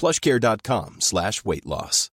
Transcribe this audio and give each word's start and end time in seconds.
plushcare.com 0.00 0.96
slash 1.00 1.42
weight 1.44 1.64
loss. 1.64 2.10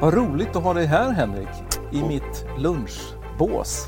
Vad 0.00 0.14
roligt 0.14 0.56
att 0.56 0.62
ha 0.62 0.74
dig 0.74 0.86
här 0.86 1.10
Henrik, 1.10 1.48
i 1.92 2.02
mitt 2.02 2.46
lunchbås. 2.58 3.86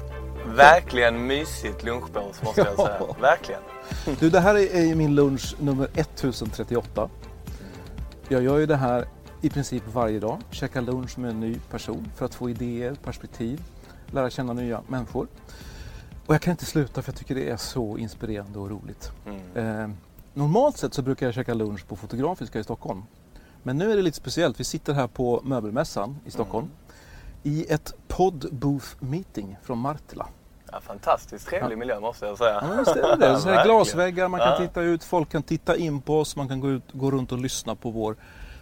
Verkligen 0.56 1.26
mysigt 1.26 1.82
lunchbås 1.82 2.42
måste 2.42 2.60
jag 2.60 2.76
säga. 2.76 2.96
Ja. 3.00 3.16
Verkligen. 3.20 3.60
Du, 4.20 4.30
det 4.30 4.41
här 4.41 4.54
är 4.54 4.91
är 4.91 4.94
min 4.94 5.14
lunch 5.14 5.54
nummer 5.58 5.88
1038. 5.94 7.10
Jag 8.28 8.42
gör 8.42 8.58
ju 8.58 8.66
det 8.66 8.76
här 8.76 9.08
i 9.41 9.50
princip 9.50 9.83
varje 9.92 10.20
dag. 10.20 10.39
Käkar 10.50 10.81
lunch 10.83 11.19
med 11.19 11.31
en 11.31 11.41
ny 11.41 11.55
person 11.70 12.08
för 12.17 12.25
att 12.25 12.34
få 12.34 12.50
idéer, 12.50 12.94
perspektiv, 13.05 13.62
lära 14.11 14.31
känna 14.31 14.53
nya 14.53 14.83
människor. 14.89 15.27
Och 16.27 16.34
jag 16.34 16.42
kan 16.42 16.50
inte 16.50 16.64
sluta 16.64 17.03
för 17.03 17.12
jag 17.12 17.19
tycker 17.19 17.34
det 17.34 17.50
är 17.50 17.56
så 17.56 17.98
inspirerande 17.98 18.59
och 18.59 18.70
roligt. 18.70 19.11
Eh, 19.55 19.89
normalt 20.34 20.77
sett 20.78 20.94
så 20.94 21.03
brukar 21.03 21.27
jag 21.27 21.34
käka 21.34 21.55
lunch 21.55 21.86
på 21.89 21.97
Fotografiska 21.97 22.59
i 22.59 22.64
Stockholm. 22.64 23.03
Men 23.62 23.77
nu 23.78 23.92
är 23.92 23.97
det 23.97 24.03
lite 24.03 24.16
speciellt. 24.16 24.61
Vi 24.61 24.64
sitter 24.64 24.92
här 24.92 25.06
på 25.06 25.41
Möbelmässan 25.44 26.16
i 26.25 26.31
Stockholm 26.31 26.69
i 27.42 27.66
ett 27.72 27.94
podd 28.09 28.47
booth 28.53 28.86
meeting 28.98 29.56
från 29.62 29.78
Martila. 29.78 30.27
Ja, 30.72 30.81
fantastiskt 30.81 31.47
trevlig 31.48 31.78
miljö 31.78 32.00
måste 32.00 32.27
jag 32.27 32.39
säga. 32.39 32.64
Ja, 32.70 32.77
visst 32.78 32.97
är 32.97 33.16
det. 33.16 33.41
Så 33.41 33.48
här 33.48 33.64
glasväggar, 33.64 34.28
man 34.28 34.41
kan 34.41 34.48
Ja. 34.48 34.59
titta 34.59 34.81
ut, 34.83 35.05
folk 35.05 35.28
kan 35.28 35.42
titta 35.42 35.77
in 35.77 36.00
på 36.00 36.20
oss, 36.20 36.36
man 36.36 36.48
kan 36.48 36.61
gå, 36.61 36.70
ut, 36.70 36.83
gå 36.92 37.11
runt 37.11 37.33
och 37.33 37.39
lyssna 37.39 37.75
på 37.75 37.91
vår, 37.91 38.16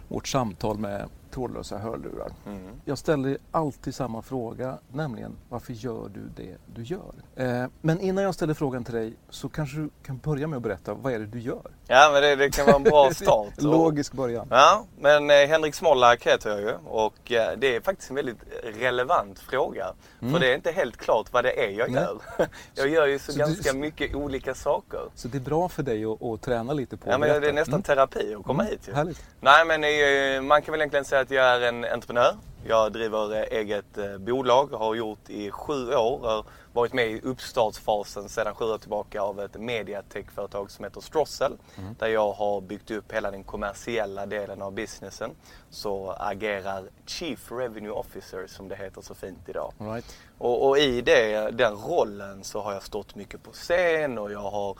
vårt 0.07 0.27
samtal 0.27 0.77
med 0.79 1.09
trådlösa 1.41 1.77
hörlurar. 1.77 2.31
Mm. 2.45 2.67
Jag 2.85 2.97
ställer 2.97 3.37
alltid 3.51 3.95
samma 3.95 4.21
fråga, 4.21 4.77
nämligen 4.91 5.35
varför 5.49 5.73
gör 5.73 6.09
du 6.13 6.29
det 6.43 6.55
du 6.75 6.83
gör? 6.83 7.13
Eh, 7.35 7.65
men 7.81 7.99
innan 7.99 8.23
jag 8.23 8.33
ställer 8.35 8.53
frågan 8.53 8.83
till 8.83 8.93
dig 8.93 9.13
så 9.29 9.49
kanske 9.49 9.77
du 9.77 9.89
kan 10.05 10.17
börja 10.17 10.47
med 10.47 10.57
att 10.57 10.63
berätta, 10.63 10.93
vad 10.93 11.13
är 11.13 11.19
det 11.19 11.25
du 11.25 11.39
gör? 11.39 11.71
Ja, 11.87 12.09
men 12.13 12.21
det, 12.21 12.35
det 12.35 12.49
kan 12.49 12.65
vara 12.65 12.75
en 12.75 12.83
bra 12.83 13.11
start. 13.13 13.57
Och- 13.57 13.63
Logisk 13.63 14.13
början. 14.13 14.47
Ja, 14.51 14.83
men 14.99 15.29
eh, 15.29 15.35
Henrik 15.35 15.75
Smollack 15.75 16.27
heter 16.27 16.49
jag 16.49 16.61
ju 16.61 16.73
och 16.85 17.31
eh, 17.31 17.57
det 17.57 17.75
är 17.75 17.81
faktiskt 17.81 18.09
en 18.09 18.15
väldigt 18.15 18.37
relevant 18.79 19.39
fråga. 19.39 19.85
För 20.19 20.39
det 20.39 20.51
är 20.51 20.55
inte 20.55 20.71
helt 20.71 20.97
klart 20.97 21.33
vad 21.33 21.43
det 21.43 21.65
är 21.65 21.69
jag 21.71 21.91
Nej. 21.91 22.03
gör. 22.03 22.47
Jag 22.75 22.87
gör 22.89 23.07
ju 23.07 23.19
så, 23.19 23.31
Så 23.31 23.37
du- 23.37 23.45
ganska 23.45 23.73
mycket 23.73 24.15
olika 24.15 24.53
saker. 24.55 24.99
Så 25.15 25.27
det 25.27 25.37
är 25.37 25.41
bra 25.41 25.69
för 25.69 25.83
dig 25.83 26.05
att, 26.05 26.23
att 26.23 26.41
träna 26.41 26.73
lite 26.73 26.97
på 26.97 27.09
Ja, 27.09 27.17
men 27.17 27.41
det 27.41 27.47
är 27.49 27.53
nästan 27.53 27.73
Mm. 27.73 27.83
terapi 27.83 28.35
att 28.39 28.43
komma 28.45 28.63
hit 28.63 28.87
ju. 28.87 28.93
Härligt. 28.93 29.23
Nej 29.41 29.65
men 29.65 30.45
man 30.47 30.61
kan 30.61 30.71
väl 30.71 30.81
egentligen 30.81 31.05
säga 31.05 31.21
att 31.21 31.26
jag 31.31 31.45
är 31.45 31.61
en 31.61 31.85
entreprenör. 31.85 32.35
Jag 32.65 32.93
driver 32.93 33.35
eh, 33.35 33.57
eget 33.59 33.97
eh, 33.97 34.17
bolag, 34.17 34.67
har 34.67 34.95
gjort 34.95 35.29
i 35.29 35.51
sju 35.51 35.93
år. 35.93 36.19
Har 36.19 36.45
varit 36.73 36.93
med 36.93 37.07
i 37.07 37.21
uppstartsfasen 37.21 38.29
sedan 38.29 38.55
sju 38.55 38.65
år 38.65 38.77
tillbaka 38.77 39.21
av 39.21 39.39
ett 39.39 39.59
mediatechföretag 39.59 40.71
som 40.71 40.85
heter 40.85 41.01
Strossel. 41.01 41.57
Där 41.99 42.07
jag 42.07 42.33
har 42.33 42.61
byggt 42.61 42.91
upp 42.91 43.11
hela 43.11 43.31
den 43.31 43.43
kommersiella 43.43 44.25
delen 44.25 44.61
av 44.61 44.73
businessen. 44.73 45.31
Så 45.69 46.11
agerar 46.11 46.83
Chief 47.05 47.51
Revenue 47.51 47.91
Officer 47.91 48.47
som 48.47 48.67
det 48.67 48.75
heter 48.75 49.01
så 49.01 49.13
fint 49.13 49.49
idag. 49.49 49.73
Right. 49.79 50.17
Och, 50.37 50.67
och 50.67 50.77
i 50.77 51.01
det, 51.01 51.51
den 51.51 51.73
rollen 51.73 52.43
så 52.43 52.61
har 52.61 52.73
jag 52.73 52.83
stått 52.83 53.15
mycket 53.15 53.43
på 53.43 53.51
scen 53.51 54.17
och 54.17 54.31
jag 54.31 54.51
har 54.51 54.77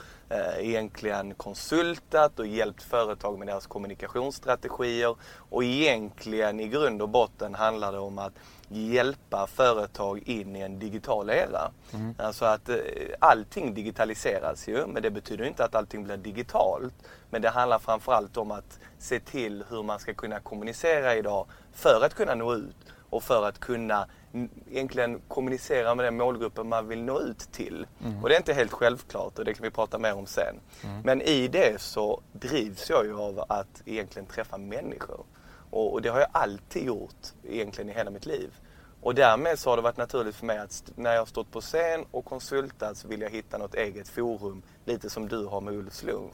egentligen 0.59 1.33
konsultat 1.33 2.39
och 2.39 2.47
hjälpt 2.47 2.83
företag 2.83 3.39
med 3.39 3.47
deras 3.47 3.67
kommunikationsstrategier. 3.67 5.15
Och 5.49 5.63
egentligen 5.63 6.59
i 6.59 6.67
grund 6.67 7.01
och 7.01 7.09
botten 7.09 7.55
handlar 7.55 7.91
det 7.91 7.99
om 7.99 8.19
att 8.19 8.33
hjälpa 8.67 9.47
företag 9.47 10.19
in 10.25 10.55
i 10.55 10.59
en 10.59 10.79
digital 10.79 11.29
era. 11.29 11.71
Alltså 12.17 12.45
att 12.45 12.69
eh, 12.69 12.75
allting 13.19 13.73
digitaliseras 13.73 14.67
ju, 14.67 14.87
men 14.87 15.03
det 15.03 15.11
betyder 15.11 15.45
inte 15.45 15.65
att 15.65 15.75
allting 15.75 16.03
blir 16.03 16.17
digitalt. 16.17 16.93
Men 17.29 17.41
det 17.41 17.49
handlar 17.49 17.79
framförallt 17.79 18.37
om 18.37 18.51
att 18.51 18.79
se 18.99 19.19
till 19.19 19.63
hur 19.69 19.83
man 19.83 19.99
ska 19.99 20.13
kunna 20.13 20.39
kommunicera 20.39 21.15
idag 21.15 21.47
för 21.73 22.05
att 22.05 22.13
kunna 22.13 22.35
nå 22.35 22.53
ut 22.53 22.75
och 23.09 23.23
för 23.23 23.47
att 23.47 23.59
kunna 23.59 24.07
egentligen 24.71 25.21
kommunicera 25.27 25.95
med 25.95 26.05
den 26.05 26.17
målgruppen 26.17 26.69
man 26.69 26.87
vill 26.87 27.03
nå 27.03 27.21
ut 27.21 27.39
till. 27.51 27.87
Och 28.23 28.29
det 28.29 28.35
är 28.35 28.37
inte 28.37 28.53
helt 28.53 28.71
självklart 28.71 29.39
och 29.39 29.45
det 29.45 29.53
kan 29.53 29.63
vi 29.63 29.69
prata 29.71 29.99
mer 29.99 30.13
om 30.13 30.25
sen. 30.25 30.55
Men 31.03 31.21
i 31.21 31.47
det 31.47 31.81
så 31.81 32.21
drivs 32.31 32.89
jag 32.89 33.05
ju 33.05 33.19
av 33.19 33.45
att 33.49 33.81
egentligen 33.85 34.25
träffa 34.25 34.57
människor. 34.57 35.25
Och, 35.69 35.93
och 35.93 36.01
det 36.01 36.09
har 36.09 36.19
jag 36.19 36.29
alltid 36.31 36.85
gjort 36.85 37.27
egentligen 37.49 37.89
i 37.89 37.93
hela 37.93 38.11
mitt 38.11 38.25
liv. 38.25 38.49
Och 39.01 39.15
därmed 39.15 39.59
så 39.59 39.69
har 39.69 39.77
det 39.77 39.83
varit 39.83 39.97
naturligt 39.97 40.35
för 40.35 40.45
mig 40.45 40.57
att 40.57 40.91
när 40.95 41.11
jag 41.13 41.21
har 41.21 41.25
stått 41.25 41.51
på 41.51 41.61
scen 41.61 42.05
och 42.11 42.25
konsultat 42.25 42.97
så 42.97 43.07
vill 43.07 43.21
jag 43.21 43.29
hitta 43.29 43.57
något 43.57 43.75
eget 43.75 44.09
forum. 44.09 44.61
Lite 44.85 45.09
som 45.09 45.27
du 45.27 45.45
har 45.45 45.61
med 45.61 45.73
Ulfs 45.73 46.03
lunch. 46.03 46.33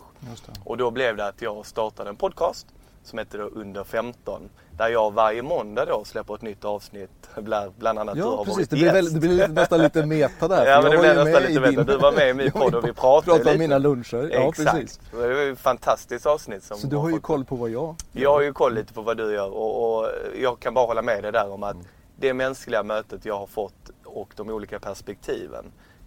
Och 0.64 0.78
då 0.78 0.92
blev 0.92 1.16
det 1.18 1.28
att 1.28 1.42
jag 1.42 1.66
startade 1.66 2.10
en 2.10 2.16
podcast 2.16 2.68
som 3.04 3.20
heter 3.20 3.38
då 3.40 3.46
Under 3.46 3.84
15. 3.84 4.50
Där 4.78 4.90
jag 4.90 5.14
varje 5.14 5.42
måndag 5.42 5.86
då 5.86 6.04
släpper 6.06 6.36
ett 6.36 6.42
nytt 6.42 6.66
avsnitt. 6.66 7.10
Bland, 7.78 8.00
annat 8.00 8.16
du 8.16 8.22
Ja, 8.22 8.26
har 8.36 8.38
precis. 8.46 8.58
varit 8.58 8.70
Det 8.70 8.76
blir, 8.76 8.94
väl, 8.94 9.14
det 9.14 9.20
blir 9.20 9.30
lite- 9.30 9.48
nästan 9.48 9.80
lite 9.82 10.06
meta 10.06 10.48
där. 10.48 10.66
Ja, 10.72 10.82
men 10.82 10.92
det 10.92 10.98
ju 11.08 11.24
nästan 11.24 11.44
lite 11.44 11.60
meta. 11.60 11.84
Du 11.84 11.98
var 11.98 12.12
med 12.12 12.30
i 12.30 12.34
min 12.34 12.52
podd 12.62 12.76
och 12.76 12.88
vi 12.88 12.94
pratade 12.94 13.26
pratade 13.26 13.32
om 13.32 13.38
lite. 13.48 13.58
mina 13.58 13.78
luncher. 13.78 14.30
Ja, 14.34 14.50
Exakt. 14.50 14.72
precis. 14.72 15.00
Det 15.12 15.18
var 15.18 15.28
ju 15.28 15.52
ett 15.52 15.60
fantastiskt 15.60 16.26
avsnitt. 16.26 16.64
Som 16.64 16.78
Så 16.78 16.88
du 16.88 16.96
har 16.96 17.10
ju 17.10 17.14
fått- 17.16 17.24
koll 17.24 17.46
på 17.46 17.56
vad 17.56 17.70
jag 17.70 17.96
Jag 18.12 18.32
har 18.32 18.42
ju 18.42 18.54
koll 18.54 18.74
lite 18.74 18.94
på 18.94 19.02
vad 19.02 19.18
du 19.18 19.34
gör 19.34 19.54
och, 19.54 20.00
och 20.00 20.10
jag 20.40 20.60
kan 20.60 20.74
bara 20.74 20.86
hålla 20.86 21.02
med 21.02 21.24
dig 21.24 21.32
där 21.32 21.50
om 21.52 21.64
att 21.64 21.78
det 22.20 22.34
mänskliga 22.34 22.84
mötet 22.84 23.26
jag 23.26 23.40
har 23.40 23.48
fått 23.48 23.92
och 24.06 24.34
de 24.36 24.50
olika 24.50 24.80
perspektiven. 24.80 25.66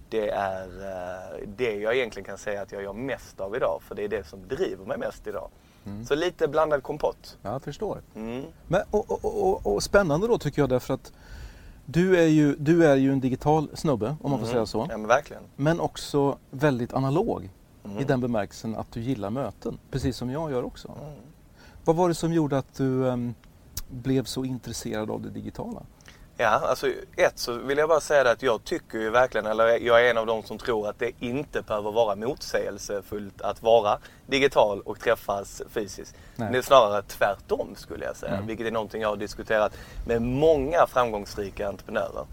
Det 0.08 0.28
är 0.30 0.62
eh, 0.64 1.38
det 1.56 1.74
jag 1.74 1.96
egentligen 1.96 2.24
kan 2.26 2.38
säga 2.38 2.62
att 2.62 2.72
jag 2.72 2.82
gör 2.82 2.92
mest 2.92 3.40
av 3.40 3.56
idag. 3.56 3.80
För 3.88 3.94
det 3.94 4.04
är 4.04 4.08
det 4.08 4.26
som 4.26 4.48
driver 4.48 4.84
mig 4.84 4.98
mest 4.98 5.26
idag. 5.26 5.50
Så 6.08 6.14
lite 6.14 6.48
blandad 6.48 6.82
kompott. 6.82 7.38
Ja, 7.42 7.52
jag 7.52 7.62
förstår. 7.62 8.02
Mm. 8.14 8.44
Men, 8.68 8.82
och, 8.90 9.10
och, 9.10 9.24
och, 9.50 9.74
och 9.74 9.82
spännande 9.82 10.26
då 10.26 10.38
tycker 10.38 10.62
jag 10.62 10.68
därför 10.68 10.94
att 10.94 11.12
du 11.84 12.16
är 12.18 12.26
ju, 12.26 12.56
du 12.56 12.86
är 12.86 12.96
ju 12.96 13.12
en 13.12 13.20
digital 13.20 13.68
snubbe 13.74 14.16
om 14.22 14.30
man 14.30 14.40
får 14.40 14.46
säga 14.46 14.66
så. 14.66 14.86
Ja 14.90 14.96
men 14.98 15.06
verkligen. 15.06 15.42
Men 15.56 15.80
också 15.80 16.38
väldigt 16.50 16.94
analog 16.94 17.50
Mm. 17.84 17.98
i 17.98 18.04
den 18.04 18.20
bemärkelsen 18.20 18.76
att 18.76 18.92
du 18.92 19.00
gillar 19.00 19.30
möten. 19.30 19.78
Precis 19.90 20.16
som 20.16 20.30
jag 20.30 20.50
gör 20.50 20.62
också. 20.64 20.94
Vad 21.84 21.96
var 21.96 22.08
det 22.08 22.14
som 22.14 22.32
gjorde 22.32 22.58
att 22.58 22.74
du 22.74 23.08
em, 23.08 23.34
blev 23.88 24.24
så 24.24 24.44
intresserad 24.44 25.10
av 25.10 25.22
det 25.22 25.30
digitala? 25.30 25.82
Ja, 26.38 26.48
alltså 26.48 26.88
ett 27.16 27.38
så 27.38 27.52
vill 27.52 27.78
jag 27.78 27.88
bara 27.88 28.00
säga 28.00 28.24
det 28.24 28.30
att 28.30 28.42
jag 28.42 28.64
tycker 28.64 28.98
ju 28.98 29.10
verkligen, 29.10 29.46
eller 29.46 29.66
jag 29.66 30.06
är 30.06 30.10
en 30.10 30.18
av 30.18 30.26
de 30.26 30.42
som 30.42 30.58
tror 30.58 30.88
att 30.88 30.98
det 30.98 31.12
inte 31.20 31.62
behöver 31.62 31.92
vara 31.92 32.16
motsägelsefullt 32.16 33.40
att 33.40 33.62
vara 33.62 33.98
digital 34.26 34.80
och 34.80 35.00
träffas 35.00 35.62
fysiskt. 35.70 36.14
Nej. 36.36 36.52
Det 36.52 36.58
är 36.58 36.62
snarare 36.62 37.02
tvärtom 37.02 37.74
skulle 37.76 38.04
jag 38.04 38.16
säga, 38.16 38.40
vilket 38.46 38.66
är 38.66 38.70
någonting 38.70 39.02
jag 39.02 39.08
har 39.08 39.16
diskuterat 39.16 39.72
med 40.06 40.22
många 40.22 40.86
framgångsrika 40.86 41.68
entreprenörer. 41.68 42.26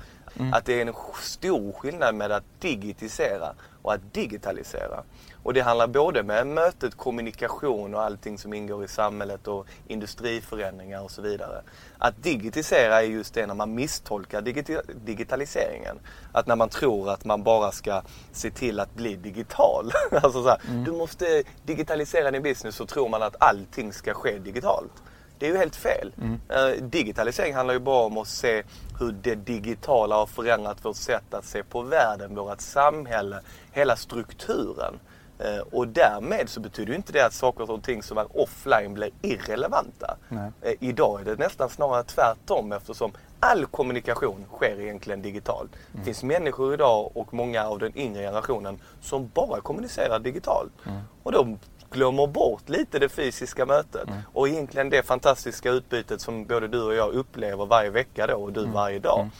Att 0.53 0.65
det 0.65 0.81
är 0.81 0.85
en 0.85 0.93
stor 1.21 1.71
skillnad 1.71 2.15
med 2.15 2.31
att 2.31 2.43
digitisera 2.59 3.53
och 3.81 3.93
att 3.93 4.13
digitalisera. 4.13 5.03
Och 5.43 5.53
det 5.53 5.61
handlar 5.61 5.87
både 5.87 6.23
med 6.23 6.47
mötet, 6.47 6.97
kommunikation 6.97 7.95
och 7.95 8.01
allting 8.01 8.37
som 8.37 8.53
ingår 8.53 8.83
i 8.83 8.87
samhället 8.87 9.47
och 9.47 9.67
industriförändringar 9.87 11.01
och 11.01 11.11
så 11.11 11.21
vidare. 11.21 11.61
Att 11.97 12.23
digitisera 12.23 13.01
är 13.01 13.07
just 13.07 13.33
det 13.33 13.47
när 13.47 13.53
man 13.53 13.75
misstolkar 13.75 14.41
digita 14.41 14.81
digitaliseringen. 15.05 15.99
Att 16.31 16.47
när 16.47 16.55
man 16.55 16.69
tror 16.69 17.09
att 17.09 17.25
man 17.25 17.43
bara 17.43 17.71
ska 17.71 18.01
se 18.31 18.51
till 18.51 18.79
att 18.79 18.95
bli 18.95 19.15
digital. 19.15 19.91
alltså 20.11 20.43
så 20.43 20.49
här, 20.49 20.59
Du 20.85 20.91
måste 20.91 21.43
digitalisera 21.63 22.31
din 22.31 22.43
business 22.43 22.75
så 22.75 22.85
tror 22.85 23.09
man 23.09 23.23
att 23.23 23.35
allting 23.39 23.93
ska 23.93 24.13
ske 24.13 24.39
digitalt. 24.39 25.03
Det 25.43 25.47
är 25.47 25.51
ju 25.51 25.57
helt 25.57 25.75
fel. 25.75 26.13
Mm. 26.17 26.33
Uh, 26.33 26.83
digitalisering 26.83 27.55
handlar 27.55 27.73
ju 27.73 27.79
bara 27.79 28.05
om 28.05 28.17
att 28.17 28.27
se 28.27 28.63
hur 28.99 29.11
det 29.11 29.35
digitala 29.35 30.15
har 30.15 30.25
förändrat 30.25 30.85
vårt 30.85 30.95
sätt 30.95 31.33
att 31.33 31.45
se 31.45 31.63
på 31.63 31.81
världen, 31.81 32.35
vårt 32.35 32.61
samhälle, 32.61 33.39
hela 33.71 33.95
strukturen. 33.95 34.99
Uh, 35.39 35.59
och 35.71 35.87
därmed 35.87 36.49
så 36.49 36.59
betyder 36.59 36.91
ju 36.91 36.95
inte 36.95 37.13
det 37.13 37.25
att 37.25 37.33
saker 37.33 37.71
och 37.71 37.83
ting 37.83 38.03
som 38.03 38.17
är 38.17 38.41
offline 38.41 38.93
blir 38.93 39.09
irrelevanta. 39.21 40.17
Uh, 40.31 40.47
idag 40.79 41.21
är 41.21 41.25
det 41.25 41.35
nästan 41.35 41.69
snarare 41.69 42.03
tvärtom 42.03 42.71
eftersom 42.71 43.11
all 43.39 43.65
kommunikation 43.65 44.45
sker 44.53 44.79
egentligen 44.79 45.21
digitalt. 45.21 45.71
Mm. 45.75 45.99
Det 45.99 46.05
finns 46.05 46.23
människor 46.23 46.73
idag 46.73 47.11
och 47.13 47.33
många 47.33 47.67
av 47.67 47.79
den 47.79 47.97
yngre 47.97 48.21
generationen 48.21 48.79
som 49.01 49.31
bara 49.33 49.61
kommunicerar 49.61 50.19
digitalt. 50.19 50.71
Mm. 50.85 50.99
Och 51.23 51.31
då 51.31 51.57
glömmer 51.93 52.27
bort 52.27 52.69
lite 52.69 52.99
det 52.99 53.09
fysiska 53.09 53.65
mötet. 53.65 54.07
Mm. 54.07 54.19
Och 54.33 54.47
egentligen 54.47 54.89
det 54.89 55.03
fantastiska 55.03 55.71
utbytet 55.71 56.21
som 56.21 56.45
både 56.45 56.67
du 56.67 56.81
och 56.81 56.95
jag 56.95 57.13
upplever 57.13 57.65
varje 57.65 57.89
vecka 57.89 58.27
då 58.27 58.35
och 58.35 58.53
du 58.53 58.59
mm. 58.59 58.73
varje 58.73 58.99
dag. 58.99 59.19
Mm. 59.19 59.31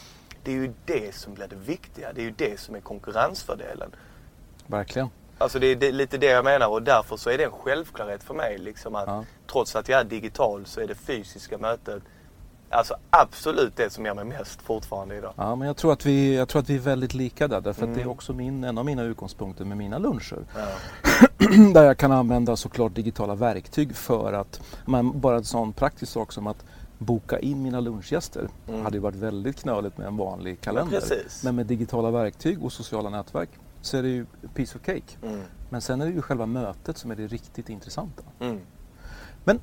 Det 0.44 0.52
är 0.52 0.56
ju 0.56 0.74
det 0.86 1.16
som 1.16 1.34
blir 1.34 1.48
det 1.48 1.56
viktiga. 1.56 2.14
Det 2.14 2.22
är 2.22 2.26
ju 2.26 2.34
det 2.38 2.60
som 2.60 2.76
är 2.76 2.80
konkurrensfördelen. 2.80 3.96
Verkligen. 4.68 5.10
Alltså 5.38 5.60
det 5.60 5.68
är 5.68 5.76
det, 5.76 5.92
lite 5.92 6.18
det 6.18 6.26
jag 6.26 6.46
menar 6.46 6.68
och 6.68 6.84
därför 6.84 7.18
så 7.18 7.30
är 7.30 7.38
det 7.38 7.44
en 7.44 7.52
självklarhet 7.52 8.24
för 8.24 8.34
mig. 8.34 8.58
Liksom 8.58 8.96
att 8.96 9.08
ja. 9.08 9.26
Trots 9.52 9.76
att 9.76 9.90
jag 9.90 10.00
är 10.00 10.04
digital 10.04 10.66
så 10.66 10.82
är 10.82 10.88
det 10.88 10.96
fysiska 10.96 11.58
mötet 11.58 12.04
Alltså 12.74 12.96
absolut 13.10 13.76
det 13.76 13.90
som 13.90 14.06
gör 14.06 14.14
mig 14.14 14.26
mest 14.26 14.62
fortfarande 14.62 15.16
idag. 15.16 15.34
Ja, 15.36 15.56
men 15.56 15.68
jag 15.68 15.78
tror 15.78 15.94
att 15.94 16.06
vi, 16.06 16.36
jag 16.36 16.50
tror 16.50 16.62
att 16.62 16.70
vi 16.70 16.76
är 16.76 16.80
väldigt 16.80 17.14
lika 17.14 17.48
där. 17.48 17.62
Därför 17.62 17.82
mm. 17.82 17.92
att 17.92 17.96
det 17.96 18.02
är 18.02 18.04
mm. 18.04 18.16
också 18.16 18.34
min, 18.34 18.64
en 18.64 18.78
av 18.78 18.86
mina 18.86 19.04
utgångspunkter 19.04 19.66
med 19.66 19.78
mina 19.78 19.98
luncher. 19.98 20.46
Ja. 20.56 20.68
där 21.74 21.84
jag 21.84 21.98
kan 21.98 22.12
använda 22.12 22.56
såklart 22.56 22.96
digitala 22.96 23.36
verktyg 23.36 23.96
för 23.96 24.34
att, 24.34 24.62
men 24.86 25.20
bara 25.20 25.36
en 25.36 25.44
sån 25.44 25.74
praktisk 25.74 26.12
sak 26.12 26.32
som 26.32 26.48
att 26.48 26.66
boka 26.98 27.40
in 27.40 27.64
mina 27.64 27.80
lunchgäster. 27.80 28.50
Mm. 28.68 28.84
hade 28.84 28.98
ju 28.98 29.02
varit 29.02 29.16
väldigt 29.16 29.62
knöligt 29.62 29.98
med 29.98 30.08
en 30.08 30.18
vanlig 30.18 30.62
kalender. 30.62 31.02
Men, 31.10 31.20
men 31.44 31.56
med 31.56 31.66
digitala 31.66 32.12
verktyg 32.12 32.64
och 32.64 32.74
sociala 32.74 33.10
nätverk 33.10 33.50
så 33.82 33.98
är 33.98 34.04
det 34.04 34.10
ju 34.10 34.26
piece 34.54 34.78
of 34.78 34.86
cake. 34.86 35.18
Mm. 35.24 35.42
Men 35.70 35.82
sen 35.82 36.02
är 36.02 36.06
det 36.06 36.12
ju 36.12 36.22
själva 36.22 36.46
mötet 36.46 36.98
som 36.98 37.12
är 37.12 37.16
det 37.16 37.28
riktigt 37.28 37.70
intressanta. 37.70 38.24
Mm. 38.40 38.60
Men, 39.44 39.60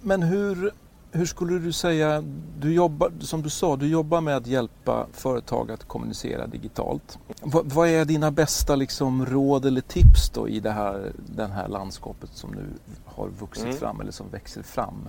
men 0.00 0.22
hur, 0.22 0.72
hur 1.14 1.26
skulle 1.26 1.58
du 1.58 1.72
säga, 1.72 2.24
du 2.60 2.74
jobbar, 2.74 3.12
som 3.20 3.42
du 3.42 3.50
sa, 3.50 3.76
du 3.76 3.88
jobbar 3.88 4.20
med 4.20 4.36
att 4.36 4.46
hjälpa 4.46 5.06
företag 5.12 5.70
att 5.70 5.84
kommunicera 5.84 6.46
digitalt. 6.46 7.18
V 7.42 7.60
vad 7.64 7.88
är 7.88 8.04
dina 8.04 8.30
bästa 8.30 8.76
liksom, 8.76 9.26
råd 9.26 9.66
eller 9.66 9.80
tips 9.80 10.30
då 10.30 10.48
i 10.48 10.60
det 10.60 10.70
här, 10.70 11.12
det 11.26 11.46
här 11.46 11.68
landskapet 11.68 12.30
som 12.32 12.50
nu 12.50 12.66
har 13.04 13.28
vuxit 13.28 13.64
mm. 13.64 13.76
fram 13.76 14.00
eller 14.00 14.12
som 14.12 14.30
växer 14.30 14.62
fram? 14.62 15.08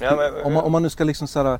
Ja, 0.00 0.16
men, 0.16 0.46
om, 0.46 0.52
man, 0.52 0.64
om 0.64 0.72
man 0.72 0.82
nu 0.82 0.90
ska 0.90 1.04
liksom 1.04 1.28
så 1.28 1.42
här, 1.42 1.58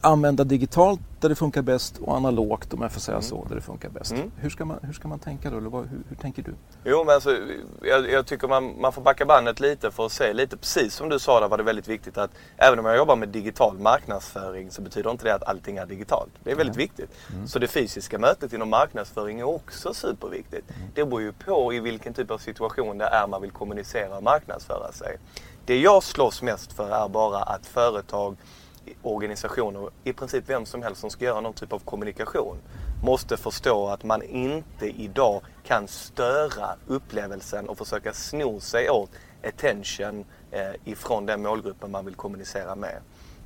använda 0.00 0.44
digitalt 0.44 1.00
där 1.20 1.28
det 1.28 1.34
funkar 1.34 1.62
bäst 1.62 1.98
och 1.98 2.16
analogt 2.16 2.74
om 2.74 2.82
jag 2.82 2.92
får 2.92 3.00
säga 3.00 3.16
mm. 3.16 3.28
så, 3.28 3.46
där 3.48 3.54
det 3.54 3.60
funkar 3.60 3.88
bäst. 3.88 4.12
Mm. 4.12 4.30
Hur, 4.36 4.50
ska 4.50 4.64
man, 4.64 4.78
hur 4.82 4.92
ska 4.92 5.08
man 5.08 5.18
tänka 5.18 5.50
då? 5.50 5.58
Eller 5.58 5.70
vad, 5.70 5.86
hur, 5.86 6.02
hur, 6.08 6.16
tänker 6.16 6.42
du? 6.42 6.54
Jo, 6.84 7.04
men 7.04 7.14
alltså, 7.14 7.38
jag, 7.82 8.10
jag, 8.10 8.26
tycker 8.26 8.48
man, 8.48 8.80
man 8.80 8.92
får 8.92 9.02
backa 9.02 9.26
bandet 9.26 9.60
lite 9.60 9.90
för 9.90 10.06
att 10.06 10.12
se 10.12 10.32
lite, 10.32 10.56
precis 10.56 10.94
som 10.94 11.08
du 11.08 11.18
sa 11.18 11.40
där 11.40 11.48
var 11.48 11.58
det 11.58 11.62
väldigt 11.62 11.88
viktigt 11.88 12.18
att 12.18 12.30
även 12.56 12.78
om 12.78 12.84
jag 12.84 12.96
jobbar 12.96 13.16
med 13.16 13.28
digital 13.28 13.78
marknadsföring 13.78 14.70
så 14.70 14.82
betyder 14.82 15.10
inte 15.10 15.24
det 15.24 15.34
att 15.34 15.48
allting 15.48 15.76
är 15.76 15.86
digitalt. 15.86 16.30
Det 16.44 16.50
är 16.50 16.56
väldigt 16.56 16.76
mm. 16.76 16.88
viktigt. 16.88 17.10
Så 17.46 17.58
det 17.58 17.68
fysiska 17.68 18.18
mötet 18.18 18.52
inom 18.52 18.70
marknadsföring 18.70 19.40
är 19.40 19.44
också 19.44 19.94
superviktigt. 19.94 20.70
Mm. 20.70 20.88
Det 20.94 21.04
beror 21.04 21.22
ju 21.22 21.32
på 21.32 21.72
i 21.72 21.80
vilken 21.80 22.14
typ 22.14 22.30
av 22.30 22.38
situation 22.38 22.98
det 22.98 23.04
är 23.04 23.26
man 23.26 23.42
vill 23.42 23.50
kommunicera 23.50 24.16
och 24.16 24.22
marknadsföra 24.22 24.92
sig. 24.92 25.16
Det 25.64 25.78
jag 25.78 26.02
slåss 26.02 26.42
mest 26.42 26.72
för 26.72 27.04
är 27.04 27.08
bara 27.08 27.42
att 27.42 27.66
företag 27.66 28.36
organisationer, 29.02 29.90
i 30.04 30.12
princip 30.12 30.44
vem 30.46 30.66
som 30.66 30.82
helst 30.82 31.00
som 31.00 31.10
ska 31.10 31.24
göra 31.24 31.40
någon 31.40 31.54
typ 31.54 31.72
av 31.72 31.78
kommunikation, 31.78 32.58
måste 33.02 33.36
förstå 33.36 33.88
att 33.88 34.04
man 34.04 34.22
inte 34.22 34.86
idag 34.86 35.42
kan 35.64 35.88
störa 35.88 36.76
upplevelsen 36.86 37.68
och 37.68 37.78
försöka 37.78 38.12
sno 38.12 38.60
sig 38.60 38.90
åt 38.90 39.10
attention 39.44 40.24
eh, 40.50 40.70
ifrån 40.84 41.26
den 41.26 41.42
målgruppen 41.42 41.90
man 41.90 42.04
vill 42.04 42.14
kommunicera 42.14 42.74
med. 42.74 42.98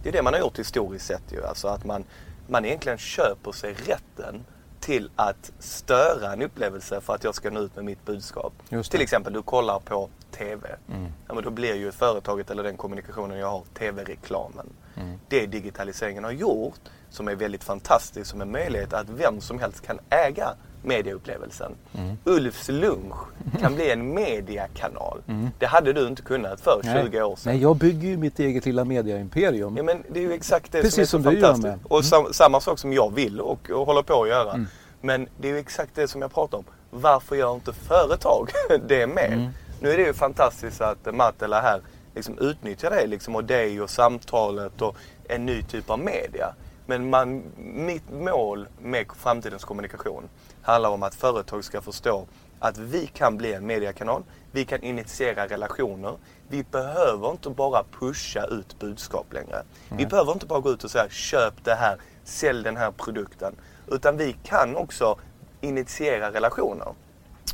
Det 0.03 0.09
är 0.09 0.13
det 0.13 0.23
man 0.23 0.33
har 0.33 0.41
gjort 0.41 0.59
historiskt 0.59 1.07
sett 1.07 1.33
ju, 1.33 1.45
alltså 1.45 1.69
att 1.69 1.85
man, 1.85 2.05
man 2.49 2.65
egentligen 2.65 2.99
köper 2.99 3.53
sig 3.53 3.75
rätten 3.75 4.45
till 4.81 5.11
att 5.17 5.53
störa 5.59 6.33
en 6.33 6.43
upplevelse 6.43 7.01
för 7.01 7.15
att 7.15 7.25
jag 7.25 7.35
ska 7.35 7.51
nå 7.51 7.61
ut 7.61 7.77
med 7.77 7.85
mitt 7.85 8.05
budskap. 8.05 8.53
Till 8.91 9.01
exempel, 9.01 9.33
du 9.33 9.43
kollar 9.43 9.79
på 9.79 10.09
TV. 10.33 10.69
Mm. 10.89 11.13
Ja, 11.29 11.35
men 11.35 11.45
då 11.45 11.51
blir 11.51 11.75
ju 11.75 11.93
företaget 11.93 12.51
eller 12.51 12.63
den 12.63 12.77
kommunikationen 12.77 13.39
jag 13.39 13.51
har 13.51 13.63
TV-reklamen. 13.79 14.67
Mm. 14.97 15.19
Det 15.29 15.47
digitaliseringen 15.47 16.25
har 16.25 16.31
gjort, 16.31 16.81
som 17.11 17.29
är 17.29 17.35
väldigt 17.35 17.65
fantastiskt, 17.65 18.31
som 18.31 18.41
en 18.41 18.51
möjlighet 18.51 18.93
att 18.93 19.09
vem 19.09 19.41
som 19.41 19.59
helst 19.59 19.87
kan 19.87 19.99
äga 20.11 20.55
mediaupplevelsen. 20.83 21.73
Mm. 21.95 22.17
Ulfs 22.25 22.69
lunch 22.69 23.17
kan 23.61 23.75
bli 23.75 23.91
en 23.91 24.15
mediakanal. 24.15 25.23
Mm. 25.29 25.49
Det 25.59 25.67
hade 25.67 25.93
du 25.93 26.07
inte 26.07 26.23
kunnat 26.23 26.61
för 26.61 26.81
Nej. 26.85 27.05
20 27.05 27.23
år 27.23 27.37
sedan. 27.37 27.53
Nej, 27.53 27.63
jag 27.63 27.77
bygger 27.77 28.09
ju 28.09 28.17
mitt 28.17 28.39
eget 28.39 28.67
lilla 28.67 28.85
mediaimperium. 28.85 29.77
Ja, 29.77 29.83
men 29.83 30.03
det 30.09 30.21
är 30.21 30.25
ju 30.25 30.33
exakt 30.33 30.73
det 30.73 30.83
Precis 30.83 31.11
som 31.11 31.21
är 31.21 31.25
så 31.25 31.31
som 31.31 31.41
fantastiskt. 31.41 31.67
Mm. 31.67 31.81
Och 31.85 32.05
sam 32.05 32.33
samma 32.33 32.61
sak 32.61 32.79
som 32.79 32.93
jag 32.93 33.15
vill 33.15 33.41
och, 33.41 33.71
och 33.71 33.87
håller 33.87 34.03
på 34.03 34.23
att 34.23 34.29
göra. 34.29 34.53
Mm. 34.53 34.67
Men 35.01 35.29
det 35.41 35.49
är 35.49 35.53
ju 35.53 35.59
exakt 35.59 35.95
det 35.95 36.09
som 36.09 36.23
jag 36.23 36.35
pratar 36.35 36.59
om. 36.59 36.65
Varför 36.91 37.37
gör 37.37 37.55
inte 37.55 37.73
företag 37.73 38.51
det 38.89 39.07
med? 39.07 39.53
Nu 39.83 39.93
är 39.93 39.97
det 39.97 40.03
ju 40.03 40.13
fantastiskt 40.13 40.81
att 40.81 41.15
Mattela 41.15 41.61
här 41.61 41.81
liksom 42.15 42.39
utnyttjar 42.39 42.91
det 42.91 43.07
liksom 43.07 43.37
och 43.37 43.45
dig 43.45 43.81
och 43.81 43.91
samtalet 43.91 44.83
och 44.83 44.97
en 45.29 45.47
ny 45.47 45.63
typ 45.63 45.91
av 45.91 45.99
media. 45.99 46.55
Men 46.87 47.11
man, 47.11 47.43
mitt 47.57 48.11
mål 48.13 48.69
med 48.83 49.07
framtidens 49.19 49.65
kommunikation 49.65 50.29
handlar 50.63 50.91
om 50.91 51.03
att 51.03 51.15
företag 51.15 51.65
ska 51.65 51.81
förstå 51.81 52.27
att 52.59 52.79
vi 52.79 53.07
kan 53.07 53.37
bli 53.37 53.53
en 53.53 53.67
mediekanal. 53.67 54.23
Vi 54.53 54.65
kan 54.65 54.83
initiera 54.83 55.47
relationer. 55.47 56.15
Vi 56.49 56.65
behöver 56.71 57.31
inte 57.31 57.51
bara 57.51 57.85
pusha 57.99 58.45
ut 58.45 58.79
budskap 58.79 59.33
längre. 59.33 59.57
Mm. 59.57 59.99
Vi 59.99 60.07
behöver 60.07 60.33
inte 60.33 60.47
bara 60.47 60.61
gå 60.61 60.71
ut 60.71 60.85
och 60.85 60.91
säga 60.91 61.09
köp 61.11 61.65
det 61.65 61.75
här, 61.75 61.97
sälj 62.25 62.63
den 62.65 62.77
här 62.77 62.91
produkten. 62.91 63.57
Utan 63.89 64.17
vi 64.17 64.37
kan 64.43 64.77
också 64.77 65.19
initiera 65.61 66.33
relationer. 66.33 66.95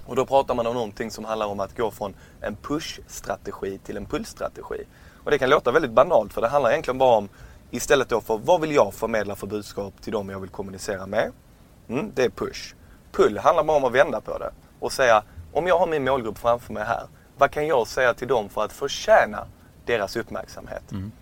Och 0.08 0.16
då 0.16 0.26
pratar 0.26 0.54
man 0.54 0.66
om 0.66 0.74
någonting 0.74 1.10
som 1.10 1.24
handlar 1.24 1.46
om 1.46 1.60
att 1.60 1.76
gå 1.76 1.90
från 1.90 2.14
en 2.40 2.56
push-strategi 2.56 3.78
till 3.78 3.96
en 3.96 4.06
pull-strategi. 4.06 4.84
Och 5.24 5.30
det 5.30 5.38
kan 5.38 5.50
låta 5.50 5.70
väldigt 5.70 5.90
banalt 5.90 6.32
för 6.32 6.40
det 6.40 6.48
handlar 6.48 6.70
egentligen 6.70 6.98
bara 6.98 7.16
om 7.16 7.28
istället 7.70 8.08
då 8.08 8.20
för 8.20 8.38
vad 8.38 8.60
vill 8.60 8.72
jag 8.72 8.94
förmedla 8.94 9.36
för 9.36 9.46
budskap 9.46 10.02
till 10.02 10.12
dem 10.12 10.28
jag 10.28 10.40
vill 10.40 10.50
kommunicera 10.50 11.06
med. 11.06 11.32
Mm, 11.88 12.12
det 12.14 12.24
är 12.24 12.30
push. 12.30 12.74
Pull 13.12 13.38
handlar 13.38 13.64
bara 13.64 13.76
om 13.76 13.84
att 13.84 13.92
vända 13.92 14.20
på 14.20 14.38
det 14.38 14.50
och 14.80 14.92
säga 14.92 15.22
om 15.52 15.66
jag 15.66 15.78
har 15.78 15.86
min 15.86 16.04
målgrupp 16.04 16.38
framför 16.38 16.72
mig 16.72 16.84
här, 16.84 17.06
vad 17.38 17.50
kan 17.50 17.66
jag 17.66 17.86
säga 17.86 18.14
till 18.14 18.28
dem 18.28 18.48
för 18.48 18.64
att 18.64 18.72
förtjäna 18.72 19.46
deras 19.86 20.16
uppmärksamhet? 20.16 20.92
Mm. 20.92 21.12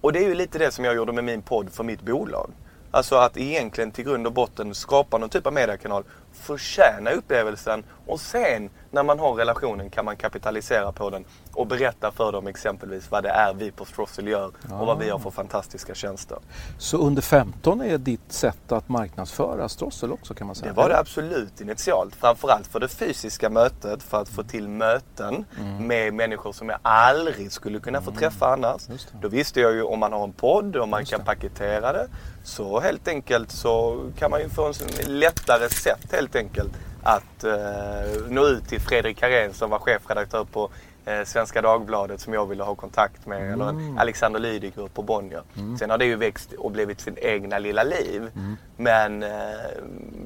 Och 0.00 0.12
det 0.12 0.18
är 0.18 0.28
ju 0.28 0.34
lite 0.34 0.58
det 0.58 0.70
som 0.70 0.84
jag 0.84 0.94
gjorde 0.94 1.12
med 1.12 1.24
min 1.24 1.42
podd 1.42 1.70
för 1.70 1.84
mitt 1.84 2.02
bolag. 2.02 2.50
Alltså 2.90 3.16
att 3.16 3.36
egentligen 3.36 3.90
till 3.90 4.04
grund 4.04 4.26
och 4.26 4.32
botten 4.32 4.74
skapa 4.74 5.18
någon 5.18 5.28
typ 5.28 5.46
av 5.46 5.52
mediekanal 5.52 6.04
förtjäna 6.32 7.10
upplevelsen 7.10 7.84
och 8.06 8.20
sen 8.20 8.70
när 8.90 9.02
man 9.02 9.18
har 9.18 9.34
relationen 9.34 9.90
kan 9.90 10.04
man 10.04 10.16
kapitalisera 10.16 10.92
på 10.92 11.10
den 11.10 11.24
och 11.54 11.66
berätta 11.66 12.12
för 12.12 12.32
dem 12.32 12.46
exempelvis 12.46 13.10
vad 13.10 13.22
det 13.22 13.28
är 13.28 13.54
vi 13.54 13.70
på 13.70 13.84
Strossel 13.84 14.28
gör 14.28 14.50
ja. 14.68 14.80
och 14.80 14.86
vad 14.86 14.98
vi 14.98 15.10
har 15.10 15.18
för 15.18 15.30
fantastiska 15.30 15.94
tjänster. 15.94 16.38
Så 16.78 16.96
under 16.96 17.22
15 17.22 17.80
är 17.80 17.98
ditt 17.98 18.32
sätt 18.32 18.72
att 18.72 18.88
marknadsföra 18.88 19.68
Strossel 19.68 20.12
också 20.12 20.34
kan 20.34 20.46
man 20.46 20.56
säga? 20.56 20.72
Det 20.72 20.76
var 20.76 20.88
det 20.88 20.98
absolut 20.98 21.60
initialt. 21.60 22.14
Framförallt 22.14 22.66
för 22.66 22.80
det 22.80 22.88
fysiska 22.88 23.50
mötet 23.50 24.02
för 24.02 24.20
att 24.22 24.28
få 24.28 24.42
till 24.42 24.68
möten 24.68 25.44
mm. 25.60 25.86
med 25.86 26.14
människor 26.14 26.52
som 26.52 26.68
jag 26.68 26.78
aldrig 26.82 27.52
skulle 27.52 27.80
kunna 27.80 28.00
få 28.00 28.10
mm. 28.10 28.20
träffa 28.20 28.52
annars. 28.52 28.82
Då 29.20 29.28
visste 29.28 29.60
jag 29.60 29.72
ju 29.72 29.82
om 29.82 29.98
man 29.98 30.12
har 30.12 30.24
en 30.24 30.32
podd 30.32 30.76
och 30.76 30.88
man 30.88 31.04
kan 31.04 31.24
paketera 31.24 31.92
det 31.92 32.08
så 32.44 32.80
helt 32.80 33.08
enkelt 33.08 33.50
så 33.50 34.02
kan 34.18 34.30
man 34.30 34.40
ju 34.40 34.48
få 34.48 34.66
en 34.66 35.18
lättare 35.18 35.68
sätt 35.68 36.12
helt 36.12 36.36
enkelt 36.36 36.72
att 37.02 37.44
eh, 37.44 38.22
nå 38.28 38.46
ut 38.46 38.68
till 38.68 38.80
Fredrik 38.80 39.18
Karén 39.18 39.52
som 39.52 39.70
var 39.70 39.78
chefredaktör 39.78 40.44
på 40.44 40.70
eh, 41.04 41.24
Svenska 41.24 41.62
Dagbladet 41.62 42.20
som 42.20 42.32
jag 42.34 42.46
ville 42.46 42.62
ha 42.62 42.74
kontakt 42.74 43.26
med 43.26 43.42
Mm. 43.42 43.60
eller 43.60 43.68
en 43.70 43.98
Alexander 43.98 44.40
Lydiger 44.40 44.88
på 44.94 45.02
Bonnier. 45.02 45.42
Sen 45.78 45.90
har 45.90 45.98
det 45.98 46.04
ju 46.04 46.16
växt 46.16 46.52
och 46.52 46.70
blivit 46.70 47.00
sin 47.00 47.18
egna 47.18 47.58
lilla 47.58 47.82
liv. 47.82 48.22
Mm. 48.34 48.56
Men 48.76 49.22
eh, 49.22 49.30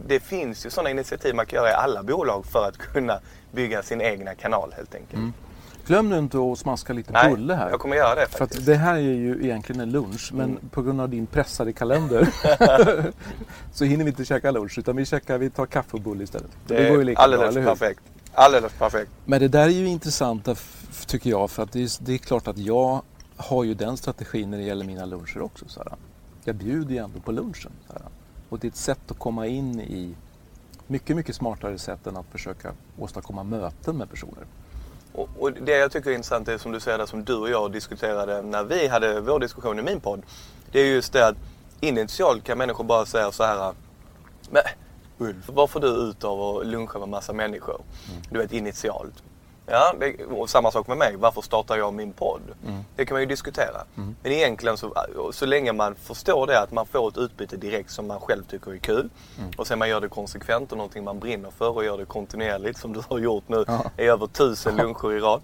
det 0.07 0.21
finns 0.21 0.67
ju 0.67 0.71
sådana 0.71 0.91
initiativ 0.91 1.35
man 1.35 1.47
kan 1.47 1.57
göra 1.57 1.71
i 1.71 1.75
alla 1.75 2.03
bolag 2.03 2.47
för 2.47 2.69
att 2.69 2.79
kunna 2.79 3.19
bygga 3.53 3.83
sin 3.83 4.01
egna 4.01 4.35
kanal 4.35 4.73
helt 4.77 4.95
enkelt. 4.95 5.23
Glöm 5.87 6.09
nu 6.09 6.19
inte 6.19 6.39
att 6.39 6.59
smaska 6.59 6.93
lite 6.93 7.13
Nej, 7.13 7.31
bulle 7.31 7.55
här. 7.55 7.71
jag 7.71 7.81
kommer 7.81 7.97
göra 7.97 8.15
det 8.15 8.27
För 8.27 8.39
faktiskt. 8.39 8.61
att 8.61 8.67
det 8.67 8.75
här 8.75 8.95
är 8.95 8.99
ju 9.01 9.45
egentligen 9.45 9.81
en 9.81 9.91
lunch 9.91 10.31
men 10.35 10.51
Mm. 10.51 10.69
på 10.71 10.83
grund 10.83 11.01
av 11.01 11.09
din 11.09 11.27
pressade 11.27 11.73
kalender 11.73 12.29
så 13.73 13.85
hinner 13.85 14.05
vi 14.05 14.11
inte 14.11 14.25
käka 14.25 14.51
lunch 14.51 14.79
utan 14.79 14.97
vi, 14.97 15.05
käkar, 15.07 15.39
vi 15.39 15.51
tar 15.51 15.67
kaffe 15.67 15.97
och 15.97 16.01
bulle 16.03 16.25
istället. 16.25 16.51
Det 16.67 16.89
går 16.89 16.99
ju 16.99 17.05
lika 17.05 17.21
alldeles 17.21 17.55
bra, 17.55 17.65
perfekt. 17.65 18.01
Alldeles 18.35 18.73
perfekt. 18.73 19.11
Men 19.25 19.41
det 19.41 19.49
där 19.49 19.65
är 19.67 19.69
ju 19.71 19.87
intressant 19.89 20.49
tycker 21.07 21.31
jag 21.31 21.51
för 21.51 21.63
att 21.63 21.73
det 21.73 21.83
är, 21.83 22.05
det 22.05 22.13
är 22.15 22.19
klart 22.19 22.49
att 22.49 22.59
jag 22.59 23.03
har 23.37 23.65
ju 23.65 23.75
den 23.75 23.97
strategin 23.97 24.51
när 24.51 24.59
det 24.59 24.65
gäller 24.65 24.85
mina 24.85 25.05
luncher 25.05 25.43
också. 25.43 25.65
Så 25.69 25.81
här. 25.81 25.93
Jag 26.45 26.55
bjuder 26.55 26.91
ju 26.91 26.97
ändå 26.99 27.21
på 27.21 27.33
lunchen. 27.33 27.73
Så 27.87 27.93
här. 27.93 28.03
Och 28.49 28.59
det 28.59 28.67
är 28.67 28.69
ett 28.71 28.77
sätt 28.77 29.11
att 29.11 29.19
komma 29.19 29.47
in 29.47 29.81
i 29.81 30.15
mycket, 30.87 31.17
mycket 31.17 31.37
smartare 31.37 31.79
sätt 31.79 32.07
än 32.07 32.17
att 32.17 32.27
försöka 32.33 32.73
åstadkomma 32.99 33.43
möten 33.43 33.97
med 33.97 34.11
personer. 34.11 34.45
Och, 35.17 35.29
och 35.39 35.53
det 35.53 35.73
jag 35.77 35.93
tycker 35.93 36.11
är 36.11 36.15
intressant 36.15 36.49
är 36.49 36.59
som 36.59 36.73
du 36.73 36.81
säger, 36.81 36.99
där, 36.99 37.07
som 37.07 37.25
du 37.25 37.35
och 37.35 37.51
jag 37.51 37.73
diskuterade 37.73 38.43
när 38.43 38.65
vi 38.65 38.89
hade 38.89 39.21
vår 39.21 39.41
diskussion 39.41 39.79
i 39.79 39.83
min 39.83 40.01
podd. 40.01 40.23
Det 40.73 40.81
är 40.81 40.87
just 40.87 41.13
det 41.13 41.27
att 41.27 41.37
initialt 41.81 42.45
kan 42.45 42.59
människor 42.59 42.85
bara 42.85 43.07
säga 43.07 43.33
så 43.33 43.45
här. 43.45 43.75
Men 44.51 44.63
Ulf, 45.19 45.49
vad 45.49 45.71
får 45.71 45.81
du 45.81 45.89
ut 45.89 46.25
av 46.25 46.41
att 46.41 46.67
luncha 46.67 46.99
med 46.99 47.09
massa 47.09 47.33
människor? 47.33 47.81
Du 48.31 48.39
vet 48.39 48.53
initialt. 48.53 49.23
Ja, 49.67 49.95
det, 50.01 50.25
och 50.25 50.51
samma 50.51 50.71
sak 50.71 50.87
med 50.87 50.97
mig. 50.97 51.17
Varför 51.17 51.41
startar 51.41 51.77
jag 51.77 51.95
min 51.95 52.13
podd? 52.13 52.41
Det 52.97 53.05
kan 53.07 53.15
man 53.15 53.23
ju 53.23 53.27
diskutera. 53.27 53.85
Men 53.95 54.33
egentligen 54.33 54.77
så, 54.77 54.93
så 55.33 55.47
länge 55.47 55.73
man 55.73 55.95
förstår 55.95 56.47
det 56.47 56.61
att 56.61 56.73
man 56.73 56.87
får 56.87 57.09
ett 57.09 57.19
utbyte 57.19 57.57
direkt 57.57 57.91
som 57.91 58.07
man 58.07 58.21
själv 58.21 58.43
tycker 58.45 58.73
är 58.73 58.77
kul. 58.79 59.09
Och 59.57 59.67
sen 59.67 59.79
man 59.79 59.89
gör 59.89 60.01
det 60.01 60.09
konsekvent 60.09 60.73
och 60.73 60.79
någonting 60.79 61.05
man 61.05 61.19
brinner 61.19 61.51
för 61.51 61.71
och 61.77 61.85
gör 61.85 61.99
det 61.99 62.05
kontinuerligt 62.05 62.79
som 62.79 62.93
du 62.93 63.01
har 63.09 63.19
gjort 63.19 63.49
nu 63.49 63.65
Ja. 63.67 63.85
i 63.99 64.03
över 64.03 64.27
tusen 64.27 64.77
luncher 64.77 65.13
i 65.13 65.21
rad. 65.21 65.43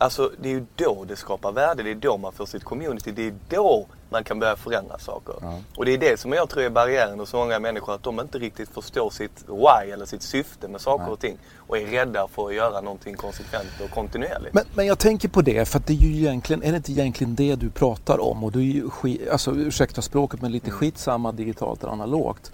Alltså 0.00 0.30
det 0.42 0.48
är 0.48 0.52
ju 0.52 0.64
då 0.76 1.04
det 1.08 1.16
skapar 1.16 1.52
värde. 1.52 1.82
Det 1.82 1.90
är 1.90 1.94
då 1.94 2.16
man 2.16 2.32
får 2.32 2.46
sitt 2.46 2.64
community. 2.64 3.12
Det 3.12 3.26
är 3.26 3.34
då 3.48 3.86
man 4.10 4.24
kan 4.24 4.38
börja 4.38 4.56
förändra 4.56 4.98
saker. 4.98 5.34
Ja. 5.40 5.58
Och 5.76 5.84
det 5.84 5.94
är 5.94 5.98
det 5.98 6.20
som 6.20 6.32
jag 6.32 6.48
tror 6.48 6.62
är 6.62 6.70
barriären 6.70 7.20
hos 7.20 7.32
många 7.32 7.58
människor. 7.58 7.94
Att 7.94 8.02
de 8.02 8.20
inte 8.20 8.38
riktigt 8.38 8.68
förstår 8.68 9.10
sitt 9.10 9.44
why 9.48 9.90
eller 9.92 10.06
sitt 10.06 10.22
syfte 10.22 10.68
med 10.68 10.80
saker 10.80 11.04
Nej. 11.04 11.12
och 11.12 11.20
ting. 11.20 11.38
Och 11.56 11.78
är 11.78 11.86
rädda 11.86 12.28
för 12.28 12.46
att 12.46 12.54
göra 12.54 12.80
någonting 12.80 13.14
konsekvent 13.14 13.68
och 13.84 13.90
kontinuerligt. 13.90 14.54
Men, 14.54 14.64
men 14.74 14.86
jag 14.86 14.98
tänker 14.98 15.28
på 15.28 15.42
det, 15.42 15.68
för 15.68 15.78
att 15.78 15.86
det 15.86 15.92
är 15.92 15.96
ju 15.96 16.16
egentligen, 16.16 16.62
är 16.62 16.70
det 16.70 16.76
inte 16.76 16.92
egentligen 16.92 17.34
det 17.34 17.54
du 17.54 17.70
pratar 17.70 18.20
om? 18.20 18.44
Och 18.44 18.52
du 18.52 18.58
är 18.58 18.64
ju 18.64 18.90
skit, 18.90 19.28
alltså 19.28 19.52
ursäkta 19.52 20.02
språket, 20.02 20.42
men 20.42 20.52
lite 20.52 20.70
skitsamma 20.70 21.32
digitalt 21.32 21.82
eller 21.82 21.92
analogt. 21.92 22.52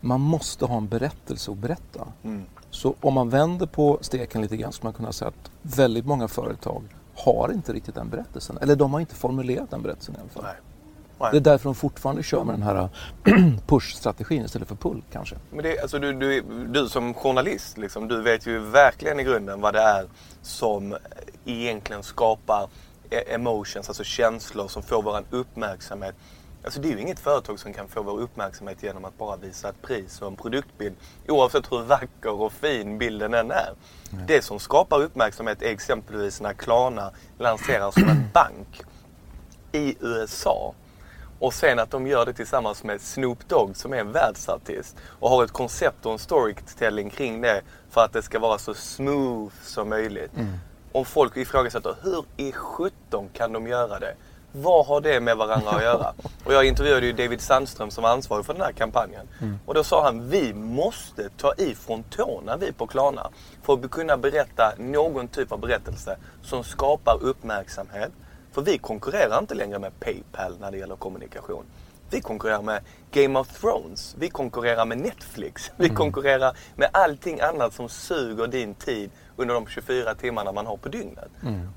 Man 0.00 0.20
måste 0.20 0.64
ha 0.64 0.76
en 0.76 0.88
berättelse 0.88 1.50
att 1.50 1.56
berätta. 1.56 2.06
Mm. 2.24 2.44
Så 2.74 2.94
om 3.00 3.14
man 3.14 3.30
vänder 3.30 3.66
på 3.66 3.98
steken 4.00 4.42
lite 4.42 4.56
grann 4.56 4.72
skulle 4.72 4.86
man 4.86 4.92
kunna 4.94 5.12
säga 5.12 5.28
att 5.28 5.50
väldigt 5.62 6.06
många 6.06 6.28
företag 6.28 6.82
har 7.16 7.52
inte 7.52 7.72
riktigt 7.72 7.94
den 7.94 8.08
berättelsen. 8.08 8.58
Eller 8.58 8.76
de 8.76 8.92
har 8.92 9.00
inte 9.00 9.14
formulerat 9.14 9.70
den 9.70 9.82
berättelsen 9.82 10.14
i 10.14 10.18
alla 10.20 10.28
fall. 10.28 10.42
Nej. 10.42 10.54
Nej. 11.20 11.28
Det 11.32 11.36
är 11.36 11.40
därför 11.40 11.64
de 11.64 11.74
fortfarande 11.74 12.22
kör 12.22 12.44
med 12.44 12.54
den 12.54 12.62
här 12.62 12.88
push-strategin 13.66 14.44
istället 14.44 14.68
för 14.68 14.74
pull 14.74 15.02
kanske. 15.12 15.36
Men 15.50 15.62
det, 15.62 15.80
alltså 15.80 15.98
du, 15.98 16.12
du, 16.12 16.42
du 16.68 16.88
som 16.88 17.14
journalist, 17.14 17.78
liksom, 17.78 18.08
du 18.08 18.22
vet 18.22 18.46
ju 18.46 18.58
verkligen 18.58 19.20
i 19.20 19.24
grunden 19.24 19.60
vad 19.60 19.74
det 19.74 19.80
är 19.80 20.06
som 20.42 20.96
egentligen 21.44 22.02
skapar 22.02 22.68
e- 23.10 23.34
emotions, 23.34 23.88
alltså 23.88 24.04
känslor 24.04 24.68
som 24.68 24.82
får 24.82 25.02
vår 25.02 25.22
uppmärksamhet. 25.30 26.14
Alltså 26.64 26.80
det 26.80 26.88
är 26.88 26.92
ju 26.92 27.00
inget 27.00 27.20
företag 27.20 27.58
som 27.60 27.72
kan 27.72 27.88
få 27.88 28.02
vår 28.02 28.20
uppmärksamhet 28.20 28.82
genom 28.82 29.04
att 29.04 29.18
bara 29.18 29.36
visa 29.36 29.68
ett 29.68 29.82
pris 29.82 30.22
och 30.22 30.28
en 30.28 30.36
produktbild. 30.36 30.96
Oavsett 31.28 31.72
hur 31.72 31.82
vacker 31.82 32.40
och 32.40 32.52
fin 32.52 32.98
bilden 32.98 33.34
än 33.34 33.50
är. 33.50 33.74
Det 34.26 34.42
som 34.44 34.58
skapar 34.58 35.02
uppmärksamhet 35.02 35.62
är 35.62 35.70
exempelvis 35.70 36.40
när 36.40 36.52
Klarna 36.52 37.10
lanseras 37.38 37.94
som 37.94 38.08
en 38.08 38.28
bank 38.34 38.82
i 39.72 39.96
USA. 40.00 40.74
Och 41.38 41.54
sen 41.54 41.78
att 41.78 41.90
de 41.90 42.06
gör 42.06 42.26
det 42.26 42.32
tillsammans 42.32 42.84
med 42.84 43.00
Snoop 43.00 43.48
Dogg 43.48 43.76
som 43.76 43.92
är 43.92 43.96
en 43.96 44.12
världsartist. 44.12 44.96
Och 45.20 45.30
har 45.30 45.44
ett 45.44 45.52
koncept 45.52 46.06
och 46.06 46.12
en 46.12 46.18
storytelling 46.18 47.10
kring 47.10 47.40
det 47.40 47.62
för 47.90 48.00
att 48.00 48.12
det 48.12 48.22
ska 48.22 48.38
vara 48.38 48.58
så 48.58 48.74
smooth 48.74 49.54
som 49.62 49.88
möjligt. 49.88 50.30
Om 50.92 51.04
folk 51.04 51.36
ifrågasätter 51.36 51.96
hur 52.02 52.24
i 52.36 52.52
17 52.52 53.28
kan 53.32 53.52
de 53.52 53.66
göra 53.66 53.98
det? 53.98 54.14
Vad 54.56 54.86
har 54.86 55.00
det 55.00 55.20
med 55.20 55.36
varandra 55.36 55.70
att 55.70 55.82
göra? 55.82 56.14
Och 56.44 56.52
jag 56.52 56.64
intervjuade 56.64 57.06
ju 57.06 57.12
David 57.12 57.40
Sandström 57.40 57.90
som 57.90 58.02
var 58.02 58.10
ansvarig 58.10 58.46
för 58.46 58.52
den 58.52 58.62
här 58.62 58.72
kampanjen. 58.72 59.28
Och 59.66 59.74
då 59.74 59.84
sa 59.84 60.04
han, 60.04 60.28
vi 60.28 60.54
måste 60.54 61.28
ta 61.28 61.54
i 61.54 61.74
från 61.74 62.02
tårna 62.02 62.56
vi 62.56 62.72
på 62.72 62.86
Klarna. 62.86 63.30
För 63.62 63.72
att 63.72 63.90
kunna 63.90 64.16
berätta 64.16 64.72
någon 64.78 65.28
typ 65.28 65.52
av 65.52 65.60
berättelse 65.60 66.16
som 66.42 66.64
skapar 66.64 67.18
uppmärksamhet. 67.22 68.10
För 68.52 68.62
vi 68.62 68.78
konkurrerar 68.78 69.38
inte 69.38 69.54
längre 69.54 69.78
med 69.78 70.00
Paypal 70.00 70.56
när 70.60 70.70
det 70.70 70.78
gäller 70.78 70.96
kommunikation. 70.96 71.64
Vi 72.10 72.20
konkurrerar 72.20 72.62
med 72.62 72.80
Game 73.10 73.38
of 73.38 73.60
Thrones. 73.60 74.16
Vi 74.18 74.28
konkurrerar 74.28 74.84
med 74.84 74.98
Netflix. 74.98 75.70
Vi 75.76 75.88
konkurrerar 75.88 76.56
med 76.76 76.88
allting 76.92 77.40
annat 77.40 77.74
som 77.74 77.88
suger 77.88 78.46
din 78.46 78.74
tid 78.74 79.10
under 79.36 79.54
de 79.54 79.66
24 79.66 80.14
timmarna 80.14 80.52
man 80.52 80.66
har 80.66 80.76
på 80.76 80.88
dygnet. 80.88 81.28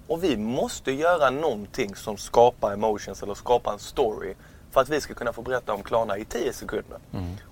Och 0.07 0.23
vi 0.23 0.37
måste 0.37 0.91
göra 0.91 1.29
någonting 1.29 1.95
som 1.95 2.17
skapar 2.17 2.73
emotions 2.73 3.23
eller 3.23 3.33
skapar 3.33 3.73
en 3.73 3.79
story 3.79 4.33
för 4.71 4.81
att 4.81 4.89
vi 4.89 5.01
ska 5.01 5.13
kunna 5.13 5.33
få 5.33 5.41
berätta 5.41 5.73
om 5.73 5.83
Klarna 5.83 6.17
i 6.17 6.25
10 6.25 6.53
sekunder. 6.53 6.99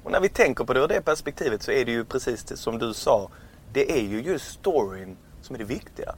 Och 0.03 0.11
när 0.11 0.19
vi 0.19 0.29
tänker 0.29 0.63
på 0.63 0.73
det 0.73 0.79
ur 0.79 0.87
det 0.87 1.01
perspektivet 1.01 1.63
så 1.63 1.71
är 1.71 1.85
det 1.85 1.91
ju 1.91 2.05
precis 2.05 2.43
det 2.43 2.57
som 2.57 2.77
du 2.77 2.93
sa. 2.93 3.29
Det 3.73 3.91
är 3.91 4.01
ju 4.03 4.21
just 4.21 4.45
storyn 4.51 5.17
som 5.41 5.55
är 5.55 5.59
det 5.59 5.65
viktiga. 5.65 6.15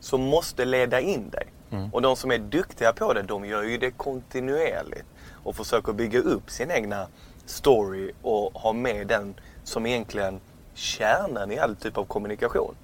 Som 0.00 0.20
måste 0.22 0.64
leda 0.64 1.00
in 1.00 1.30
dig. 1.30 1.46
Och 1.92 2.02
de 2.02 2.16
som 2.16 2.30
är 2.30 2.38
duktiga 2.38 2.92
på 2.92 3.12
det, 3.12 3.22
de 3.22 3.44
gör 3.44 3.62
ju 3.62 3.78
det 3.78 3.90
kontinuerligt. 3.90 5.06
Och 5.44 5.56
försöker 5.56 5.92
bygga 5.92 6.20
upp 6.20 6.50
sin 6.50 6.70
egna 6.70 7.06
story 7.46 8.12
och 8.22 8.52
ha 8.54 8.72
med 8.72 9.06
den 9.06 9.34
som 9.64 9.86
egentligen 9.86 10.40
kärnan 10.74 11.52
i 11.52 11.58
all 11.58 11.76
typ 11.76 11.98
av 11.98 12.04
kommunikation. 12.04 12.74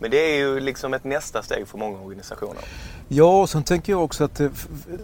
Men 0.00 0.10
det 0.10 0.16
är 0.16 0.36
ju 0.36 0.60
liksom 0.60 0.94
ett 0.94 1.04
nästa 1.04 1.42
steg 1.42 1.68
för 1.68 1.78
många 1.78 2.00
organisationer. 2.00 2.62
Ja, 3.08 3.40
och 3.40 3.50
sen 3.50 3.64
tänker 3.64 3.92
jag 3.92 4.04
också 4.04 4.24
att 4.24 4.34
det, 4.34 4.50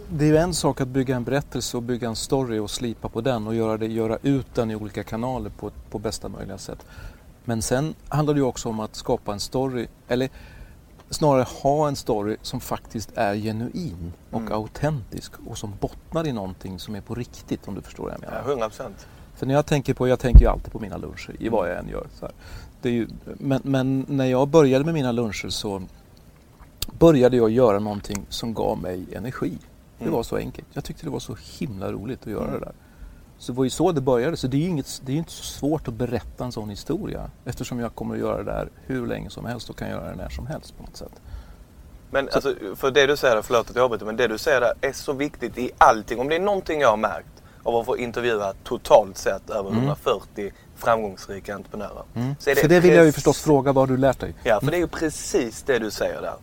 det 0.09 0.29
är 0.29 0.33
en 0.33 0.53
sak 0.53 0.81
att 0.81 0.87
bygga 0.87 1.15
en 1.15 1.23
berättelse 1.23 1.77
och 1.77 1.83
bygga 1.83 2.07
en 2.07 2.15
story 2.15 2.59
och 2.59 2.71
slipa 2.71 3.09
på 3.09 3.21
den 3.21 3.47
och 3.47 3.55
göra, 3.55 3.77
det, 3.77 3.87
göra 3.87 4.17
ut 4.21 4.55
den 4.55 4.71
i 4.71 4.75
olika 4.75 5.03
kanaler 5.03 5.49
på, 5.49 5.71
på 5.89 5.99
bästa 5.99 6.29
möjliga 6.29 6.57
sätt. 6.57 6.85
Men 7.45 7.61
sen 7.61 7.95
handlar 8.09 8.33
det 8.33 8.39
ju 8.39 8.45
också 8.45 8.69
om 8.69 8.79
att 8.79 8.95
skapa 8.95 9.33
en 9.33 9.39
story, 9.39 9.87
eller 10.07 10.29
snarare 11.09 11.45
ha 11.63 11.87
en 11.87 11.95
story 11.95 12.37
som 12.41 12.59
faktiskt 12.59 13.11
är 13.15 13.35
genuin 13.35 14.13
och 14.31 14.51
autentisk 14.51 15.31
och 15.45 15.57
som 15.57 15.73
bottnar 15.79 16.27
i 16.27 16.31
någonting 16.31 16.79
som 16.79 16.95
är 16.95 17.01
på 17.01 17.15
riktigt 17.15 17.67
om 17.67 17.75
du 17.75 17.81
förstår 17.81 18.03
vad 18.03 18.13
jag 18.13 18.19
menar. 18.19 18.41
Ja, 18.45 18.51
100 18.51 18.69
procent. 18.69 19.07
För 19.37 19.45
när 19.45 19.53
jag 19.53 19.65
tänker 19.65 19.93
på, 19.93 20.07
jag 20.07 20.19
tänker 20.19 20.41
ju 20.41 20.47
alltid 20.47 20.71
på 20.71 20.79
mina 20.79 20.97
luncher 20.97 21.35
i 21.39 21.49
vad 21.49 21.69
jag 21.69 21.77
än 21.77 21.89
gör. 21.89 22.07
Så 22.19 22.25
här. 22.25 22.35
Det 22.81 22.89
är 22.89 22.93
ju, 22.93 23.07
men, 23.37 23.61
men 23.63 24.05
när 24.07 24.25
jag 24.25 24.47
började 24.47 24.85
med 24.85 24.93
mina 24.93 25.11
luncher 25.11 25.49
så 25.49 25.81
började 26.99 27.37
jag 27.37 27.49
göra 27.49 27.79
någonting 27.79 28.25
som 28.29 28.53
gav 28.53 28.77
mig 28.81 29.05
energi. 29.15 29.57
Det 29.97 30.03
Mm. 30.03 30.13
var 30.13 30.23
så 30.23 30.35
enkelt. 30.37 30.67
Jag 30.73 30.83
tyckte 30.83 31.03
det 31.05 31.09
var 31.09 31.19
så 31.19 31.37
himla 31.59 31.91
roligt 31.91 32.21
att 32.21 32.27
göra 32.31 32.51
det 32.51 32.59
där. 32.59 32.71
Så 33.37 33.51
det 33.51 33.57
var 33.57 33.63
ju 33.63 33.69
så 33.69 33.91
det 33.91 34.01
började. 34.01 34.37
Så 34.37 34.47
det 34.47 34.57
är 34.57 34.61
ju 34.61 34.67
inget, 34.67 35.01
det 35.05 35.11
är 35.11 35.15
inte 35.15 35.31
så 35.31 35.43
svårt 35.43 35.87
att 35.87 35.93
berätta 35.93 36.45
en 36.45 36.51
sån 36.51 36.69
historia. 36.69 37.29
Eftersom 37.45 37.79
jag 37.79 37.95
kommer 37.95 38.15
att 38.15 38.19
göra 38.21 38.37
det 38.37 38.51
där 38.51 38.69
hur 38.85 39.07
länge 39.07 39.29
som 39.29 39.45
helst 39.45 39.69
och 39.69 39.77
kan 39.77 39.89
göra 39.89 40.09
det 40.09 40.15
när 40.15 40.29
som 40.29 40.47
helst 40.47 40.77
på 40.77 40.83
något 40.83 40.97
sätt. 40.97 41.21
Men 42.11 42.29
alltså, 42.33 42.53
för 42.75 42.91
det 42.91 43.07
du 43.07 43.17
säger, 43.17 43.41
förlåt 43.41 43.69
att 43.69 43.75
jag 43.75 43.85
avbryter, 43.85 44.05
men 44.05 44.15
det 44.17 44.27
du 44.27 44.37
säger 44.37 44.61
där 44.61 44.73
är 44.81 44.91
så 44.93 45.13
viktigt 45.13 45.57
i 45.57 45.71
allting. 45.77 46.19
Om 46.19 46.29
det 46.29 46.35
är 46.35 46.39
någonting 46.39 46.81
jag 46.81 46.89
har 46.89 46.97
märkt 46.97 47.43
av 47.67 47.75
att 47.75 47.85
få 47.85 47.97
intervjua 47.97 48.53
totalt 48.63 49.17
sett 49.17 49.49
över 49.49 49.69
140 49.69 50.51
framgångsrika 50.75 51.55
entreprenörer. 51.55 52.03
Så 52.39 52.49
är 52.49 52.55
För 52.55 52.67
det 52.67 52.79
vill 52.79 52.93
jag 52.93 53.05
ju 53.05 53.11
förstås 53.11 53.41
fråga, 53.41 53.71
vad 53.71 53.87
du 53.87 53.97
lärt 53.97 54.19
dig? 54.19 54.33
Ja, 54.43 54.59
för 54.59 54.71
det 54.71 54.77
är 54.77 54.79
ju 54.79 54.87
precis 54.87 55.63
det 55.63 55.79
du 55.79 55.91
säger 55.91 56.21
där. 56.21 56.33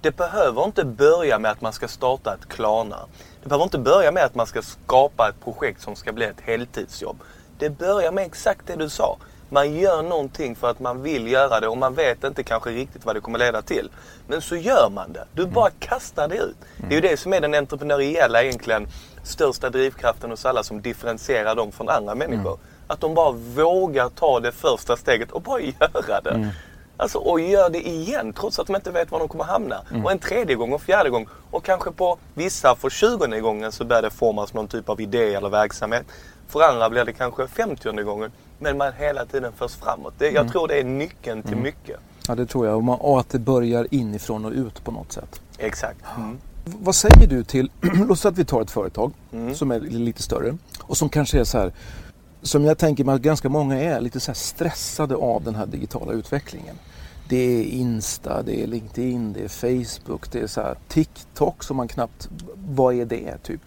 Det 0.00 0.16
behöver 0.16 0.64
inte 0.64 0.84
börja 0.84 1.38
med 1.38 1.50
att 1.50 1.60
man 1.60 1.72
ska 1.72 1.88
starta 1.88 2.34
ett 2.34 2.48
Klarna. 2.48 2.98
Det 3.42 3.48
behöver 3.48 3.64
inte 3.64 3.78
börja 3.78 4.12
med 4.12 4.24
att 4.24 4.34
man 4.34 4.46
ska 4.46 4.62
skapa 4.62 5.28
ett 5.28 5.44
projekt 5.44 5.82
som 5.82 5.96
ska 5.96 6.12
bli 6.12 6.26
ett 6.26 6.40
heltidsjobb. 6.40 7.16
Det 7.58 7.70
börjar 7.70 8.12
med 8.12 8.26
exakt 8.26 8.66
det 8.66 8.76
du 8.76 8.88
sa. 8.88 9.16
Man 9.54 9.74
gör 9.74 10.02
någonting 10.02 10.56
för 10.56 10.70
att 10.70 10.80
man 10.80 11.02
vill 11.02 11.32
göra 11.32 11.60
det 11.60 11.68
och 11.68 11.78
man 11.78 11.94
vet 11.94 12.24
inte 12.24 12.42
kanske 12.42 12.70
riktigt 12.70 13.04
vad 13.04 13.16
det 13.16 13.20
kommer 13.20 13.38
leda 13.38 13.62
till. 13.62 13.90
Men 14.26 14.40
så 14.40 14.56
gör 14.56 14.90
man 14.90 15.12
det. 15.12 15.24
Du 15.32 15.46
bara 15.46 15.70
kastar 15.70 16.28
det 16.28 16.36
ut. 16.36 16.56
Det 16.76 16.86
är 16.86 17.00
ju 17.02 17.08
det 17.08 17.16
som 17.16 17.32
är 17.32 17.40
den 17.40 17.54
entreprenöriella 17.54 18.42
egentligen 18.42 18.88
största 19.22 19.70
drivkraften 19.70 20.30
hos 20.30 20.44
alla 20.44 20.62
som 20.62 20.82
differentierar 20.82 21.54
dem 21.54 21.72
från 21.72 21.88
andra 21.88 22.14
människor. 22.14 22.58
Att 22.86 23.00
de 23.00 23.14
bara 23.14 23.32
vågar 23.32 24.08
ta 24.08 24.40
det 24.40 24.52
första 24.52 24.96
steget 24.96 25.32
och 25.32 25.42
bara 25.42 25.60
göra 25.80 26.20
det. 26.20 26.52
Alltså, 26.96 27.18
och 27.18 27.40
gör 27.40 27.70
det 27.70 27.88
igen 27.88 28.32
trots 28.32 28.58
att 28.58 28.66
de 28.66 28.76
inte 28.76 28.90
vet 28.90 29.10
var 29.10 29.18
de 29.18 29.28
kommer 29.28 29.44
hamna. 29.44 29.80
Mm. 29.90 30.04
Och 30.04 30.12
en 30.12 30.18
tredje 30.18 30.56
gång 30.56 30.72
och 30.72 30.82
fjärde 30.82 31.10
gång. 31.10 31.28
Och 31.50 31.64
kanske 31.64 31.90
på 31.90 32.18
vissa 32.34 32.76
för 32.76 32.90
tjugonde 32.90 33.40
gången 33.40 33.72
så 33.72 33.84
börjar 33.84 34.02
det 34.02 34.10
formas 34.10 34.54
någon 34.54 34.68
typ 34.68 34.88
av 34.88 35.00
idé 35.00 35.34
eller 35.34 35.48
verksamhet. 35.48 36.06
För 36.48 36.60
andra 36.62 36.90
blir 36.90 37.04
det 37.04 37.12
kanske 37.12 37.48
femtionde 37.48 38.02
gången. 38.02 38.32
Men 38.58 38.78
man 38.78 38.92
hela 38.98 39.26
tiden 39.26 39.52
förs 39.52 39.74
framåt. 39.74 40.14
Det, 40.18 40.24
jag 40.24 40.36
Mm. 40.40 40.52
tror 40.52 40.68
det 40.68 40.80
är 40.80 40.84
nyckeln 40.84 41.42
till 41.42 41.56
mycket. 41.56 41.96
Ja, 42.28 42.34
det 42.34 42.46
tror 42.46 42.66
jag. 42.66 42.88
Och, 43.04 43.20
att 43.20 43.28
det 43.28 43.38
börjar 43.38 43.86
inifrån 43.90 44.44
och 44.44 44.52
ut 44.52 44.84
på 44.84 44.90
något 44.90 45.12
sätt. 45.12 45.40
Exakt. 45.58 45.98
Mm. 46.16 46.38
Vad 46.64 46.94
säger 46.94 47.26
du 47.26 47.44
till, 47.44 47.70
låt 48.08 48.18
säga 48.18 48.32
att 48.32 48.38
vi 48.38 48.44
tar 48.44 48.62
ett 48.62 48.70
företag 48.70 49.12
Mm. 49.32 49.54
som 49.54 49.70
är 49.70 49.80
lite 49.80 50.22
större 50.22 50.56
och 50.80 50.96
som 50.96 51.08
kanske 51.08 51.40
är 51.40 51.44
så 51.44 51.58
här, 51.58 51.72
som 52.42 52.64
jag 52.64 52.78
tänker 52.78 53.04
mig 53.04 53.14
att 53.14 53.20
ganska 53.20 53.48
många 53.48 53.80
är 53.80 54.00
lite 54.00 54.20
så 54.20 54.30
här 54.30 54.34
stressade 54.36 55.14
av 55.16 55.42
den 55.44 55.54
här 55.54 55.66
digitala 55.66 56.12
utvecklingen. 56.12 56.76
Det 57.28 57.36
är 57.36 57.62
Insta, 57.64 58.42
det 58.42 58.62
är 58.62 58.66
LinkedIn, 58.66 59.32
det 59.32 59.44
är 59.44 59.48
Facebook, 59.48 60.32
det 60.32 60.38
är 60.40 60.46
så 60.46 60.74
TikTok 60.88 61.62
som 61.62 61.76
man 61.76 61.88
knappt, 61.88 62.28
vad 62.68 62.94
är 62.94 63.04
det 63.04 63.38
typ? 63.42 63.60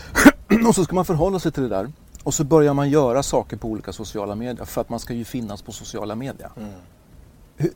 och 0.68 0.74
så 0.74 0.84
ska 0.84 0.94
man 0.94 1.04
förhålla 1.04 1.38
sig 1.38 1.52
till 1.52 1.62
det 1.62 1.68
där 1.68 1.92
och 2.22 2.34
så 2.34 2.44
börjar 2.44 2.74
man 2.74 2.90
göra 2.90 3.22
saker 3.22 3.56
på 3.56 3.68
olika 3.68 3.92
sociala 3.92 4.34
medier 4.34 4.64
för 4.64 4.80
att 4.80 4.88
man 4.88 5.00
ska 5.00 5.14
ju 5.14 5.24
finnas 5.24 5.62
på 5.62 5.72
sociala 5.72 6.14
medier. 6.14 6.50
Hur, 7.56 7.72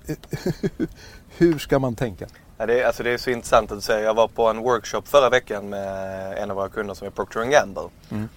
hur 1.28 1.58
ska 1.58 1.78
man 1.78 1.94
tänka? 1.94 2.26
Ja, 2.58 2.66
det, 2.66 2.80
är, 2.80 2.86
alltså 2.86 3.02
det 3.02 3.10
är 3.10 3.18
så 3.18 3.30
intressant 3.30 3.72
att 3.72 3.78
du 3.78 3.82
säger. 3.82 4.04
Jag 4.04 4.14
var 4.14 4.28
på 4.28 4.48
en 4.50 4.58
workshop 4.58 5.02
förra 5.04 5.28
veckan 5.30 5.68
med 5.68 6.38
en 6.38 6.50
av 6.50 6.56
våra 6.56 6.68
kunder 6.68 6.94
som 6.94 7.06
är 7.06 7.10
Procter 7.10 7.44
Gamble. 7.44 7.88
Mm. 8.10 8.28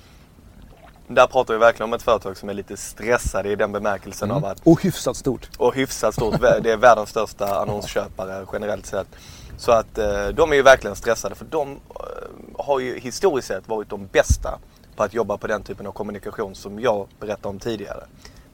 Där 1.07 1.27
pratar 1.27 1.53
vi 1.53 1.59
verkligen 1.59 1.89
om 1.89 1.93
ett 1.93 2.01
företag 2.01 2.37
som 2.37 2.49
är 2.49 2.53
lite 2.53 2.77
stressade 2.77 3.49
i 3.49 3.55
den 3.55 3.71
bemärkelsen 3.71 4.31
av 4.31 4.45
att 4.45 4.61
Och 4.63 4.81
hyfsat 4.83 5.17
stort. 5.17 5.49
och 5.57 5.75
hyfsat 5.75 6.13
stort. 6.13 6.41
Det 6.41 6.71
är 6.71 6.77
världens 6.77 7.09
största 7.09 7.45
annonsköpare 7.61 8.45
generellt 8.53 8.85
sett. 8.85 9.07
Så 9.57 9.71
att 9.71 9.97
eh, 9.97 10.27
de 10.27 10.51
är 10.51 10.55
ju 10.55 10.61
verkligen 10.61 10.95
stressade 10.95 11.35
för 11.35 11.45
de 11.45 11.71
eh, 11.71 11.77
har 12.65 12.79
ju 12.79 12.99
historiskt 12.99 13.47
sett 13.47 13.67
varit 13.67 13.89
de 13.89 14.07
bästa 14.07 14.59
på 15.00 15.03
att 15.03 15.13
jobba 15.13 15.38
på 15.38 15.48
den 15.48 15.63
typen 15.63 15.88
av 15.88 15.91
kommunikation 15.91 16.56
som 16.56 16.79
jag 16.79 17.08
berättade 17.20 17.48
om 17.48 17.60
tidigare. 17.60 18.03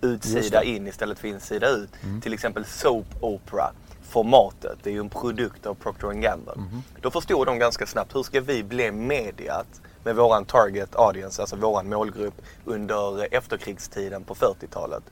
Utsida 0.02 0.64
in 0.64 0.88
istället 0.88 1.20
för 1.20 1.28
insida 1.28 1.70
ut. 1.70 1.90
Till 2.22 2.34
exempel 2.34 2.66
soap 2.66 3.06
opera 3.22 3.72
formatet. 4.04 4.78
Det 4.84 4.90
är 4.90 4.94
ju 4.94 5.00
en 5.00 5.10
produkt 5.10 5.66
av 5.66 5.74
Procter 5.74 6.12
Gamble. 6.12 6.54
Då 7.02 7.12
förstod 7.12 7.48
de 7.48 7.60
ganska 7.60 7.86
snabbt 7.86 8.16
hur 8.16 8.24
ska 8.24 8.42
vi 8.42 8.64
bli 8.64 8.92
mediat 8.92 9.82
med 10.04 10.16
våran 10.16 10.46
target 10.46 10.96
audience, 10.96 11.42
alltså 11.42 11.56
våran 11.56 11.90
målgrupp 11.90 12.42
under 12.66 13.34
efterkrigstiden 13.34 14.24
på 14.24 14.36
40-talet. 14.36 15.04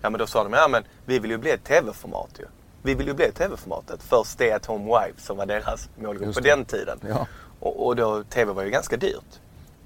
Ja 0.00 0.10
men 0.10 0.18
då 0.18 0.26
sa 0.26 0.44
de, 0.44 0.52
ja 0.52 0.68
men 0.68 0.82
vi 1.06 1.18
vill 1.18 1.30
ju 1.30 1.38
bli 1.38 1.50
ett 1.50 1.64
tv-format 1.64 2.30
ju. 2.38 2.44
Vi 2.82 2.94
vill 2.94 3.06
ju 3.06 3.14
bli 3.14 3.32
tv-formatet 3.32 4.02
för 4.02 4.24
Stay 4.24 4.50
at 4.50 4.66
Home 4.66 4.84
Wife 4.84 5.20
som 5.20 5.36
var 5.36 5.46
deras 5.46 5.88
målgrupp 5.96 6.34
på 6.34 6.40
den 6.40 6.64
tiden. 6.64 6.98
Ja. 7.08 7.26
Och, 7.60 7.86
och 7.86 7.96
då, 7.96 8.22
tv 8.22 8.52
var 8.52 8.62
ju 8.62 8.70
ganska 8.70 8.96
dyrt 8.96 9.41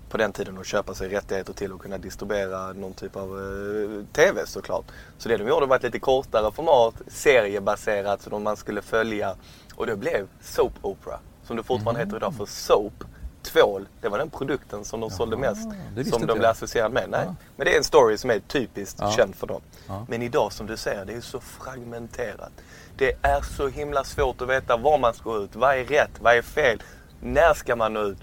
på 0.09 0.17
den 0.17 0.33
tiden 0.33 0.59
att 0.59 0.67
köpa 0.67 0.95
sig 0.95 1.09
rättigheter 1.09 1.53
till 1.53 1.73
att 1.73 1.79
kunna 1.79 1.99
distribuera 1.99 2.73
någon 2.73 2.93
typ 2.93 3.17
av 3.17 3.29
eh, 3.39 4.05
tv 4.13 4.47
såklart. 4.47 4.85
Så 5.19 5.29
det 5.29 5.37
de 5.37 5.49
gjorde 5.49 5.67
var 5.67 5.77
ett 5.77 5.83
lite 5.83 5.99
kortare 5.99 6.53
format, 6.53 6.95
seriebaserat 7.09 8.23
som 8.23 8.43
man 8.43 8.57
skulle 8.57 8.83
följa. 8.83 9.35
Och 9.75 9.87
det 9.87 9.97
blev 9.97 10.27
Soap 10.41 10.73
Opera, 10.83 11.19
som 11.47 11.57
det 11.57 11.63
fortfarande 11.63 12.01
heter 12.01 12.17
idag 12.17 12.35
för 12.35 12.47
Soap. 12.47 13.05
Tvål, 13.43 13.89
det 14.01 14.09
var 14.09 14.19
den 14.19 14.31
produkten 14.31 14.85
som 14.85 15.01
de 15.01 15.11
sålde 15.11 15.37
mest. 15.37 15.63
Som 16.11 16.27
de 16.27 16.39
blev 16.39 16.45
associerade 16.51 16.95
med. 16.95 17.11
Nej. 17.11 17.21
Ja. 17.27 17.35
Men 17.57 17.65
det 17.65 17.73
är 17.75 17.79
en 17.79 17.85
story 17.85 18.19
som 18.19 18.31
är 18.31 18.39
typiskt 18.39 18.99
Ja. 19.01 19.11
känd 19.13 19.35
för 19.35 19.47
dem. 19.47 19.61
Ja. 19.89 20.07
Men 20.09 20.23
idag 20.23 20.53
som 20.53 20.67
du 20.67 20.77
säger, 20.77 21.05
det 21.05 21.13
är 21.13 21.21
så 21.21 21.41
fragmenterat. 21.41 22.53
Det 22.97 23.13
är 23.23 23.41
så 23.57 23.69
himla 23.69 24.05
svårt 24.05 24.41
att 24.43 24.49
veta 24.49 24.77
var 24.77 24.99
man 24.99 25.15
ska 25.15 25.37
ut. 25.37 25.57
Vad 25.57 25.77
är 25.79 25.85
rätt? 25.85 26.11
Vad 26.21 26.37
är 26.37 26.43
fel? 26.43 26.83
När 27.21 27.55
ska 27.55 27.77
man 27.77 27.97
ut? 27.97 28.19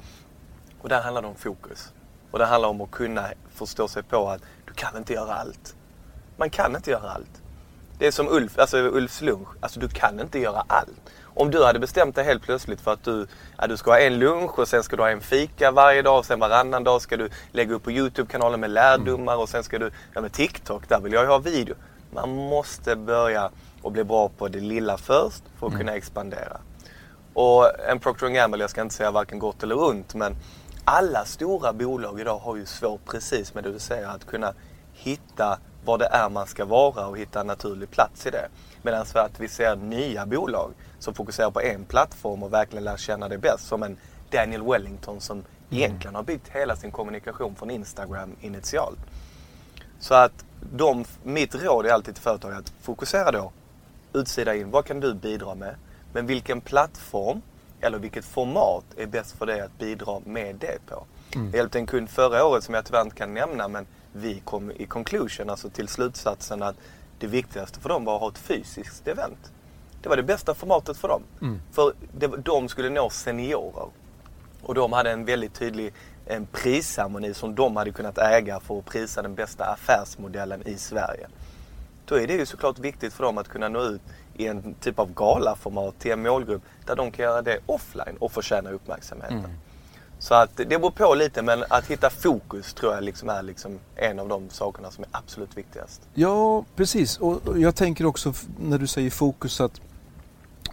Och 0.83 0.89
där 0.89 1.01
handlar 1.01 1.21
det 1.21 1.27
om 1.27 1.35
fokus. 1.35 1.93
Och 2.31 2.39
det 2.39 2.45
handlar 2.45 2.69
om 2.69 2.81
att 2.81 2.91
kunna 2.91 3.27
förstå 3.53 3.87
sig 3.87 4.03
på 4.03 4.29
att 4.29 4.41
du 4.65 4.73
kan 4.73 4.97
inte 4.97 5.13
göra 5.13 5.33
allt. 5.33 5.75
Man 6.37 6.49
kan 6.49 6.75
inte 6.75 6.91
göra 6.91 7.09
allt. 7.09 7.41
Det 7.97 8.07
är 8.07 8.11
som 8.11 8.27
Ulf, 8.29 8.59
alltså 8.59 8.77
Ulfs 8.77 9.21
lunch. 9.21 9.47
Alltså 9.59 9.79
du 9.79 9.87
kan 9.87 10.19
inte 10.19 10.39
göra 10.39 10.63
allt. 10.67 11.11
Om 11.23 11.51
du 11.51 11.63
hade 11.63 11.79
bestämt 11.79 12.15
dig 12.15 12.25
helt 12.25 12.43
plötsligt 12.43 12.81
för 12.81 12.93
att 12.93 13.03
du, 13.03 13.27
ja, 13.57 13.67
du 13.67 13.77
ska 13.77 13.91
ha 13.91 13.99
en 13.99 14.19
lunch 14.19 14.59
och 14.59 14.67
sen 14.67 14.83
ska 14.83 14.95
du 14.95 15.03
ha 15.03 15.09
en 15.09 15.21
fika 15.21 15.71
varje 15.71 16.01
dag 16.01 16.19
och 16.19 16.25
sen 16.25 16.39
varannan 16.39 16.83
dag 16.83 17.01
ska 17.01 17.17
du 17.17 17.29
lägga 17.51 17.75
upp 17.75 17.83
på 17.83 17.91
Youtube-kanalen 17.91 18.59
med 18.59 18.69
lärdomar 18.69 19.37
och 19.37 19.49
sen 19.49 19.63
ska 19.63 19.79
du, 19.79 19.91
ja 20.13 20.21
med 20.21 20.33
TikTok, 20.33 20.89
där 20.89 20.99
vill 20.99 21.13
jag 21.13 21.23
ju 21.23 21.29
ha 21.29 21.37
video. 21.37 21.75
Man 22.11 22.35
måste 22.35 22.95
börja 22.95 23.49
och 23.81 23.91
bli 23.91 24.03
bra 24.03 24.29
på 24.37 24.47
det 24.47 24.59
lilla 24.59 24.97
först 24.97 25.43
för 25.59 25.67
att 25.67 25.77
kunna 25.77 25.95
expandera. 25.95 26.57
Och 27.33 27.79
en 27.89 27.99
Procter 27.99 28.27
Gamble, 28.27 28.63
jag 28.63 28.69
ska 28.69 28.81
inte 28.81 28.95
säga 28.95 29.11
varken 29.11 29.39
gott 29.39 29.63
eller 29.63 29.83
ont, 29.83 30.15
men 30.15 30.35
alla 30.85 31.25
stora 31.25 31.73
bolag 31.73 32.19
idag 32.19 32.37
har 32.37 32.55
ju 32.55 32.65
svårt, 32.65 33.05
precis 33.05 33.53
med 33.53 33.63
det 33.63 33.71
du 33.71 33.79
säger, 33.79 34.07
att 34.07 34.25
kunna 34.25 34.53
hitta 34.93 35.59
vad 35.85 35.99
det 35.99 36.05
är 36.05 36.29
man 36.29 36.47
ska 36.47 36.65
vara 36.65 37.07
och 37.07 37.17
hitta 37.17 37.41
en 37.41 37.47
naturlig 37.47 37.91
plats 37.91 38.25
i 38.25 38.29
det. 38.29 38.47
Medan 38.81 39.05
för 39.05 39.19
att 39.19 39.39
vi 39.39 39.47
ser 39.47 39.75
nya 39.75 40.25
bolag 40.25 40.71
som 40.99 41.13
fokuserar 41.13 41.51
på 41.51 41.61
en 41.61 41.85
plattform 41.85 42.43
och 42.43 42.53
verkligen 42.53 42.83
lär 42.83 42.97
känna 42.97 43.29
det 43.29 43.37
bäst. 43.37 43.67
Som 43.67 43.83
en 43.83 43.97
Daniel 44.31 44.63
Wellington 44.63 45.21
som 45.21 45.43
egentligen 45.69 46.15
har 46.15 46.23
byggt 46.23 46.47
hela 46.47 46.75
sin 46.75 46.91
kommunikation 46.91 47.55
från 47.55 47.71
Instagram 47.71 48.35
initialt. 48.41 48.99
Så 49.99 50.13
att 50.13 50.45
de, 50.73 51.05
mitt 51.23 51.55
råd 51.55 51.85
är 51.85 51.91
alltid 51.91 52.15
till 52.15 52.23
företag 52.23 52.53
att 52.53 52.73
fokusera 52.81 53.31
då 53.31 53.51
utsida 54.13 54.55
in. 54.55 54.71
Vad 54.71 54.85
kan 54.85 54.99
du 54.99 55.13
bidra 55.13 55.55
med? 55.55 55.75
Men 56.13 56.25
vilken 56.25 56.61
plattform 56.61 57.41
eller 57.83 57.99
vilket 57.99 58.25
format 58.25 58.85
är 58.97 59.05
bäst 59.05 59.37
för 59.37 59.45
dig 59.45 59.61
att 59.61 59.79
bidra 59.79 60.19
med 60.25 60.55
det 60.55 60.85
på? 60.85 61.05
Jag 61.33 61.55
hjälpte 61.55 61.79
en 61.79 61.85
kund 61.85 62.09
förra 62.09 62.45
året 62.45 62.63
som 62.63 62.73
jag 62.73 62.85
tyvärr 62.85 63.01
inte 63.01 63.15
kan 63.15 63.33
nämna 63.33 63.67
men 63.67 63.85
vi 64.13 64.41
kom 64.45 64.71
i 64.71 64.85
conclusion, 64.85 65.49
alltså 65.49 65.69
till 65.69 65.87
slutsatsen 65.87 66.63
att 66.63 66.75
det 67.19 67.27
viktigaste 67.27 67.79
för 67.79 67.89
dem 67.89 68.05
var 68.05 68.15
att 68.15 68.21
ha 68.21 68.29
ett 68.29 68.37
fysiskt 68.37 69.07
event. 69.07 69.51
Det 70.01 70.09
var 70.09 70.15
det 70.15 70.23
bästa 70.23 70.53
formatet 70.53 70.97
för 70.97 71.07
dem. 71.07 71.23
För 71.71 71.93
det, 72.17 72.27
de 72.27 72.69
skulle 72.69 72.89
nå 72.89 73.09
seniorer. 73.09 73.87
Och 74.61 74.75
de 74.75 74.93
hade 74.93 75.11
en 75.11 75.25
väldigt 75.25 75.53
tydlig 75.53 75.93
en 76.25 76.45
prisceremoni 76.45 77.33
som 77.33 77.55
de 77.55 77.75
hade 77.75 77.91
kunnat 77.91 78.17
äga 78.17 78.59
för 78.59 78.79
att 78.79 78.85
prisa 78.85 79.21
den 79.21 79.35
bästa 79.35 79.65
affärsmodellen 79.65 80.67
i 80.67 80.77
Sverige. 80.77 81.27
Då 82.05 82.15
är 82.15 82.27
det 82.27 82.33
ju 82.33 82.45
såklart 82.45 82.79
viktigt 82.79 83.13
för 83.13 83.23
dem 83.23 83.37
att 83.37 83.47
kunna 83.47 83.69
nå 83.69 83.83
ut 83.83 84.01
i 84.37 84.47
en 84.47 84.73
typ 84.73 84.99
av 84.99 85.13
galaformat 85.13 85.99
till 85.99 86.11
en 86.11 86.21
målgrupp 86.21 86.61
där 86.85 86.95
de 86.95 87.11
kan 87.11 87.25
göra 87.25 87.41
det 87.41 87.59
offline 87.65 88.17
och 88.19 88.31
förtjäna 88.31 88.71
uppmärksamheten. 88.71 89.57
Så 90.19 90.33
att 90.33 90.57
det 90.57 90.65
beror 90.65 90.91
på 90.91 91.15
lite 91.15 91.41
men 91.41 91.63
att 91.69 91.85
hitta 91.87 92.09
fokus 92.09 92.73
tror 92.73 92.93
jag 92.93 93.03
liksom 93.03 93.29
är 93.29 93.41
liksom 93.41 93.79
en 93.95 94.19
av 94.19 94.27
de 94.27 94.49
sakerna 94.49 94.91
som 94.91 95.03
är 95.03 95.09
absolut 95.11 95.57
viktigast. 95.57 96.01
Ja, 96.13 96.65
precis. 96.75 97.17
Och 97.17 97.59
jag 97.59 97.75
tänker 97.75 98.05
också 98.05 98.33
när 98.59 98.77
du 98.77 98.87
säger 98.87 99.09
fokus 99.09 99.61
att 99.61 99.81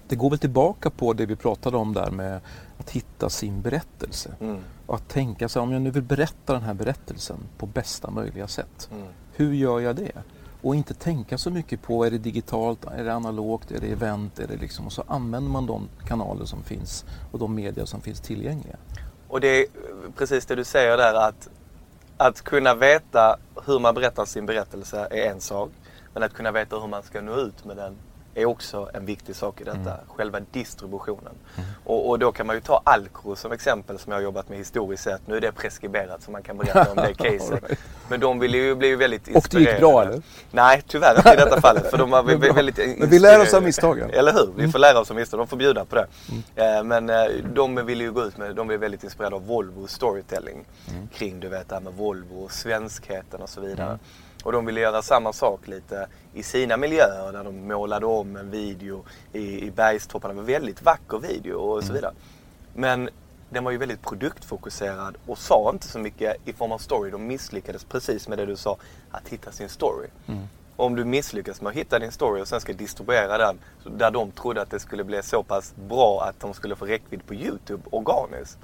det 0.08 0.16
går 0.16 0.30
väl 0.30 0.38
tillbaka 0.38 0.90
på 0.90 1.12
det 1.12 1.26
vi 1.26 1.36
pratade 1.36 1.76
om 1.76 1.92
där 1.92 2.10
med 2.10 2.40
att 2.78 2.90
hitta 2.90 3.30
sin 3.30 3.62
berättelse. 3.62 4.34
Mm. 4.40 4.58
Att 4.86 5.08
tänka 5.08 5.48
sig 5.48 5.62
om 5.62 5.72
jag 5.72 5.82
nu 5.82 5.90
vill 5.90 6.02
berätta 6.02 6.52
den 6.52 6.62
här 6.62 6.74
berättelsen 6.74 7.38
på 7.58 7.66
bästa 7.66 8.10
möjliga 8.10 8.48
sätt. 8.48 8.88
Mm. 8.92 9.06
Hur 9.32 9.54
gör 9.54 9.80
jag 9.80 9.96
det? 9.96 10.12
Och 10.62 10.74
inte 10.74 10.94
tänka 10.94 11.38
så 11.38 11.50
mycket 11.50 11.82
på 11.82 12.04
är 12.04 12.10
det 12.10 12.18
digitalt, 12.18 12.84
är 12.84 13.04
det 13.04 13.12
analogt, 13.14 13.70
är 13.70 13.80
det 13.80 13.86
event, 13.86 14.38
är 14.38 14.46
det 14.46 14.56
liksom 14.56 14.86
och 14.86 14.92
så 14.92 15.04
använder 15.08 15.50
man 15.50 15.66
de 15.66 15.88
kanaler 16.06 16.44
som 16.44 16.62
finns 16.62 17.04
och 17.32 17.38
de 17.38 17.54
medier 17.54 17.84
som 17.84 18.00
finns 18.00 18.20
tillgängliga. 18.20 18.76
Och 19.28 19.40
det 19.40 19.48
är 19.48 19.62
eh, 19.62 20.12
precis 20.16 20.46
det 20.46 20.54
du 20.54 20.64
säger 20.64 20.96
där 20.96 21.14
att, 21.14 21.48
att 22.16 22.42
kunna 22.42 22.74
veta 22.74 23.36
hur 23.66 23.78
man 23.78 23.94
berättar 23.94 24.24
sin 24.24 24.46
berättelse 24.46 25.08
är 25.10 25.30
en 25.30 25.40
sak. 25.40 25.70
Men 26.14 26.22
att 26.22 26.32
kunna 26.32 26.52
veta 26.52 26.78
hur 26.78 26.88
man 26.88 27.02
ska 27.02 27.20
nå 27.20 27.36
ut 27.36 27.64
med 27.64 27.76
den 27.76 27.96
är 28.34 28.44
också 28.46 28.90
en 28.94 29.06
viktig 29.06 29.36
sak 29.36 29.60
i 29.60 29.64
detta. 29.64 29.96
Själva 30.08 30.40
distributionen. 30.52 31.32
Och, 31.84 32.08
och 32.08 32.18
då 32.18 32.32
kan 32.32 32.46
man 32.46 32.56
ju 32.56 32.60
ta 32.60 32.82
Alcro 32.84 33.36
som 33.36 33.52
exempel 33.52 33.98
som 33.98 34.12
jag 34.12 34.18
har 34.18 34.22
jobbat 34.22 34.48
med 34.48 34.58
historiskt 34.58 35.02
sett. 35.02 35.26
Nu 35.26 35.36
är 35.36 35.40
det 35.40 35.52
preskriberat 35.52 36.22
så 36.22 36.30
man 36.30 36.42
kan 36.42 36.56
berätta 36.56 36.90
om 36.90 36.96
det 36.96 37.14
caset. 37.18 37.50
Right. 37.68 37.78
Men 38.08 38.20
de 38.20 38.38
ville 38.38 38.58
ju 38.58 38.74
bli 38.74 38.96
väldigt 38.96 39.22
Och 39.22 39.26
det 39.28 39.36
gick 39.36 39.44
inspirerade. 39.68 39.80
bra, 39.80 40.02
eller? 40.02 40.22
Nej, 40.50 40.82
tyvärr 40.86 41.16
inte 41.16 41.32
i 41.32 41.36
detta 41.36 41.60
fallet. 41.60 41.90
För 41.90 41.98
de 41.98 42.10
var 42.10 42.22
väldigt 42.54 42.98
Men 42.98 43.08
vi 43.10 43.18
lär 43.18 43.40
oss 43.42 43.54
av 43.54 43.66
inspirerade. 43.66 43.66
misstagen. 43.66 44.10
Eller 44.10 44.32
hur? 44.32 44.52
Vi 44.56 44.72
får 44.72 44.78
lära 44.78 45.00
oss 45.00 45.10
av 45.10 45.16
misstag. 45.16 45.40
De 45.40 45.46
får 45.46 45.56
bjuda 45.56 45.84
på 45.84 45.96
det. 45.96 46.06
Eh, 46.56 46.84
Men 46.84 47.10
eh, 47.10 47.24
de 47.54 47.86
ville 47.86 48.04
ju 48.04 48.12
gå 48.12 48.24
ut 48.24 48.36
med, 48.36 48.54
de 48.56 48.66
blev 48.66 48.80
väldigt 48.80 49.04
inspirerade 49.04 49.36
av 49.36 49.46
Volvo 49.46 49.86
storytelling. 49.86 50.64
Kring 51.14 51.40
du 51.40 51.48
vet 51.48 51.68
det 51.68 51.74
här 51.74 51.82
med 51.82 51.92
Volvo 51.92 52.44
och 52.44 52.52
svenskheten 52.52 53.42
och 53.42 53.48
så 53.48 53.60
vidare. 53.60 53.98
Och 54.44 54.52
de 54.52 54.66
ville 54.66 54.80
göra 54.80 55.02
samma 55.02 55.32
sak 55.32 55.68
lite 55.68 56.06
i 56.34 56.42
sina 56.42 56.76
miljöer 56.76 57.32
där 57.32 57.44
de 57.44 57.68
målade 57.68 58.06
om 58.06 58.36
en 58.36 58.50
video 58.50 59.04
i, 59.32 59.66
i 59.66 59.70
bergstopparna. 59.70 60.34
Det 60.34 60.40
var 60.40 60.42
en 60.42 60.52
väldigt 60.52 60.82
vacker 60.82 61.18
video 61.18 61.54
och 61.54 61.84
så 61.84 61.92
vidare. 61.92 62.12
Men 62.74 63.10
den 63.50 63.64
var 63.64 63.70
ju 63.70 63.78
väldigt 63.78 64.02
produktfokuserad 64.02 65.16
och 65.26 65.38
sa 65.38 65.70
inte 65.70 65.88
så 65.88 65.98
mycket 65.98 66.36
i 66.44 66.52
form 66.52 66.72
av 66.72 66.78
story. 66.78 67.10
De 67.10 67.26
misslyckades 67.26 67.84
precis 67.84 68.28
med 68.28 68.38
det 68.38 68.46
du 68.46 68.56
sa, 68.56 68.76
att 69.10 69.28
hitta 69.28 69.52
sin 69.52 69.68
story. 69.68 70.08
Och 70.76 70.86
om 70.86 70.96
du 70.96 71.04
misslyckas 71.04 71.60
med 71.60 71.70
att 71.70 71.76
hitta 71.76 71.98
din 71.98 72.12
story 72.12 72.42
och 72.42 72.48
sen 72.48 72.60
ska 72.60 72.72
distribuera 72.72 73.38
den 73.38 73.58
där 73.98 74.10
de 74.10 74.30
trodde 74.30 74.62
att 74.62 74.70
det 74.70 74.80
skulle 74.80 75.04
bli 75.04 75.22
så 75.22 75.42
pass 75.42 75.74
bra 75.88 76.22
att 76.28 76.40
de 76.40 76.54
skulle 76.54 76.76
få 76.76 76.84
räckvidd 76.84 77.26
på 77.26 77.34
YouTube 77.34 77.82
organiskt. 77.90 78.58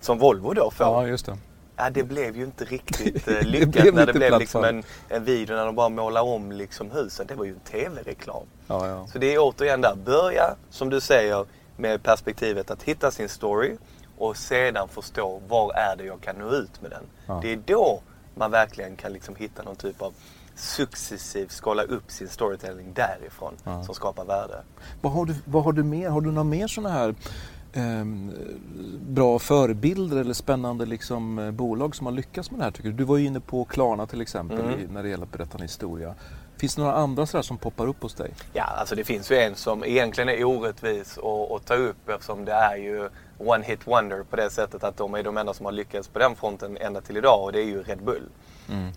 Som 0.00 0.18
Volvo 0.18 0.52
då 0.52 0.70
får. 0.70 0.86
Ja, 0.86 1.06
just 1.06 1.26
det. 1.26 1.38
Ja, 1.76 1.90
det 1.90 2.02
blev 2.02 2.36
ju 2.36 2.44
inte 2.44 2.64
riktigt 2.64 3.28
eh, 3.28 3.34
Det 3.40 3.42
lyckat 3.42 3.72
blev 3.72 3.94
när 3.94 4.06
det 4.06 4.12
blev 4.12 4.38
liksom 4.38 4.64
en, 4.64 4.82
en 5.08 5.24
video 5.24 5.56
när 5.56 5.66
de 5.66 5.74
bara 5.74 5.88
målar 5.88 6.22
om 6.22 6.52
liksom 6.52 6.90
husen. 6.90 7.26
Det 7.26 7.34
var 7.34 7.44
ju 7.44 7.52
en 7.52 7.60
tv-reklam. 7.60 8.46
Ja, 8.66 8.88
ja. 8.88 9.06
Så 9.12 9.18
det 9.18 9.34
är 9.34 9.38
återigen 9.40 9.80
där, 9.80 9.94
börja 10.04 10.54
som 10.70 10.90
du 10.90 11.00
säger 11.00 11.46
med 11.76 12.02
perspektivet 12.02 12.70
att 12.70 12.82
hitta 12.82 13.10
sin 13.10 13.28
story 13.28 13.76
och 14.18 14.36
sedan 14.36 14.88
förstå 14.88 15.42
var 15.48 15.72
är 15.74 15.96
det 15.96 16.04
jag 16.04 16.20
kan 16.20 16.36
nå 16.36 16.50
ut 16.50 16.82
med 16.82 16.90
den. 16.90 17.04
Ja. 17.26 17.38
Det 17.42 17.52
är 17.52 17.56
då 17.66 18.02
man 18.34 18.50
verkligen 18.50 18.96
kan 18.96 19.12
liksom 19.12 19.36
hitta 19.36 19.62
någon 19.62 19.76
typ 19.76 20.02
av 20.02 20.14
successivt 20.54 21.52
skala 21.52 21.82
upp 21.82 22.10
sin 22.10 22.28
storytelling 22.28 22.92
därifrån 22.94 23.54
som 23.84 23.94
skapar 23.94 24.24
värde. 24.24 24.62
Vad 25.00 25.12
har 25.12 25.24
du, 25.24 25.34
vad 25.44 25.64
har 25.64 25.72
du 25.72 25.82
mer? 25.82 26.08
Har 26.08 26.20
du 26.20 26.26
några 26.26 26.44
mer 26.44 26.66
sådana 26.66 26.94
här 26.94 27.14
ehm, 27.72 28.32
bra 29.08 29.38
förebilder 29.38 30.16
eller 30.16 30.34
spännande 30.34 30.86
liksom, 30.86 31.38
eh, 31.38 31.50
bolag 31.50 31.96
som 31.96 32.06
har 32.06 32.12
lyckats 32.12 32.50
med 32.50 32.60
det 32.60 32.64
här 32.64 32.70
tycker 32.70 32.88
du? 32.88 32.94
Du 32.96 33.04
var 33.04 33.16
ju 33.16 33.26
inne 33.26 33.40
på 33.40 33.64
Klarna 33.64 34.06
till 34.06 34.20
exempel 34.20 34.60
Mm. 34.60 34.80
i, 34.80 34.86
när 34.92 35.02
det 35.02 35.08
gäller 35.08 35.24
att 35.24 35.32
berätta 35.32 35.56
en 35.58 35.62
historia. 35.62 36.14
Finns 36.56 36.74
det 36.74 36.80
några 36.82 36.94
andra 36.94 37.26
sådär 37.26 37.42
som 37.42 37.58
poppar 37.58 37.86
upp 37.86 38.02
hos 38.02 38.14
dig? 38.14 38.30
Ja, 38.52 38.64
alltså 38.64 38.94
det 38.94 39.04
finns 39.04 39.30
ju 39.30 39.36
en 39.36 39.54
som 39.54 39.84
egentligen 39.84 40.28
är 40.28 40.44
orättvis 40.44 41.18
att, 41.18 41.50
att 41.52 41.66
ta 41.66 41.74
upp 41.74 42.08
eftersom 42.08 42.44
det 42.44 42.52
är 42.52 42.76
ju 42.76 43.08
one 43.38 43.64
hit 43.64 43.86
wonder 43.86 44.22
på 44.30 44.36
det 44.36 44.50
sättet 44.50 44.84
att 44.84 44.96
de 44.96 45.14
är 45.14 45.22
de 45.22 45.36
enda 45.36 45.54
som 45.54 45.66
har 45.66 45.72
lyckats 45.72 46.08
på 46.08 46.18
den 46.18 46.34
fronten 46.36 46.76
ända 46.80 47.00
till 47.00 47.16
idag 47.16 47.42
och 47.44 47.52
det 47.52 47.58
är 47.60 47.64
ju 47.64 47.82
Red 47.82 48.02
Bull. 48.04 48.28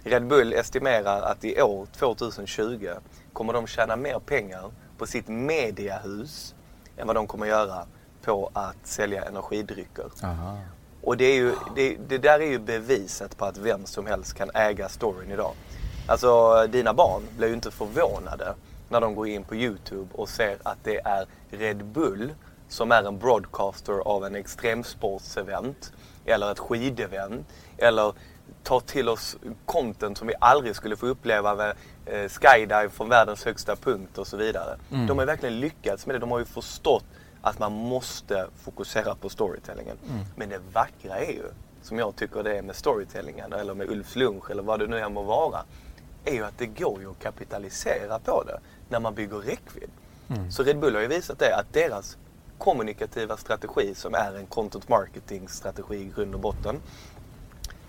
Red 0.04 0.28
Bull 0.28 0.54
estimerar 0.54 1.22
att 1.22 1.46
i 1.46 1.62
år 1.62 1.86
2020 1.86 2.88
kommer 3.34 3.54
de 3.54 3.68
tjäna 3.68 3.96
mer 3.96 4.20
pengar 4.20 4.72
på 4.98 5.06
sitt 5.08 5.28
mediahus 5.28 6.56
än 6.98 7.08
vad 7.08 7.16
de 7.16 7.28
kommer 7.28 7.46
göra 7.46 7.86
på 8.26 8.50
att 8.54 8.78
sälja 8.84 9.24
energidrycker. 9.24 10.06
Aha. 10.24 10.58
Och 11.02 11.18
det, 11.18 11.26
är 11.26 11.36
ju, 11.36 11.56
det, 11.76 11.98
det 12.08 12.18
där 12.18 12.40
är 12.40 12.48
ju 12.48 12.60
beviset 12.60 13.38
på 13.38 13.46
att 13.46 13.58
vem 13.58 13.86
som 13.86 14.06
helst 14.06 14.34
kan 14.34 14.52
äga 14.54 14.90
storyn 14.90 15.32
idag. 15.32 15.54
Alltså 16.08 16.68
dina 16.68 16.94
barn 16.94 17.22
blir 17.38 17.48
ju 17.48 17.54
inte 17.54 17.72
förvånade 17.72 18.54
när 18.90 19.02
de 19.02 19.16
går 19.16 19.28
in 19.28 19.44
på 19.44 19.56
YouTube 19.56 20.08
och 20.14 20.30
ser 20.30 20.58
att 20.64 20.78
det 20.84 20.98
är 20.98 21.26
Red 21.50 21.86
Bull 21.86 22.34
som 22.68 22.92
är 22.92 23.04
en 23.04 23.20
broadcaster 23.20 23.94
av 23.94 24.26
en 24.26 24.36
extremsportsevent 24.36 25.94
eller 26.26 26.52
ett 26.52 26.60
skidevent 26.60 27.48
eller 27.78 28.14
tar 28.64 28.80
till 28.80 29.10
oss 29.10 29.38
content 29.66 30.18
som 30.18 30.28
vi 30.28 30.34
aldrig 30.40 30.76
skulle 30.76 30.96
få 30.96 31.06
uppleva 31.06 31.56
med 31.56 31.74
eh, 32.06 32.30
skydive 32.30 32.90
från 32.90 33.10
världens 33.10 33.46
högsta 33.46 33.76
punkt 33.76 34.18
och 34.18 34.28
så 34.28 34.38
vidare. 34.38 34.78
De 35.08 35.20
har 35.20 35.26
verkligen 35.26 35.60
lyckats 35.60 36.06
med 36.06 36.16
det. 36.16 36.20
De 36.20 36.32
har 36.32 36.40
ju 36.40 36.46
förstått 36.46 37.06
att 37.46 37.60
man 37.60 37.72
måste 37.72 38.48
fokusera 38.56 39.16
på 39.16 39.30
storytellingen. 39.30 39.98
Men 40.36 40.50
det 40.50 40.60
vackra 40.74 41.18
är 41.18 41.32
ju, 41.32 41.44
som 41.82 42.00
jag 42.00 42.16
tycker 42.16 42.44
det 42.44 42.58
är 42.58 42.62
med 42.62 42.76
storytellingen 42.76 43.54
eller 43.54 43.74
med 43.74 43.90
Ulfs 43.90 44.16
lunch 44.16 44.52
eller 44.52 44.64
vad 44.64 44.80
det 44.80 44.88
nu 44.88 45.00
än 45.00 45.14
må 45.14 45.24
vara, 45.24 45.64
är 46.24 46.34
ju 46.34 46.46
att 46.46 46.58
det 46.58 46.66
går 46.66 47.02
ju 47.02 47.12
att 47.12 47.20
kapitalisera 47.20 48.20
på 48.20 48.44
det 48.44 48.60
när 48.90 49.00
man 49.00 49.14
bygger 49.14 49.38
räckvidd. 49.38 49.90
Så 50.52 50.64
Red 50.64 50.80
Bull 50.80 50.96
har 50.96 51.02
ju 51.02 51.08
visat 51.08 51.40
det 51.40 51.56
att 51.56 51.74
deras 51.74 52.18
kommunikativa 52.58 53.38
strategi 53.38 53.96
som 53.96 54.14
är 54.14 54.36
en 54.38 54.46
content 54.46 54.90
marketing 54.90 55.48
strategi 55.48 55.96
i 55.96 56.12
grund 56.16 56.34
och 56.34 56.40
botten. 56.42 56.76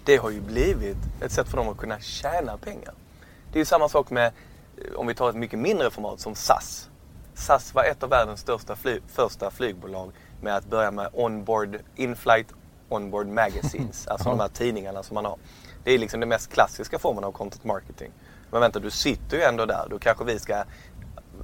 Det 0.05 0.17
har 0.17 0.31
ju 0.31 0.41
blivit 0.41 0.97
ett 1.21 1.33
sätt 1.33 1.49
för 1.49 1.57
dem 1.57 1.69
att 1.69 1.77
kunna 1.77 2.01
tjäna 2.01 2.57
pengar. 2.57 2.95
Det 3.53 3.59
är 3.59 3.61
ju 3.61 3.65
samma 3.65 3.89
sak 3.89 4.11
med, 4.11 4.27
eh, 4.77 4.95
om 4.97 5.07
vi 5.07 5.15
tar 5.15 5.31
ett 5.31 5.37
mycket 5.37 5.59
mindre 5.59 5.91
format 5.91 6.21
som 6.21 6.35
SAS. 6.35 6.89
SAS 7.37 7.75
var 7.75 7.85
ett 7.85 8.03
av 8.03 8.11
världens 8.11 8.41
största 8.41 8.77
fly, 8.77 9.01
första 9.07 9.51
flygbolag 9.51 10.13
med 10.41 10.57
att 10.57 10.67
börja 10.67 10.91
med 10.91 11.09
onboard, 11.13 11.79
in-flight 11.97 12.47
onboard 12.89 13.27
magazines. 13.27 14.07
Alltså 14.11 14.29
de 14.29 14.41
här 14.41 14.49
tidningarna 14.49 15.03
som 15.03 15.15
man 15.15 15.25
har. 15.25 15.39
Det 15.85 15.91
är 15.91 15.99
liksom 15.99 16.21
den 16.21 16.29
mest 16.29 16.53
klassiska 16.53 16.99
formen 16.99 17.25
av 17.25 17.33
content 17.33 17.65
marketing. 17.65 18.11
Men 18.51 18.61
vänta, 18.61 18.79
du 18.79 18.91
sitter 18.91 19.37
ju 19.37 19.43
ändå 19.43 19.67
där. 19.67 19.87
Då 19.91 19.99
kanske 19.99 20.25
vi 20.25 20.39
ska 20.39 20.65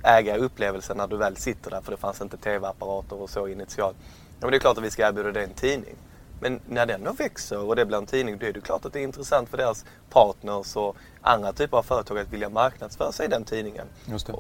äga 0.05 0.37
upplevelsen 0.37 0.97
när 0.97 1.07
du 1.07 1.17
väl 1.17 1.37
sitter 1.37 1.71
där. 1.71 1.81
För 1.81 1.91
det 1.91 1.97
fanns 1.97 2.21
inte 2.21 2.37
tv-apparater 2.37 3.23
och 3.23 3.31
så 3.31 3.49
initialt. 3.49 3.97
Ja, 4.01 4.07
men 4.41 4.51
det 4.51 4.57
är 4.57 4.61
klart 4.61 4.79
att 4.79 4.85
vi 4.85 4.91
ska 4.91 5.09
erbjuda 5.09 5.33
dig 5.33 5.45
en 5.45 5.55
tidning. 5.55 5.95
Men 6.41 6.61
när 6.69 6.87
den 6.87 7.05
då 7.05 7.13
växer 7.13 7.59
och 7.59 7.77
det 7.77 7.87
blir 7.87 7.99
en 7.99 8.07
tidning, 8.07 8.39
då 8.39 8.47
är 8.47 8.53
det 8.53 8.61
klart 8.61 8.85
att 8.85 8.93
det 8.93 9.01
är 9.01 9.05
intressant 9.05 9.49
för 9.49 9.57
deras 9.57 9.85
partners 10.11 10.77
och 10.77 10.97
andra 11.21 11.53
typer 11.53 11.77
av 11.77 11.83
företag 11.83 12.19
att 12.19 12.33
vilja 12.33 12.49
marknadsföra 12.49 13.13
sig 13.13 13.27
i 13.27 13.29
den 13.29 13.45
tidningen. 13.45 13.87
Just 14.05 14.27
det. 14.27 14.33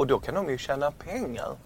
Och, 0.00 0.06
då 0.06 0.18
kan 0.18 0.34
de 0.34 0.50
ju 0.50 0.58
tjäna 0.58 0.90
pengar 0.90 1.56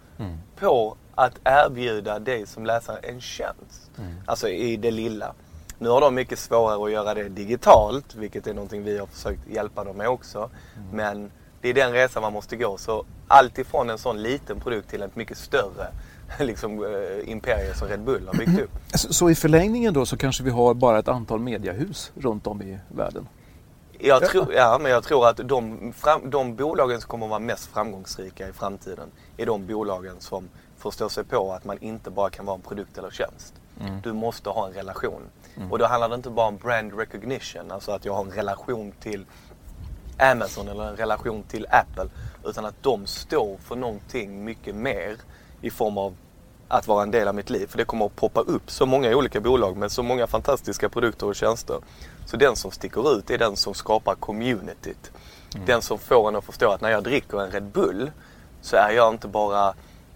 på 0.56 0.96
att 1.14 1.34
erbjuda 1.44 2.18
dig 2.18 2.46
som 2.46 2.66
läsare 2.66 2.98
en 3.02 3.20
tjänst. 3.20 3.90
Alltså 4.26 4.48
i 4.48 4.76
det 4.76 4.90
lilla. 4.90 5.34
Nu 5.78 5.88
har 5.88 6.00
de 6.00 6.14
mycket 6.14 6.38
svårare 6.38 6.84
att 6.84 6.92
göra 6.92 7.14
det 7.14 7.28
digitalt, 7.28 8.14
vilket 8.14 8.46
är 8.46 8.54
någonting 8.54 8.84
vi 8.84 8.98
har 8.98 9.06
försökt 9.06 9.48
hjälpa 9.48 9.84
dem 9.84 9.96
med 9.96 10.08
också. 10.08 10.50
Men 10.92 11.30
det 11.60 11.68
är 11.68 11.74
den 11.74 11.92
resan 11.92 12.22
man 12.22 12.32
måste 12.32 12.56
gå. 12.56 12.76
Så 12.76 13.04
allt 13.28 13.58
ifrån 13.58 13.90
en 13.90 13.98
sån 13.98 14.22
liten 14.22 14.60
produkt 14.60 14.90
till 14.90 15.02
ett 15.02 15.16
mycket 15.16 15.38
större 15.38 15.86
liksom, 16.38 16.84
eh, 16.84 17.30
imperium 17.30 17.74
som 17.74 17.88
Red 17.88 18.00
Bull 18.00 18.26
har 18.26 18.34
byggt 18.34 18.60
upp. 18.60 18.70
Så, 18.94 19.12
så 19.12 19.30
i 19.30 19.34
förlängningen 19.34 19.94
då 19.94 20.06
så 20.06 20.16
kanske 20.16 20.44
vi 20.44 20.50
har 20.50 20.74
bara 20.74 20.98
ett 20.98 21.08
antal 21.08 21.40
mediahus 21.40 22.12
runt 22.14 22.46
om 22.46 22.62
i 22.62 22.78
världen? 22.88 23.28
Jag 24.06 24.24
tror, 24.24 24.52
ja, 24.54 24.78
men 24.80 24.90
jag 24.92 25.04
tror 25.04 25.28
att 25.28 25.36
de, 25.36 25.92
fram, 25.92 26.30
de 26.30 26.56
bolagen 26.56 27.00
som 27.00 27.08
kommer 27.08 27.26
att 27.26 27.30
vara 27.30 27.40
mest 27.40 27.66
framgångsrika 27.66 28.48
i 28.48 28.52
framtiden 28.52 29.08
är 29.36 29.46
de 29.46 29.66
bolagen 29.66 30.16
som 30.18 30.48
förstår 30.76 31.08
sig 31.08 31.24
på 31.24 31.52
att 31.52 31.64
man 31.64 31.78
inte 31.78 32.10
bara 32.10 32.30
kan 32.30 32.46
vara 32.46 32.54
en 32.56 32.62
produkt 32.62 32.98
eller 32.98 33.10
tjänst. 33.10 33.54
Du 34.02 34.12
måste 34.12 34.50
ha 34.50 34.66
en 34.66 34.72
relation. 34.72 35.22
Och 35.70 35.78
då 35.78 35.86
handlar 35.86 36.08
det 36.08 36.14
inte 36.14 36.30
bara 36.30 36.46
om 36.46 36.56
brand 36.56 36.98
recognition, 36.98 37.70
alltså 37.70 37.92
att 37.92 38.04
jag 38.04 38.14
har 38.14 38.24
en 38.24 38.30
relation 38.30 38.92
till 39.00 39.24
Amazon 40.18 40.68
eller 40.68 40.88
en 40.88 40.96
relation 40.96 41.42
till 41.42 41.66
Apple. 41.70 42.08
Utan 42.44 42.64
att 42.64 42.82
de 42.82 43.06
står 43.06 43.56
för 43.56 43.76
någonting 43.76 44.44
mycket 44.44 44.74
mer 44.74 45.16
i 45.60 45.70
form 45.70 45.98
av 45.98 46.16
att 46.68 46.86
vara 46.86 47.02
en 47.02 47.10
del 47.10 47.28
av 47.28 47.34
mitt 47.34 47.50
liv. 47.50 47.66
För 47.66 47.78
det 47.78 47.84
kommer 47.84 48.06
att 48.06 48.16
poppa 48.16 48.40
upp 48.40 48.70
så 48.70 48.86
många 48.86 49.16
olika 49.16 49.40
bolag 49.40 49.76
med 49.76 49.92
så 49.92 50.02
många 50.02 50.26
fantastiska 50.26 50.88
produkter 50.88 51.26
och 51.26 51.34
tjänster. 51.34 51.78
Så 52.26 52.36
den 52.36 52.56
som 52.56 52.70
sticker 52.70 53.18
ut 53.18 53.30
är 53.30 53.38
den 53.38 53.56
som 53.56 53.74
skapar 53.74 54.14
communityt. 54.14 55.12
Den 55.66 55.82
som 55.82 55.98
får 55.98 56.28
en 56.28 56.36
att 56.36 56.44
förstå 56.44 56.70
att 56.70 56.80
när 56.80 56.90
jag 56.90 57.04
dricker 57.04 57.40
en 57.40 57.50
Red 57.50 57.64
Bull 57.64 58.10
så 58.60 58.76
är 58.76 58.90
jag 58.90 59.14
inte 59.14 59.28
bara 59.28 59.74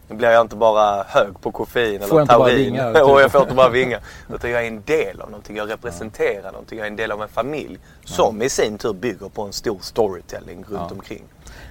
blir 0.08 0.30
jag 0.30 0.40
inte 0.40 0.56
bara 0.56 1.02
hög 1.02 1.40
på 1.40 1.52
koffein 1.52 2.00
Får 2.00 2.16
eller 2.16 2.26
taurin 2.26 2.56
vingar, 2.56 2.94
typ. 2.94 3.02
och 3.08 3.20
jag 3.20 3.32
får 3.32 3.42
inte 3.42 3.54
bara 3.54 3.68
vingar. 3.68 4.00
Utan 4.34 4.50
jag 4.50 4.62
är 4.62 4.68
en 4.68 4.82
del 4.82 5.20
av 5.20 5.30
någonting, 5.30 5.56
jag 5.56 5.70
representerar 5.70 6.52
någonting, 6.52 6.78
jag 6.78 6.86
är 6.86 6.90
en 6.90 6.96
del 6.96 7.12
av 7.12 7.22
en 7.22 7.28
familj. 7.28 7.78
Som 8.04 8.42
i 8.42 8.48
sin 8.48 8.78
tur 8.78 8.92
bygger 8.92 9.28
på 9.28 9.42
en 9.42 9.52
stor 9.52 9.78
storytelling 9.80 10.64
runt 10.68 10.92
omkring. 10.92 11.24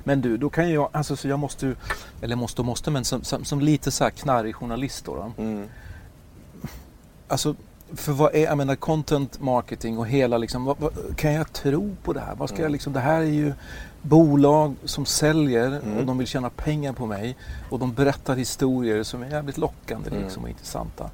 Men 0.04 0.22
du, 0.22 0.38
då 0.38 0.50
kan 0.50 0.72
jag, 0.72 0.90
alltså 0.92 1.16
så 1.16 1.28
jag 1.28 1.40
måste 1.40 1.66
ju, 1.66 1.76
eller 2.22 2.36
måste 2.36 2.62
och 2.62 2.66
måste, 2.66 2.92
men 2.92 3.06
som, 3.06 3.24
som, 3.24 3.46
som 3.46 3.60
lite 3.60 3.92
så 3.92 4.04
här 4.04 4.12
knarrig 4.12 4.56
journalist 4.56 5.06
då. 5.06 5.16
då. 5.16 5.44
Mm. 5.44 5.68
Alltså, 7.28 7.56
för 7.96 8.12
vad 8.12 8.36
är, 8.36 8.44
jag 8.44 8.58
menar 8.58 8.76
content 8.76 9.42
marketing 9.42 9.98
och 9.98 10.08
hela 10.08 10.38
liksom, 10.38 10.66
vad, 10.66 10.80
vad, 10.80 11.18
kan 11.18 11.34
jag 11.34 11.54
tro 11.54 11.96
på 12.04 12.14
det 12.14 12.20
här? 12.20 12.36
Vad 12.36 12.50
ska 12.50 12.62
jag 12.62 12.72
liksom, 12.72 12.94
det 12.94 13.00
här 13.00 13.20
är 13.20 13.24
ju 13.24 13.54
bolag 14.02 14.76
som 14.84 15.06
säljer 15.06 15.82
och 16.00 16.06
de 16.06 16.18
vill 16.18 16.28
tjäna 16.28 16.50
pengar 16.50 16.94
på 16.94 17.06
mig 17.06 17.38
och 17.70 17.80
de 17.80 17.94
berättar 17.94 18.36
historier 18.36 19.04
som 19.04 19.24
är 19.24 19.30
jävligt 19.30 19.58
lockande 19.58 20.10
liksom, 20.10 20.44
och 20.44 20.50
intressanta. 20.50 21.10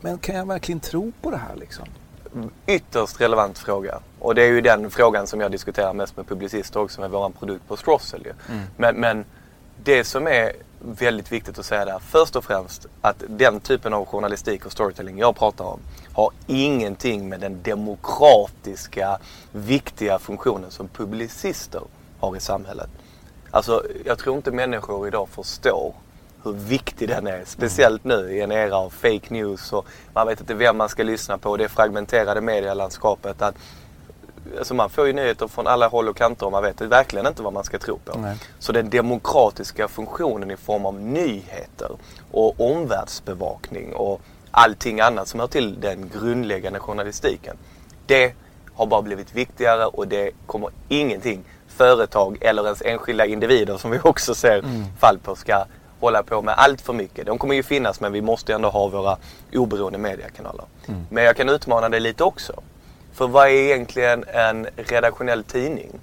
Men 0.00 0.18
kan 0.18 0.34
jag 0.34 0.46
verkligen 0.46 0.80
tro 0.80 1.12
på 1.22 1.30
det 1.30 1.36
här 1.36 1.56
liksom? 1.56 1.84
Ytterst 2.66 3.20
relevant 3.20 3.58
fråga. 3.58 3.98
Och 4.18 4.34
det 4.34 4.42
är 4.42 4.48
ju 4.48 4.60
den 4.60 4.90
frågan 4.90 5.26
som 5.26 5.40
jag 5.40 5.50
diskuterar 5.50 5.94
mest 5.94 6.16
med 6.16 6.28
publicister 6.28 6.80
också 6.80 7.00
med 7.00 7.10
våran 7.10 7.32
produkt 7.32 7.68
på 7.68 7.76
Strossel 7.76 8.22
ju. 8.24 8.32
Men, 8.76 8.96
men 8.96 9.24
det 9.84 10.04
som 10.04 10.26
är 10.26 10.52
väldigt 10.80 11.32
viktigt 11.32 11.58
att 11.58 11.66
säga 11.66 11.84
där, 11.84 11.98
först 11.98 12.36
och 12.36 12.44
främst 12.44 12.86
att 13.00 13.22
den 13.28 13.60
typen 13.60 13.94
av 13.94 14.04
journalistik 14.04 14.66
och 14.66 14.72
storytelling 14.72 15.18
jag 15.18 15.36
pratar 15.36 15.64
om 15.64 15.80
har 16.12 16.30
ingenting 16.46 17.28
med 17.28 17.40
den 17.40 17.62
demokratiska, 17.62 19.18
viktiga 19.52 20.18
funktionen 20.18 20.70
som 20.70 20.88
publicister 20.88 21.82
har 22.24 22.36
i 22.36 22.40
samhället. 22.40 22.88
Alltså, 23.50 23.82
jag 24.04 24.18
tror 24.18 24.36
inte 24.36 24.50
människor 24.50 25.08
idag 25.08 25.28
förstår 25.28 25.94
hur 26.44 26.52
viktig 26.52 27.08
den 27.08 27.26
är. 27.26 27.42
Speciellt 27.44 28.04
nu 28.04 28.30
i 28.30 28.40
en 28.40 28.52
era 28.52 28.76
av 28.76 28.90
fake 28.90 29.26
news 29.28 29.72
och 29.72 29.86
man 30.14 30.26
vet 30.26 30.40
inte 30.40 30.54
vem 30.54 30.76
man 30.76 30.88
ska 30.88 31.02
lyssna 31.02 31.38
på. 31.38 31.56
Det 31.56 31.68
fragmenterade 31.68 32.40
medielandskapet. 32.40 33.42
Att, 33.42 33.54
alltså 34.58 34.74
man 34.74 34.90
får 34.90 35.06
ju 35.06 35.12
nyheter 35.12 35.48
från 35.48 35.66
alla 35.66 35.88
håll 35.88 36.08
och 36.08 36.16
kanter 36.16 36.46
och 36.46 36.52
man 36.52 36.62
vet 36.62 36.80
verkligen 36.80 37.26
inte 37.26 37.42
vad 37.42 37.52
man 37.52 37.64
ska 37.64 37.78
tro 37.78 37.98
på. 37.98 38.18
Nej. 38.18 38.36
Så 38.58 38.72
den 38.72 38.90
demokratiska 38.90 39.88
funktionen 39.88 40.50
i 40.50 40.56
form 40.56 40.86
av 40.86 41.00
nyheter 41.00 41.90
och 42.30 42.60
omvärldsbevakning 42.60 43.94
och 43.94 44.20
allting 44.50 45.00
annat 45.00 45.28
som 45.28 45.40
hör 45.40 45.46
till 45.46 45.80
den 45.80 46.08
grundläggande 46.08 46.78
journalistiken. 46.80 47.56
Det 48.06 48.34
har 48.74 48.86
bara 48.86 49.02
blivit 49.02 49.34
viktigare 49.34 49.86
och 49.86 50.08
det 50.08 50.30
kommer 50.46 50.70
ingenting 50.88 51.44
företag 51.76 52.38
eller 52.40 52.64
ens 52.64 52.82
enskilda 52.82 53.26
individer 53.26 53.76
som 53.76 53.90
vi 53.90 54.00
också 54.02 54.34
ser 54.34 54.58
mm. 54.58 54.84
fall 54.98 55.18
på 55.18 55.34
ska 55.36 55.64
hålla 56.00 56.22
på 56.22 56.42
med 56.42 56.54
allt 56.56 56.80
för 56.80 56.92
mycket. 56.92 57.26
De 57.26 57.38
kommer 57.38 57.54
ju 57.54 57.62
finnas 57.62 58.00
men 58.00 58.12
vi 58.12 58.22
måste 58.22 58.54
ändå 58.54 58.68
ha 58.68 58.88
våra 58.88 59.16
oberoende 59.52 59.98
mediekanaler. 59.98 60.64
Mm. 60.86 61.06
Men 61.10 61.24
jag 61.24 61.36
kan 61.36 61.48
utmana 61.48 61.88
det 61.88 62.00
lite 62.00 62.24
också. 62.24 62.62
För 63.12 63.26
vad 63.26 63.46
är 63.46 63.52
egentligen 63.52 64.24
en 64.28 64.66
redaktionell 64.76 65.44
tidning? 65.44 66.00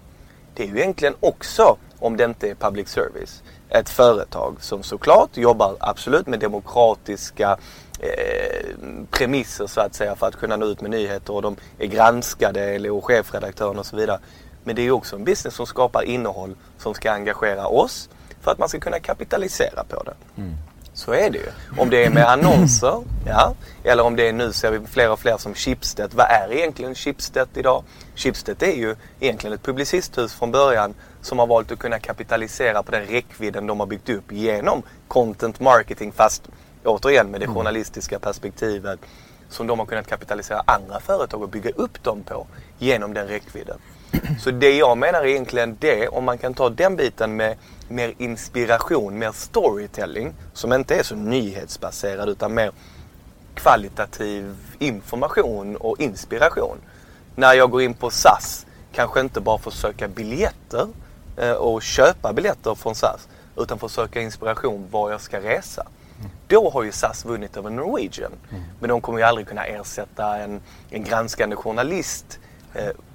Det 0.53 0.63
är 0.63 0.67
ju 0.67 0.77
egentligen 0.77 1.15
också, 1.19 1.77
om 1.99 2.17
det 2.17 2.23
inte 2.23 2.49
är 2.49 2.55
public 2.55 2.89
service, 2.89 3.43
ett 3.69 3.89
företag 3.89 4.55
som 4.59 4.83
såklart 4.83 5.37
jobbar 5.37 5.75
absolut 5.79 6.27
med 6.27 6.39
demokratiska 6.39 7.57
eh, 7.99 8.65
premisser 9.11 9.67
så 9.67 9.81
att 9.81 9.95
säga 9.95 10.15
för 10.15 10.27
att 10.27 10.35
kunna 10.35 10.55
nå 10.55 10.65
ut 10.65 10.81
med 10.81 10.91
nyheter 10.91 11.33
och 11.33 11.41
de 11.41 11.55
är 11.79 11.87
granskade 11.87 12.89
och 12.89 13.05
chefredaktören 13.05 13.79
och 13.79 13.85
så 13.85 13.95
vidare. 13.95 14.19
Men 14.63 14.75
det 14.75 14.81
är 14.81 14.91
också 14.91 15.15
en 15.15 15.23
business 15.23 15.55
som 15.55 15.65
skapar 15.65 16.03
innehåll 16.03 16.55
som 16.77 16.93
ska 16.93 17.11
engagera 17.11 17.67
oss 17.67 18.09
för 18.41 18.51
att 18.51 18.59
man 18.59 18.69
ska 18.69 18.79
kunna 18.79 18.99
kapitalisera 18.99 19.83
på 19.83 20.03
det. 20.03 20.41
Mm. 20.41 20.53
Så 20.93 21.11
är 21.13 21.29
det 21.29 21.37
ju. 21.37 21.51
Om 21.77 21.89
det 21.89 22.05
är 22.05 22.09
med 22.09 22.29
annonser, 22.29 23.03
ja. 23.25 23.53
Eller 23.83 24.03
om 24.03 24.15
det 24.15 24.27
är 24.27 24.33
nu 24.33 24.53
ser 24.53 24.71
vi 24.71 24.87
fler 24.87 25.11
och 25.11 25.19
fler 25.19 25.37
som 25.37 25.53
Schibsted. 25.53 26.13
Vad 26.13 26.25
är 26.25 26.51
egentligen 26.51 26.95
Schibsted 26.95 27.47
idag? 27.53 27.83
Schibsted 28.15 28.63
är 28.63 28.75
ju 28.75 28.95
egentligen 29.19 29.53
ett 29.53 29.63
publicisthus 29.63 30.33
från 30.33 30.51
början 30.51 30.93
som 31.21 31.39
har 31.39 31.47
valt 31.47 31.71
att 31.71 31.79
kunna 31.79 31.99
kapitalisera 31.99 32.83
på 32.83 32.91
den 32.91 33.05
räckvidden 33.05 33.67
de 33.67 33.79
har 33.79 33.87
byggt 33.87 34.09
upp 34.09 34.31
genom 34.31 34.83
content 35.07 35.59
marketing 35.59 36.11
fast 36.11 36.49
återigen 36.83 37.27
med 37.27 37.41
det 37.41 37.45
mm. 37.45 37.55
journalistiska 37.55 38.19
perspektivet 38.19 38.99
som 39.49 39.67
de 39.67 39.79
har 39.79 39.85
kunnat 39.85 40.07
kapitalisera 40.07 40.63
andra 40.65 40.99
företag 40.99 41.41
och 41.41 41.49
bygga 41.49 41.69
upp 41.69 42.03
dem 42.03 42.23
på 42.23 42.47
genom 42.77 43.13
den 43.13 43.27
räckvidden. 43.27 43.77
Så 44.39 44.51
det 44.51 44.77
jag 44.77 44.97
menar 44.97 45.19
är 45.19 45.25
egentligen 45.25 45.77
det, 45.79 46.07
om 46.07 46.23
man 46.23 46.37
kan 46.37 46.53
ta 46.53 46.69
den 46.69 46.95
biten 46.95 47.35
med 47.35 47.57
mer 47.87 48.13
inspiration, 48.17 49.19
mer 49.19 49.31
storytelling 49.31 50.33
som 50.53 50.73
inte 50.73 50.95
är 50.95 51.03
så 51.03 51.15
nyhetsbaserad 51.15 52.29
utan 52.29 52.53
mer 52.53 52.71
kvalitativ 53.53 54.55
information 54.79 55.75
och 55.75 55.99
inspiration. 55.99 56.77
När 57.35 57.53
jag 57.53 57.71
går 57.71 57.81
in 57.81 57.93
på 57.93 58.09
SAS, 58.09 58.65
kanske 58.93 59.19
inte 59.19 59.41
bara 59.41 59.57
för 59.57 59.69
att 59.69 59.77
söka 59.77 60.07
biljetter 60.07 60.87
eh, 61.37 61.51
och 61.51 61.81
köpa 61.81 62.33
biljetter 62.33 62.75
från 62.75 62.95
SAS 62.95 63.27
utan 63.57 63.79
för 63.79 63.85
att 63.85 63.91
söka 63.91 64.21
inspiration 64.21 64.87
var 64.91 65.11
jag 65.11 65.21
ska 65.21 65.41
resa. 65.41 65.87
Då 66.47 66.69
har 66.69 66.83
ju 66.83 66.91
SAS 66.91 67.25
vunnit 67.25 67.57
över 67.57 67.69
Norwegian. 67.69 68.31
Mm. 68.49 68.63
Men 68.79 68.89
de 68.89 69.01
kommer 69.01 69.19
ju 69.19 69.25
aldrig 69.25 69.47
kunna 69.47 69.65
ersätta 69.65 70.37
en, 70.37 70.61
en 70.89 71.03
granskande 71.03 71.55
journalist 71.55 72.39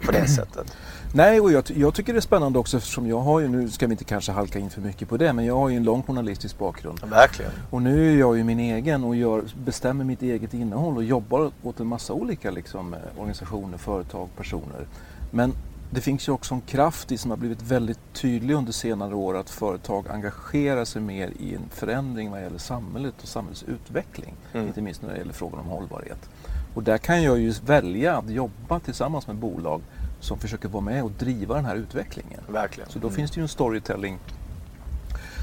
på 0.04 0.12
det 0.12 0.28
sättet. 0.28 0.76
Nej, 1.12 1.40
och 1.40 1.52
jag, 1.52 1.64
jag, 1.66 1.94
tycker 1.94 2.12
det 2.12 2.18
är 2.18 2.20
spännande 2.20 2.58
också 2.58 2.76
eftersom 2.76 3.06
jag 3.06 3.20
har 3.20 3.40
ju, 3.40 3.48
nu 3.48 3.70
ska 3.70 3.86
vi 3.86 3.92
inte 3.92 4.04
kanske 4.04 4.32
halka 4.32 4.58
in 4.58 4.70
för 4.70 4.80
mycket 4.80 5.08
på 5.08 5.16
det, 5.16 5.32
men 5.32 5.44
jag 5.44 5.56
har 5.56 5.68
ju 5.68 5.76
en 5.76 5.84
lång 5.84 6.02
journalistisk 6.02 6.58
bakgrund. 6.58 6.98
Ja, 7.02 7.06
verkligen. 7.06 7.52
Och 7.70 7.82
nu 7.82 8.12
är 8.12 8.16
jag 8.16 8.36
ju 8.36 8.44
min 8.44 8.60
egen 8.60 9.04
och 9.04 9.16
gör, 9.16 9.42
bestämmer 9.64 10.04
mitt 10.04 10.22
eget 10.22 10.54
innehåll 10.54 10.96
och 10.96 11.04
jobbar 11.04 11.50
åt 11.62 11.80
en 11.80 11.86
massa 11.86 12.12
olika 12.12 12.50
liksom, 12.50 12.94
eh, 12.94 13.00
organisationer, 13.16 13.78
företag, 13.78 14.28
personer. 14.36 14.86
Men 15.30 15.52
det 15.90 16.00
finns 16.00 16.28
ju 16.28 16.32
också 16.32 16.54
en 16.54 16.60
kraft 16.60 17.12
i 17.12 17.18
som 17.18 17.30
har 17.30 17.38
blivit 17.38 17.62
väldigt 17.62 17.98
tydlig 18.12 18.54
under 18.54 18.72
senare 18.72 19.14
år 19.14 19.36
att 19.36 19.50
företag 19.50 20.08
engagerar 20.08 20.84
sig 20.84 21.02
mer 21.02 21.32
i 21.38 21.54
en 21.54 21.68
förändring 21.70 22.30
vad 22.30 22.42
gäller 22.42 22.58
samhället 22.58 23.14
och 23.22 23.28
samhällsutveckling. 23.28 24.34
Mm. 24.52 24.66
Inte 24.66 24.80
minst 24.80 25.02
när 25.02 25.12
det 25.12 25.18
gäller 25.18 25.32
frågan 25.32 25.60
om 25.60 25.66
hållbarhet. 25.66 26.30
Och 26.76 26.82
där 26.82 26.98
kan 26.98 27.22
jag 27.22 27.38
ju 27.38 27.54
välja 27.64 28.16
att 28.16 28.30
jobba 28.30 28.80
tillsammans 28.80 29.26
med 29.26 29.36
bolag 29.36 29.82
som 30.20 30.38
försöker 30.38 30.68
vara 30.68 30.82
med 30.82 31.04
och 31.04 31.10
driva 31.10 31.54
den 31.54 31.64
här 31.64 31.76
utvecklingen. 31.76 32.40
Verkligen. 32.48 32.90
Så 32.90 32.98
då 32.98 33.06
mm. 33.06 33.16
finns 33.16 33.30
det 33.30 33.36
ju 33.36 33.42
en 33.42 33.48
storytelling 33.48 34.18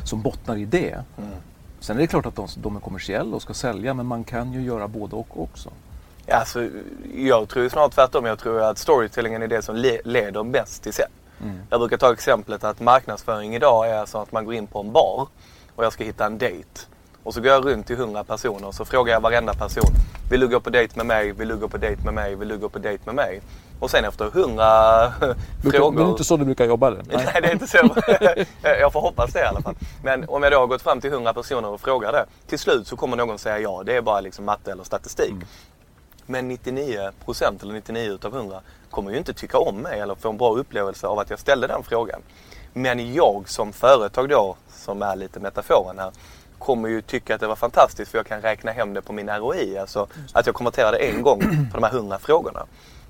som 0.06 0.22
bottnar 0.22 0.56
i 0.58 0.66
det. 0.66 1.04
Mm. 1.18 1.30
Sen 1.80 1.98
är 1.98 2.02
det 2.02 2.08
klart 2.08 2.26
att 2.26 2.36
de, 2.36 2.48
de 2.56 2.76
är 2.76 2.80
kommersiella 2.80 3.36
och 3.36 3.42
ska 3.42 3.54
sälja 3.54 3.94
men 3.94 4.06
man 4.06 4.24
kan 4.24 4.54
ju 4.54 4.62
göra 4.62 4.88
både 4.88 5.16
och 5.16 5.42
också. 5.42 5.70
Alltså, 6.28 6.70
jag 7.16 7.50
tror 7.50 7.70
snarare 7.70 7.90
tvärtom. 7.90 8.26
Jag 8.26 8.40
tror 8.40 8.62
att 8.62 8.78
storytellingen 8.78 9.42
är 9.42 9.48
det 9.48 9.62
som 9.62 9.76
le 9.76 10.02
leder 10.06 10.44
bäst 10.44 10.84
till 10.84 10.94
sen. 10.94 11.10
Mm. 11.44 11.60
Jag 11.70 11.80
brukar 11.80 11.98
ta 11.98 12.14
exemplet 12.14 12.64
att 12.64 12.80
marknadsföring 12.80 13.56
idag 13.56 13.90
är 13.90 14.06
så 14.06 14.18
att 14.18 14.32
man 14.32 14.46
går 14.46 14.54
in 14.54 14.68
på 14.68 14.80
en 14.80 14.92
bar 14.92 15.28
och 15.76 15.86
jag 15.86 15.94
ska 15.94 16.04
hitta 16.04 16.26
en 16.26 16.38
dejt. 16.38 16.82
Och 17.24 17.34
så 17.34 17.42
går 17.42 17.52
jag 17.52 17.66
runt 17.66 17.88
till 17.88 17.96
100 17.96 18.24
personer 18.24 18.68
och 18.68 18.76
så 18.76 18.86
frågar 18.86 19.14
jag 19.14 19.22
varenda 19.22 19.54
person. 19.54 19.92
Vill 20.30 20.40
du 20.40 20.48
gå 20.48 20.60
på 20.60 20.70
dejt 20.70 20.94
med 20.96 21.06
mig? 21.06 21.32
Vill 21.32 21.48
du 21.48 21.58
gå 21.58 21.68
på 21.68 21.78
dejt 21.78 22.04
med 22.04 22.14
mig? 22.14 22.36
Vill 22.36 22.48
du 22.48 22.58
gå 22.58 22.70
på 22.70 22.80
dejt 22.80 23.04
med 23.06 23.16
mig? 23.16 23.42
Och 23.80 23.92
sen 23.92 24.06
efter 24.06 24.26
100 24.26 25.14
frågor. 25.64 25.98
Det 25.98 26.04
är 26.04 26.10
inte 26.10 26.24
så 26.24 26.38
du 26.38 26.46
brukar 26.46 26.66
jobba 26.66 26.88
eller? 26.88 27.04
Nej, 27.12 27.40
det 27.42 27.48
är 27.48 27.52
inte 27.52 27.68
så. 27.68 27.78
jag 28.62 28.94
får 28.94 29.02
hoppas 29.02 29.34
det 29.34 29.40
i 29.40 29.44
alla 29.44 29.62
fall. 29.62 29.76
Men 30.04 30.30
om 30.30 30.44
jag 30.44 30.52
då 30.52 30.58
har 30.58 30.68
gått 30.68 30.82
fram 30.82 31.02
till 31.02 31.12
100 31.14 31.34
personer 31.34 31.70
och 31.70 31.82
frågar 31.82 32.12
det. 32.12 32.26
Till 32.48 32.60
slut 32.60 32.88
så 32.88 32.96
kommer 32.96 33.18
någon 33.18 33.40
säga 33.40 33.60
ja. 33.60 33.84
Det 33.86 33.96
är 33.96 34.02
bara 34.02 34.22
liksom 34.22 34.46
matte 34.46 34.72
eller 34.72 34.84
statistik. 34.84 35.32
Mm. 35.32 35.48
Men 36.26 36.52
99% 36.52 37.62
eller 37.64 37.74
99 37.74 38.12
utav 38.12 38.36
100 38.36 38.62
kommer 38.90 39.12
ju 39.12 39.18
inte 39.18 39.34
tycka 39.34 39.58
om 39.58 39.78
mig 39.78 40.00
eller 40.00 40.16
få 40.16 40.30
en 40.30 40.38
bra 40.38 40.56
upplevelse 40.56 41.08
av 41.08 41.20
att 41.20 41.30
jag 41.30 41.40
ställde 41.40 41.68
den 41.68 41.84
frågan. 41.84 42.22
Men 42.74 43.14
jag 43.14 43.50
som 43.50 43.74
företag 43.74 44.30
då, 44.30 44.56
som 44.70 45.02
är 45.02 45.16
lite 45.16 45.40
metaforen 45.40 46.00
här, 46.00 46.12
kommer 46.64 46.90
ju 46.90 47.02
tycka 47.02 47.36
att 47.36 47.42
det 47.42 47.48
var 47.48 47.56
fantastiskt 47.56 48.12
för 48.12 48.18
jag 48.18 48.26
kan 48.26 48.42
räkna 48.42 48.72
hem 48.72 48.94
det 48.94 49.02
på 49.02 49.14
min 49.14 49.30
ROI. 49.30 49.78
Alltså 49.78 50.08
att 50.34 50.46
jag 50.46 50.56
konverterade 50.56 50.98
en 50.98 51.22
gång 51.22 51.40
på 51.72 51.80
de 51.80 51.84
här 51.84 51.94
100 51.94 52.20
frågorna. 52.20 52.66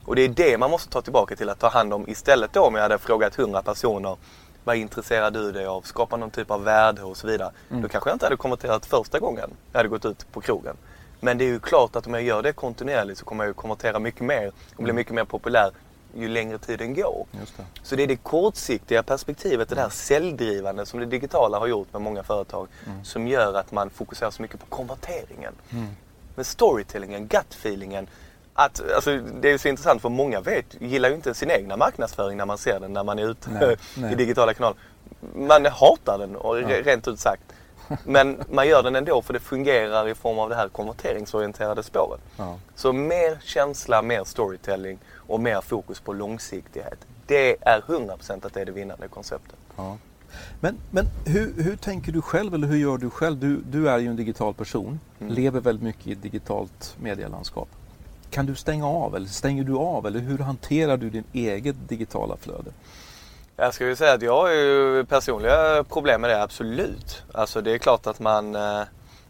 Och 0.06 0.16
det 0.16 0.22
är 0.22 0.30
det 0.30 0.58
man 0.58 0.72
måste 0.72 0.90
ta 0.90 1.02
tillbaka 1.02 1.36
till 1.36 1.50
att 1.50 1.60
ta 1.60 1.70
hand 1.70 1.94
om 1.94 2.10
istället 2.10 2.54
då 2.54 2.62
om 2.62 2.76
jag 2.76 2.82
hade 2.82 2.98
frågat 2.98 3.40
100 3.40 3.62
personer 3.62 4.18
vad 4.64 4.76
intresserar 4.76 5.32
du 5.32 5.52
dig 5.52 5.66
av? 5.66 5.82
Skapa 5.82 6.18
någon 6.18 6.32
typ 6.32 6.52
av 6.52 6.64
värde 6.64 7.04
och 7.04 7.18
så 7.18 7.28
vidare. 7.28 7.52
Mm. 7.70 7.82
Då 7.82 7.90
kanske 7.90 8.10
jag 8.10 8.16
inte 8.16 8.26
hade 8.26 8.38
konverterat 8.38 8.86
första 8.86 9.20
gången 9.20 9.50
jag 9.72 9.80
hade 9.80 9.90
gått 9.90 10.06
ut 10.06 10.32
på 10.32 10.42
krogen. 10.42 10.76
Men 11.20 11.38
det 11.38 11.44
är 11.44 11.50
ju 11.50 11.60
klart 11.60 11.96
att 11.96 12.08
om 12.08 12.14
jag 12.14 12.24
gör 12.24 12.42
det 12.42 12.54
kontinuerligt 12.54 13.20
så 13.20 13.26
kommer 13.26 13.44
jag 13.44 13.50
ju 13.50 13.54
konvertera 13.54 14.00
mycket 14.00 14.22
mer 14.22 14.48
och 14.48 14.84
bli 14.84 14.92
mm. 14.92 14.96
mycket 14.96 15.14
mer 15.14 15.26
populär 15.26 15.72
ju 16.18 16.28
längre 16.28 16.58
tiden 16.58 16.94
går. 16.94 17.26
Det. 17.32 17.64
Så 17.84 17.96
det 17.96 18.04
är 18.04 18.08
det 18.08 18.16
kortsiktiga 18.16 19.04
perspektivet, 19.04 19.70
det 19.70 19.76
där 19.76 19.90
säljdrivande 19.90 20.86
som 20.86 21.00
det 21.00 21.06
digitala 21.06 21.60
har 21.60 21.68
gjort 21.68 21.94
med 21.94 22.02
många 22.02 22.24
företag 22.24 22.68
mm. 22.86 23.04
som 23.04 23.28
gör 23.28 23.54
att 23.54 23.72
man 23.72 23.90
fokuserar 23.90 24.32
så 24.32 24.42
mycket 24.42 24.60
på 24.60 24.66
konverteringen. 24.66 25.54
Mm. 25.72 25.88
Men 26.36 26.46
storytellingen, 26.46 27.28
gut-feelingen, 27.28 28.08
att, 28.54 28.92
alltså, 28.96 29.20
det 29.42 29.52
är 29.52 29.58
så 29.58 29.68
intressant 29.68 30.02
för 30.02 30.10
många 30.10 30.42
vet, 30.42 30.66
gillar 30.82 31.10
ju 31.10 31.16
inte 31.16 31.34
sin 31.34 31.52
egna 31.52 31.78
marknadsföring 31.78 32.38
när 32.38 32.46
man 32.46 32.58
ser 32.58 32.80
den 32.80 32.94
när 32.94 33.04
man 33.04 33.20
är 33.20 33.30
ute 33.30 33.50
nej, 33.50 33.78
nej. 33.98 34.14
i 34.14 34.16
digitala 34.16 34.54
kanaler. 34.54 34.78
Man 35.36 35.66
hatar 35.66 36.18
den 36.18 36.36
och 36.36 36.62
ja. 36.62 36.68
rent 36.68 37.08
ut 37.08 37.20
sagt. 37.20 37.44
Men 38.04 38.44
man 38.50 38.68
gör 38.68 38.84
den 38.84 38.96
ändå 38.96 39.22
för 39.22 39.34
det 39.34 39.40
fungerar 39.40 40.08
i 40.08 40.16
form 40.16 40.40
av 40.40 40.50
det 40.50 40.56
här 40.56 40.70
konverteringsorienterade 40.70 41.84
spåret. 41.84 42.22
Ja. 42.38 42.60
Så 42.76 42.94
mer 42.94 43.38
känsla, 43.44 44.02
mer 44.02 44.24
storytelling 44.24 45.00
och 45.28 45.40
mer 45.40 45.62
fokus 45.62 46.00
på 46.00 46.14
långsiktighet. 46.14 47.00
Det 47.26 47.58
är 47.62 47.82
100% 47.82 48.46
att 48.46 48.54
det 48.54 48.62
är 48.62 48.66
det 48.66 48.72
vinnande 48.72 49.08
konceptet. 49.08 49.58
Ja. 49.76 49.98
Men, 50.60 50.78
men 50.92 51.06
hur, 51.26 51.64
hur 51.64 51.76
tänker 51.76 52.12
du 52.12 52.22
själv 52.22 52.54
eller 52.54 52.68
hur 52.68 52.78
gör 52.78 52.98
du 52.98 53.10
själv? 53.10 53.38
Du, 53.38 53.62
du 53.72 53.90
är 53.90 53.98
ju 53.98 54.08
en 54.08 54.16
digital 54.16 54.54
person, 54.54 55.00
mm. 55.20 55.34
lever 55.34 55.60
väldigt 55.60 55.84
mycket 55.84 56.08
i 56.08 56.12
ett 56.12 56.22
digitalt 56.22 56.96
medielandskap. 57.02 57.70
Kan 58.30 58.46
du 58.46 58.56
stänga 58.56 58.88
av 58.88 59.16
eller 59.16 59.28
stänger 59.28 59.64
du 59.64 59.76
av 59.76 60.08
eller 60.08 60.20
hur 60.20 60.38
hanterar 60.38 60.98
du 60.98 61.10
din 61.10 61.24
eget 61.34 61.76
digitala 61.90 62.38
flöde? 62.38 62.72
Jag 63.56 63.74
ska 63.74 63.86
ju 63.86 63.96
säga 63.96 64.14
att 64.14 64.22
jag 64.22 64.42
har 64.42 64.52
ju 64.52 65.06
personliga 65.06 65.84
problem 65.84 66.22
med 66.22 66.30
det, 66.30 66.44
absolut. 66.44 67.24
Alltså 67.32 67.62
det 67.62 67.72
är 67.72 67.78
klart 67.78 68.08
att 68.08 68.20
man, 68.20 68.56
eh, 68.56 68.82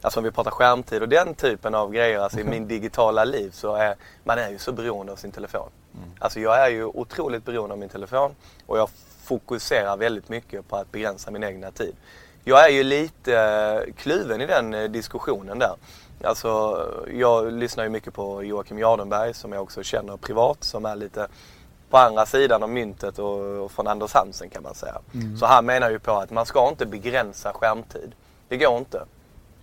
alltså 0.04 0.20
om 0.20 0.24
vi 0.24 0.32
pratar 0.32 0.52
skärmtid 0.52 1.02
och 1.02 1.10
den 1.10 1.36
typen 1.36 1.76
av 1.76 1.92
grejer, 1.92 2.20
alltså 2.20 2.40
i 2.40 2.44
min 2.44 2.68
digitala 2.76 3.24
liv 3.24 3.52
så 3.52 3.76
är 3.76 3.96
man 4.24 4.40
är 4.40 4.50
ju 4.50 4.58
så 4.58 4.72
beroende 4.72 5.12
av 5.12 5.16
sin 5.16 5.32
telefon. 5.32 5.70
Mm. 5.98 6.10
Alltså 6.20 6.40
jag 6.40 6.66
är 6.66 6.70
ju 6.70 6.86
otroligt 6.86 7.46
beroende 7.46 7.74
av 7.74 7.80
min 7.80 7.90
telefon 7.90 8.36
och 8.66 8.78
jag 8.78 8.90
fokuserar 9.24 9.98
väldigt 9.98 10.30
mycket 10.30 10.68
på 10.68 10.76
att 10.76 10.92
begränsa 10.92 11.32
min 11.32 11.44
egna 11.44 11.72
tid. 11.72 11.96
Jag 12.44 12.66
är 12.66 12.70
ju 12.70 12.84
lite 12.84 13.40
eh, 13.40 13.94
kluven 13.94 14.42
i 14.42 14.46
den 14.46 14.74
eh, 14.74 14.84
diskussionen 14.84 15.60
där. 15.60 15.76
Alltså, 16.24 16.82
jag 17.14 17.54
lyssnar 17.54 17.84
ju 17.84 17.90
mycket 17.90 18.14
på 18.14 18.44
Joakim 18.44 18.80
Jardenberg 18.80 19.34
som 19.34 19.54
jag 19.54 19.62
också 19.62 19.84
känner 19.84 20.18
privat 20.18 20.64
som 20.64 20.86
är 20.86 20.96
lite 20.96 21.28
på 21.90 21.98
andra 21.98 22.26
sidan 22.26 22.64
av 22.64 22.70
myntet 22.70 23.20
och, 23.20 23.40
och 23.40 23.72
från 23.72 23.88
Anders 23.88 24.14
Hansen 24.14 24.50
kan 24.50 24.64
man 24.64 24.76
säga. 24.76 24.96
Mm. 25.14 25.38
Så 25.38 25.46
han 25.46 25.66
menar 25.66 25.90
ju 25.90 26.00
på 26.00 26.12
att 26.12 26.32
man 26.32 26.46
ska 26.46 26.70
inte 26.70 26.86
begränsa 26.86 27.54
skärmtid. 27.54 28.12
Det 28.48 28.58
går 28.58 28.78
inte. 28.78 29.06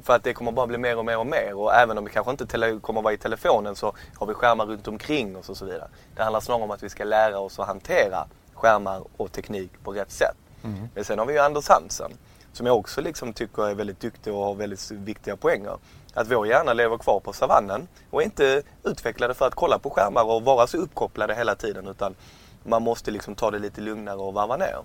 För 0.03 0.15
att 0.15 0.25
det 0.25 0.33
kommer 0.33 0.53
bara 0.53 0.67
bli 0.67 0.79
mer 0.79 0.99
och 0.99 1.05
mer 1.05 1.19
och 1.19 1.27
mer 1.27 1.55
och 1.55 1.75
även 1.75 1.99
om 1.99 2.05
vi 2.05 2.11
kanske 2.11 2.31
inte 2.31 2.79
kommer 2.83 3.03
vara 3.03 3.15
i 3.15 3.19
telefonen 3.19 3.77
så 3.77 3.95
har 4.19 4.27
vi 4.27 4.35
skärmar 4.35 4.67
runt 4.67 4.89
omkring 4.89 5.37
oss 5.37 5.49
och 5.49 5.57
så 5.57 5.65
vidare. 5.65 5.89
Det 6.17 6.23
handlar 6.23 6.41
snarare 6.41 6.63
om 6.63 6.71
att 6.71 6.83
vi 6.83 6.89
ska 6.89 7.05
lära 7.05 7.39
oss 7.39 7.59
att 7.59 7.67
hantera 7.67 8.27
skärmar 8.55 9.03
och 9.17 9.33
teknik 9.33 9.73
på 9.85 9.93
rätt 9.93 10.11
sätt. 10.11 10.37
Mm. 10.65 10.89
Men 10.95 11.05
sen 11.05 11.19
har 11.19 11.27
vi 11.27 11.33
ju 11.33 11.39
Anders 11.39 11.69
Hansen 11.69 12.13
som 12.53 12.67
jag 12.67 12.77
också 12.77 13.01
liksom 13.01 13.33
tycker 13.33 13.69
är 13.69 13.75
väldigt 13.75 14.01
duktig 14.01 14.35
och 14.35 14.45
har 14.45 14.55
väldigt 14.55 14.91
viktiga 14.91 15.37
poänger 15.37 15.77
att 16.15 16.31
vår 16.31 16.47
hjärna 16.47 16.73
lever 16.73 16.99
kvar 16.99 17.21
på 17.21 17.33
savannen 17.33 17.89
och 18.11 18.21
är 18.21 18.25
inte 18.25 18.63
utvecklade 18.85 19.35
för 19.35 19.47
att 19.47 19.55
kolla 19.55 19.79
på 19.79 19.91
skärmar 19.91 20.25
och 20.25 20.43
vara 20.43 20.67
så 20.67 20.77
uppkopplade 20.77 21.35
hela 21.35 21.55
tiden 21.55 21.89
utan 21.89 22.15
man 22.63 22.83
måste 22.83 23.11
liksom 23.11 23.35
ta 23.35 23.51
det 23.51 23.59
lite 23.59 23.81
lugnare 23.81 24.17
och 24.17 24.35
varva 24.35 24.57
ner. 24.57 24.79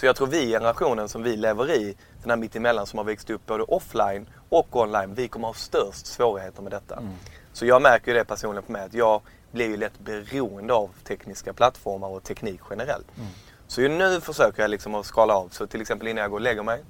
Så 0.00 0.06
jag 0.06 0.16
tror 0.16 0.26
vi, 0.26 0.46
generationen 0.46 1.08
som 1.08 1.22
vi 1.22 1.36
lever 1.36 1.70
i, 1.70 1.96
den 2.22 2.30
här 2.30 2.36
mittemellan 2.36 2.86
som 2.86 2.98
har 2.98 3.04
växt 3.04 3.30
upp 3.30 3.46
både 3.46 3.62
offline 3.62 4.26
och 4.48 4.76
online, 4.76 5.14
vi 5.14 5.28
kommer 5.28 5.46
ha 5.46 5.54
störst 5.54 6.06
svårigheter 6.06 6.62
med 6.62 6.72
detta. 6.72 7.02
Så 7.52 7.66
jag 7.66 7.82
märker 7.82 8.12
ju 8.12 8.18
det 8.18 8.24
personligen 8.24 8.62
på 8.62 8.72
mig 8.72 8.82
att 8.82 8.94
jag 8.94 9.20
blir 9.52 9.66
ju 9.66 9.76
lätt 9.76 9.98
beroende 9.98 10.74
av 10.74 10.90
tekniska 11.04 11.52
plattformar 11.52 12.08
och 12.08 12.22
teknik 12.22 12.60
generellt. 12.70 13.06
Så 13.66 13.82
ju 13.82 13.88
nu 13.88 14.20
försöker 14.20 14.62
jag 14.62 14.70
liksom 14.70 14.94
att 14.94 15.06
skala 15.06 15.34
av. 15.34 15.48
Så 15.48 15.66
till 15.66 15.80
exempel 15.80 16.08
innan 16.08 16.22
jag 16.22 16.30
går 16.30 16.36
och 16.38 16.42
lägger 16.42 16.62
mig. 16.62 16.82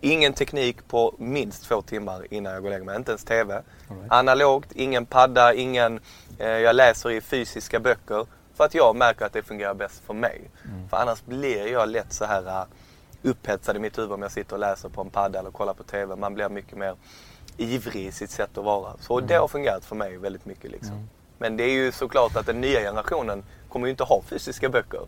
Ingen 0.00 0.32
teknik 0.32 0.88
på 0.88 1.14
minst 1.18 1.64
två 1.64 1.82
timmar 1.82 2.26
innan 2.34 2.52
jag 2.52 2.62
går 2.62 2.68
och 2.68 2.72
lägger 2.72 2.84
mig. 2.84 2.96
Inte 2.96 3.10
ens 3.10 3.24
TV. 3.24 3.62
Analogt, 4.08 4.72
ingen 4.72 5.06
padda, 5.06 5.54
ingen... 5.54 6.00
Eh, 6.38 6.48
jag 6.48 6.76
läser 6.76 7.10
i 7.10 7.20
fysiska 7.20 7.80
böcker. 7.80 8.26
För 8.54 8.64
att 8.64 8.74
jag 8.74 8.96
märker 8.96 9.24
att 9.24 9.32
det 9.32 9.42
fungerar 9.42 9.74
bäst 9.74 10.02
för 10.06 10.14
mig. 10.14 10.50
För 10.90 10.96
annars 10.96 11.24
blir 11.24 11.66
jag 11.66 11.88
lätt 11.88 12.12
så 12.12 12.24
här 12.24 12.42
uh, 12.42 12.64
upphetsad 13.22 13.76
i 13.76 13.78
mitt 13.78 13.98
huvud 13.98 14.12
om 14.12 14.22
jag 14.22 14.32
sitter 14.32 14.52
och 14.52 14.60
läser 14.60 14.88
på 14.88 15.00
en 15.00 15.10
padda 15.10 15.38
eller 15.38 15.50
kollar 15.50 15.74
på 15.74 15.82
TV. 15.82 16.16
Man 16.16 16.34
blir 16.34 16.48
mycket 16.48 16.78
mer 16.78 16.96
ivrig 17.56 18.06
i 18.06 18.12
sitt 18.12 18.30
sätt 18.30 18.58
att 18.58 18.64
vara. 18.64 18.92
Så 19.00 19.20
det 19.20 19.34
har 19.34 19.48
fungerat 19.48 19.84
för 19.84 19.96
mig 19.96 20.16
väldigt 20.16 20.44
mycket. 20.44 20.70
Liksom. 20.70 21.08
Men 21.38 21.56
det 21.56 21.64
är 21.64 21.72
ju 21.72 21.92
såklart 21.92 22.36
att 22.36 22.46
den 22.46 22.60
nya 22.60 22.80
generationen 22.80 23.44
kommer 23.68 23.86
ju 23.86 23.90
inte 23.90 24.04
ha 24.04 24.22
fysiska 24.22 24.68
böcker. 24.68 25.00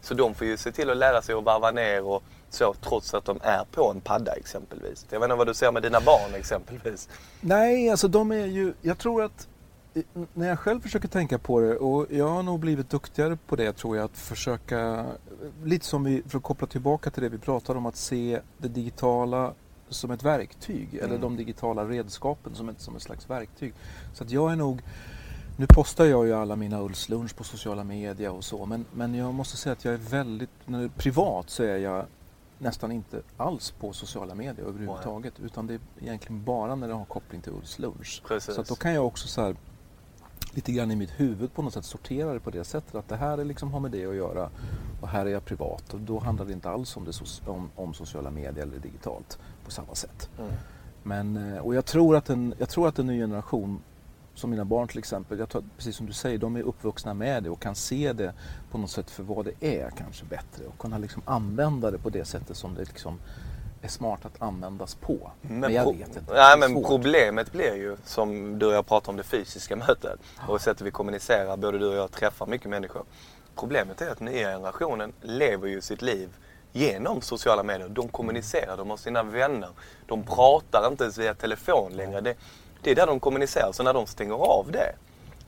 Så 0.00 0.14
de 0.14 0.34
får 0.34 0.46
ju 0.46 0.56
se 0.56 0.72
till 0.72 0.90
att 0.90 0.96
lära 0.96 1.22
sig 1.22 1.34
att 1.34 1.44
varva 1.44 1.70
ner 1.70 2.04
och 2.04 2.22
så 2.50 2.74
trots 2.74 3.14
att 3.14 3.24
de 3.24 3.38
är 3.42 3.64
på 3.72 3.90
en 3.90 4.00
padda 4.00 4.32
exempelvis. 4.32 5.06
Jag 5.10 5.20
vet 5.20 5.26
inte 5.26 5.36
vad 5.36 5.46
du 5.46 5.54
ser 5.54 5.72
med 5.72 5.82
dina 5.82 6.00
barn 6.00 6.34
exempelvis. 6.34 7.08
Nej, 7.40 7.90
alltså 7.90 8.08
de 8.08 8.32
är 8.32 8.46
ju, 8.46 8.72
jag 8.82 8.98
tror 8.98 9.22
att 9.22 9.48
när 10.34 10.48
jag 10.48 10.58
själv 10.58 10.80
försöker 10.80 11.08
tänka 11.08 11.38
på 11.38 11.60
det 11.60 11.76
och 11.76 12.06
jag 12.10 12.28
har 12.28 12.42
nog 12.42 12.60
blivit 12.60 12.90
duktigare 12.90 13.38
på 13.46 13.56
det 13.56 13.72
tror 13.72 13.96
jag 13.96 14.04
att 14.04 14.18
försöka, 14.18 15.06
lite 15.64 15.86
som 15.86 16.04
vi, 16.04 16.22
för 16.26 16.38
att 16.38 16.44
koppla 16.44 16.66
tillbaka 16.66 17.10
till 17.10 17.22
det 17.22 17.28
vi 17.28 17.38
pratade 17.38 17.78
om, 17.78 17.86
att 17.86 17.96
se 17.96 18.40
det 18.58 18.68
digitala 18.68 19.52
som 19.88 20.10
ett 20.10 20.22
verktyg 20.22 20.94
eller 20.94 21.18
de 21.18 21.36
digitala 21.36 21.84
redskapen 21.84 22.54
som 22.54 22.68
ett, 22.68 22.80
som 22.80 22.96
ett 22.96 23.02
slags 23.02 23.30
verktyg. 23.30 23.74
Så 24.14 24.24
att 24.24 24.30
jag 24.30 24.52
är 24.52 24.56
nog, 24.56 24.82
nu 25.56 25.66
postar 25.66 26.04
jag 26.04 26.26
ju 26.26 26.32
alla 26.32 26.56
mina 26.56 26.82
Ulfslunch 26.82 27.36
på 27.36 27.44
sociala 27.44 27.84
medier 27.84 28.30
och 28.30 28.44
så 28.44 28.66
men, 28.66 28.84
men 28.92 29.14
jag 29.14 29.34
måste 29.34 29.56
säga 29.56 29.72
att 29.72 29.84
jag 29.84 29.94
är 29.94 29.98
väldigt, 29.98 30.50
när, 30.66 30.88
privat 30.88 31.50
så 31.50 31.62
är 31.62 31.76
jag 31.76 32.04
nästan 32.58 32.92
inte 32.92 33.22
alls 33.36 33.70
på 33.70 33.92
sociala 33.92 34.34
medier 34.34 34.66
överhuvudtaget 34.66 35.40
utan 35.40 35.66
det 35.66 35.74
är 35.74 35.80
egentligen 36.00 36.44
bara 36.44 36.74
när 36.74 36.88
det 36.88 36.94
har 36.94 37.04
koppling 37.04 37.40
till 37.40 37.52
Ulfs 37.52 37.78
lunch. 37.78 38.22
Precis. 38.26 38.54
Så 38.54 38.60
att 38.60 38.68
då 38.68 38.74
kan 38.74 38.94
jag 38.94 39.06
också 39.06 39.28
så 39.28 39.42
här, 39.42 39.56
lite 40.54 40.72
grann 40.72 40.90
i 40.90 40.96
mitt 40.96 41.20
huvud 41.20 41.54
på 41.54 41.62
något 41.62 41.74
sätt 41.74 41.84
sortera 41.84 42.32
det 42.32 42.40
på 42.40 42.50
det 42.50 42.64
sättet 42.64 42.94
att 42.94 43.08
det 43.08 43.16
här 43.16 43.38
är 43.38 43.44
liksom 43.44 43.72
har 43.72 43.80
med 43.80 43.90
det 43.90 44.06
att 44.06 44.14
göra 44.14 44.50
och 45.00 45.08
här 45.08 45.26
är 45.26 45.30
jag 45.30 45.44
privat 45.44 45.94
och 45.94 46.00
då 46.00 46.18
handlar 46.18 46.46
det 46.46 46.52
inte 46.52 46.70
alls 46.70 46.96
om, 46.96 47.04
det, 47.04 47.12
om, 47.50 47.70
om 47.76 47.94
sociala 47.94 48.30
medier 48.30 48.62
eller 48.62 48.78
digitalt 48.78 49.38
på 49.64 49.70
samma 49.70 49.94
sätt. 49.94 50.28
Mm. 50.38 50.50
Men, 51.02 51.52
eh, 51.52 51.58
och 51.58 51.74
jag 51.74 51.84
tror, 51.84 52.16
att 52.16 52.30
en, 52.30 52.54
jag 52.58 52.68
tror 52.68 52.88
att 52.88 52.98
en 52.98 53.06
ny 53.06 53.18
generation 53.18 53.80
som 54.34 54.50
mina 54.50 54.64
barn 54.64 54.88
till 54.88 54.98
exempel, 54.98 55.38
jag 55.38 55.48
tror, 55.48 55.64
precis 55.76 55.96
som 55.96 56.06
du 56.06 56.12
säger, 56.12 56.38
de 56.38 56.56
är 56.56 56.62
uppvuxna 56.62 57.14
med 57.14 57.42
det 57.42 57.50
och 57.50 57.60
kan 57.60 57.74
se 57.74 58.12
det 58.12 58.32
på 58.70 58.78
något 58.78 58.90
sätt 58.90 59.10
för 59.10 59.22
vad 59.22 59.44
det 59.44 59.80
är 59.80 59.90
kanske 59.90 60.24
bättre 60.24 60.64
och 60.66 60.78
kunna 60.78 60.98
liksom 60.98 61.22
använda 61.24 61.90
det 61.90 61.98
på 61.98 62.10
det 62.10 62.24
sättet 62.24 62.56
som 62.56 62.74
det 62.74 62.84
liksom 62.84 63.18
är 63.82 63.88
smart 63.88 64.24
att 64.24 64.42
användas 64.42 64.94
på. 64.94 65.30
Men, 65.40 65.72
jag 65.74 65.84
pro- 65.84 65.92
vet 65.92 66.16
inte. 66.16 66.32
Nej, 66.34 66.58
men 66.58 66.82
problemet 66.84 67.52
blir 67.52 67.74
ju, 67.76 67.96
som 68.04 68.58
du 68.58 68.66
och 68.66 68.72
jag 68.72 68.86
pratar 68.86 69.10
om 69.12 69.16
det 69.16 69.22
fysiska 69.22 69.76
mötet 69.76 70.20
och 70.48 70.60
sättet 70.60 70.86
vi 70.86 70.90
kommunicerar, 70.90 71.56
både 71.56 71.78
du 71.78 71.86
och 71.88 71.94
jag 71.96 72.10
träffar 72.12 72.46
mycket 72.46 72.70
människor. 72.70 73.04
Problemet 73.56 74.00
är 74.02 74.10
att 74.10 74.20
nya 74.20 74.52
generationen 74.52 75.12
lever 75.22 75.68
ju 75.68 75.80
sitt 75.80 76.02
liv 76.02 76.28
genom 76.72 77.20
sociala 77.22 77.62
medier. 77.62 77.88
De 77.88 78.08
kommunicerar, 78.08 78.76
de 78.76 78.90
har 78.90 78.96
sina 78.96 79.22
vänner. 79.22 79.70
De 80.06 80.22
pratar 80.22 80.88
inte 80.90 81.04
ens 81.04 81.18
via 81.18 81.34
telefon 81.34 81.92
längre. 81.92 82.20
Det, 82.20 82.34
det 82.82 82.90
är 82.90 82.94
där 82.94 83.06
de 83.06 83.20
kommunicerar. 83.20 83.72
Så 83.72 83.82
när 83.82 83.94
de 83.94 84.06
stänger 84.06 84.34
av 84.34 84.66
det 84.72 84.92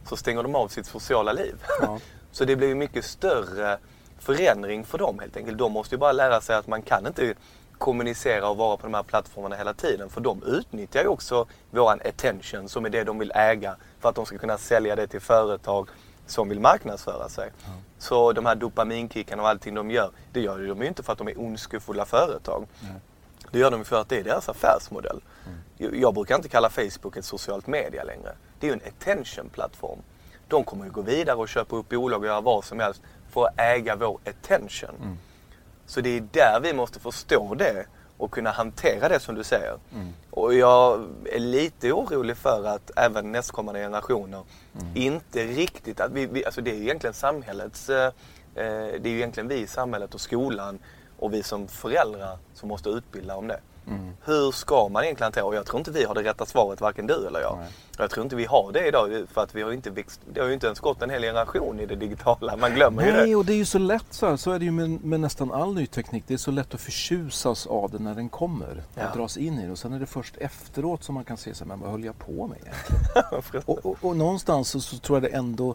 så 0.08 0.16
stänger 0.16 0.42
de 0.42 0.54
av 0.54 0.68
sitt 0.68 0.86
sociala 0.86 1.32
liv. 1.32 1.54
Ja. 1.80 1.98
Så 2.32 2.44
det 2.44 2.56
blir 2.56 2.68
ju 2.68 2.74
mycket 2.74 3.04
större 3.04 3.78
förändring 4.18 4.84
för 4.84 4.98
dem 4.98 5.18
helt 5.18 5.36
enkelt. 5.36 5.58
De 5.58 5.72
måste 5.72 5.94
ju 5.94 5.98
bara 5.98 6.12
lära 6.12 6.40
sig 6.40 6.56
att 6.56 6.66
man 6.66 6.82
kan 6.82 7.06
inte 7.06 7.34
kommunicera 7.82 8.48
och 8.48 8.56
vara 8.56 8.76
på 8.76 8.82
de 8.86 8.94
här 8.94 9.02
plattformarna 9.02 9.56
hela 9.56 9.74
tiden. 9.74 10.10
För 10.10 10.20
de 10.20 10.42
utnyttjar 10.42 11.02
ju 11.02 11.08
också 11.08 11.46
våran 11.70 12.00
attention 12.04 12.68
som 12.68 12.84
är 12.84 12.90
det 12.90 13.04
de 13.04 13.18
vill 13.18 13.32
äga 13.34 13.76
för 14.00 14.08
att 14.08 14.14
de 14.14 14.26
ska 14.26 14.38
kunna 14.38 14.58
sälja 14.58 14.96
det 14.96 15.06
till 15.06 15.20
företag 15.20 15.88
som 16.26 16.48
vill 16.48 16.60
marknadsföra 16.60 17.28
sig. 17.28 17.50
Så 17.98 18.32
de 18.32 18.46
här 18.46 18.54
dopaminkickarna 18.54 19.42
och 19.42 19.48
allting 19.48 19.74
de 19.74 19.90
gör, 19.90 20.10
det 20.32 20.40
gör 20.40 20.58
de 20.68 20.82
ju 20.82 20.88
inte 20.88 21.02
för 21.02 21.12
att 21.12 21.18
de 21.18 21.28
är 21.28 21.40
ondskefulla 21.40 22.04
företag. 22.04 22.66
Det 23.50 23.58
gör 23.58 23.70
de 23.70 23.84
för 23.84 24.00
att 24.00 24.08
det 24.08 24.18
är 24.18 24.24
deras 24.24 24.48
affärsmodell. 24.48 25.20
Jag- 25.78 25.96
Jag 25.96 26.14
brukar 26.14 26.36
inte 26.36 26.48
kalla 26.48 26.70
Facebook 26.70 27.16
ett 27.16 27.24
socialt 27.24 27.66
media 27.66 28.04
längre. 28.04 28.32
Det 28.60 28.66
är 28.66 28.70
ju 28.74 28.80
en 28.82 28.88
attention-plattform. 28.88 29.98
De 30.48 30.64
kommer 30.64 30.84
ju 30.84 30.90
gå 30.90 31.02
vidare 31.02 31.36
och 31.36 31.48
köpa 31.48 31.76
upp 31.76 31.88
bolag 31.88 32.20
och 32.20 32.26
göra 32.26 32.40
vad 32.40 32.64
som 32.64 32.80
helst 32.80 33.02
för 33.30 33.46
att 33.46 33.60
äga 33.60 33.96
vår 33.96 34.18
attention. 34.26 35.18
Så 35.86 36.00
det 36.00 36.16
är 36.16 36.20
där 36.32 36.60
vi 36.60 36.72
måste 36.72 37.00
förstå 37.00 37.54
det 37.54 37.86
och 38.16 38.30
kunna 38.30 38.50
hantera 38.50 39.08
det 39.08 39.20
som 39.20 39.34
du 39.34 39.44
säger. 39.44 39.78
Och 40.30 40.54
jag 40.54 41.08
är 41.32 41.38
lite 41.38 41.92
orolig 41.92 42.36
för 42.36 42.64
att 42.66 42.90
även 42.96 43.32
nästkommande 43.32 43.80
generationer 43.80 44.42
inte 44.94 45.44
riktigt, 45.44 46.00
att 46.00 46.12
vi, 46.12 46.26
vi, 46.26 46.44
alltså 46.44 46.60
det 46.60 46.70
är 46.70 46.74
egentligen 46.74 47.14
samhällets, 47.14 47.90
eh, 47.90 48.06
eh, 48.06 48.12
det 48.54 49.04
är 49.04 49.08
ju 49.08 49.16
egentligen 49.16 49.48
vi 49.48 49.54
i 49.54 49.66
samhället 49.66 50.14
och 50.14 50.20
skolan 50.20 50.78
och 51.18 51.32
vi 51.34 51.42
som 51.42 51.68
föräldrar 51.68 52.38
som 52.54 52.68
måste 52.68 52.88
utbilda 52.88 53.36
om 53.36 53.48
det. 53.48 53.60
Hur 54.24 54.50
ska 54.52 54.88
man 54.88 55.04
egentligen 55.04 55.26
hantera, 55.26 55.44
och 55.44 55.54
jag 55.54 55.66
tror 55.66 55.78
inte 55.78 55.90
vi 55.90 56.04
har 56.04 56.14
det 56.14 56.22
rätta 56.22 56.46
svaret, 56.46 56.80
varken 56.80 57.06
du 57.06 57.26
eller 57.26 57.40
jag. 57.40 57.58
Jag 57.98 58.10
tror 58.10 58.24
inte 58.24 58.36
vi 58.36 58.44
har 58.44 58.72
det 58.72 58.88
idag 58.88 59.24
för 59.32 59.40
att 59.42 59.54
vi 59.54 59.62
har 59.62 59.72
inte 59.72 59.90
växt, 59.90 60.20
det 60.32 60.40
har 60.40 60.48
ju 60.48 60.54
inte 60.54 60.66
ens 60.66 60.80
gått 60.80 61.02
en 61.02 61.10
hel 61.10 61.22
generation 61.22 61.80
i 61.80 61.86
det 61.86 61.96
digitala. 61.96 62.56
Man 62.56 62.74
glömmer 62.74 63.06
ju 63.06 63.12
det. 63.12 63.18
Nej, 63.22 63.36
och 63.36 63.44
det 63.44 63.52
är 63.52 63.56
ju 63.56 63.64
så 63.64 63.78
lätt 63.78 64.06
så 64.10 64.26
här. 64.28 64.36
Så 64.36 64.50
är 64.50 64.58
det 64.58 64.64
ju 64.64 64.70
med, 64.70 65.04
med 65.04 65.20
nästan 65.20 65.52
all 65.52 65.74
ny 65.74 65.86
teknik. 65.86 66.24
Det 66.26 66.34
är 66.34 66.38
så 66.38 66.50
lätt 66.50 66.74
att 66.74 66.80
förtjusas 66.80 67.66
av 67.66 67.90
det 67.90 67.98
när 67.98 68.14
den 68.14 68.28
kommer 68.28 68.82
Ja. 68.94 69.02
och 69.10 69.16
dras 69.16 69.36
in 69.36 69.58
i 69.58 69.66
det. 69.66 69.72
Och 69.72 69.78
sen 69.78 69.92
är 69.92 69.98
det 70.00 70.06
först 70.06 70.36
efteråt 70.36 71.04
som 71.04 71.14
man 71.14 71.24
kan 71.24 71.36
se 71.36 71.54
sig, 71.54 71.66
men 71.66 71.80
vad 71.80 71.90
höll 71.90 72.04
jag 72.04 72.18
på 72.18 72.46
med 72.46 72.58
egentligen? 72.58 73.62
och, 73.66 73.86
och, 73.86 73.96
och 74.00 74.16
någonstans 74.16 74.68
så, 74.68 74.80
så 74.80 74.98
tror 74.98 75.16
jag 75.16 75.22
det 75.32 75.36
ändå 75.36 75.74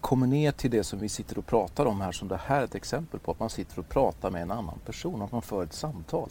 kommer 0.00 0.26
ner 0.26 0.52
till 0.52 0.70
det 0.70 0.84
som 0.84 0.98
vi 0.98 1.08
sitter 1.08 1.38
och 1.38 1.46
pratar 1.46 1.86
om 1.86 2.00
här, 2.00 2.12
som 2.12 2.28
det 2.28 2.40
här 2.46 2.60
är 2.60 2.64
ett 2.64 2.74
exempel 2.74 3.20
på. 3.20 3.30
Att 3.30 3.40
man 3.40 3.50
sitter 3.50 3.78
och 3.78 3.88
pratar 3.88 4.30
med 4.30 4.42
en 4.42 4.50
annan 4.50 4.78
person, 4.86 5.22
att 5.22 5.32
man 5.32 5.42
för 5.42 5.62
ett 5.62 5.72
samtal. 5.74 6.28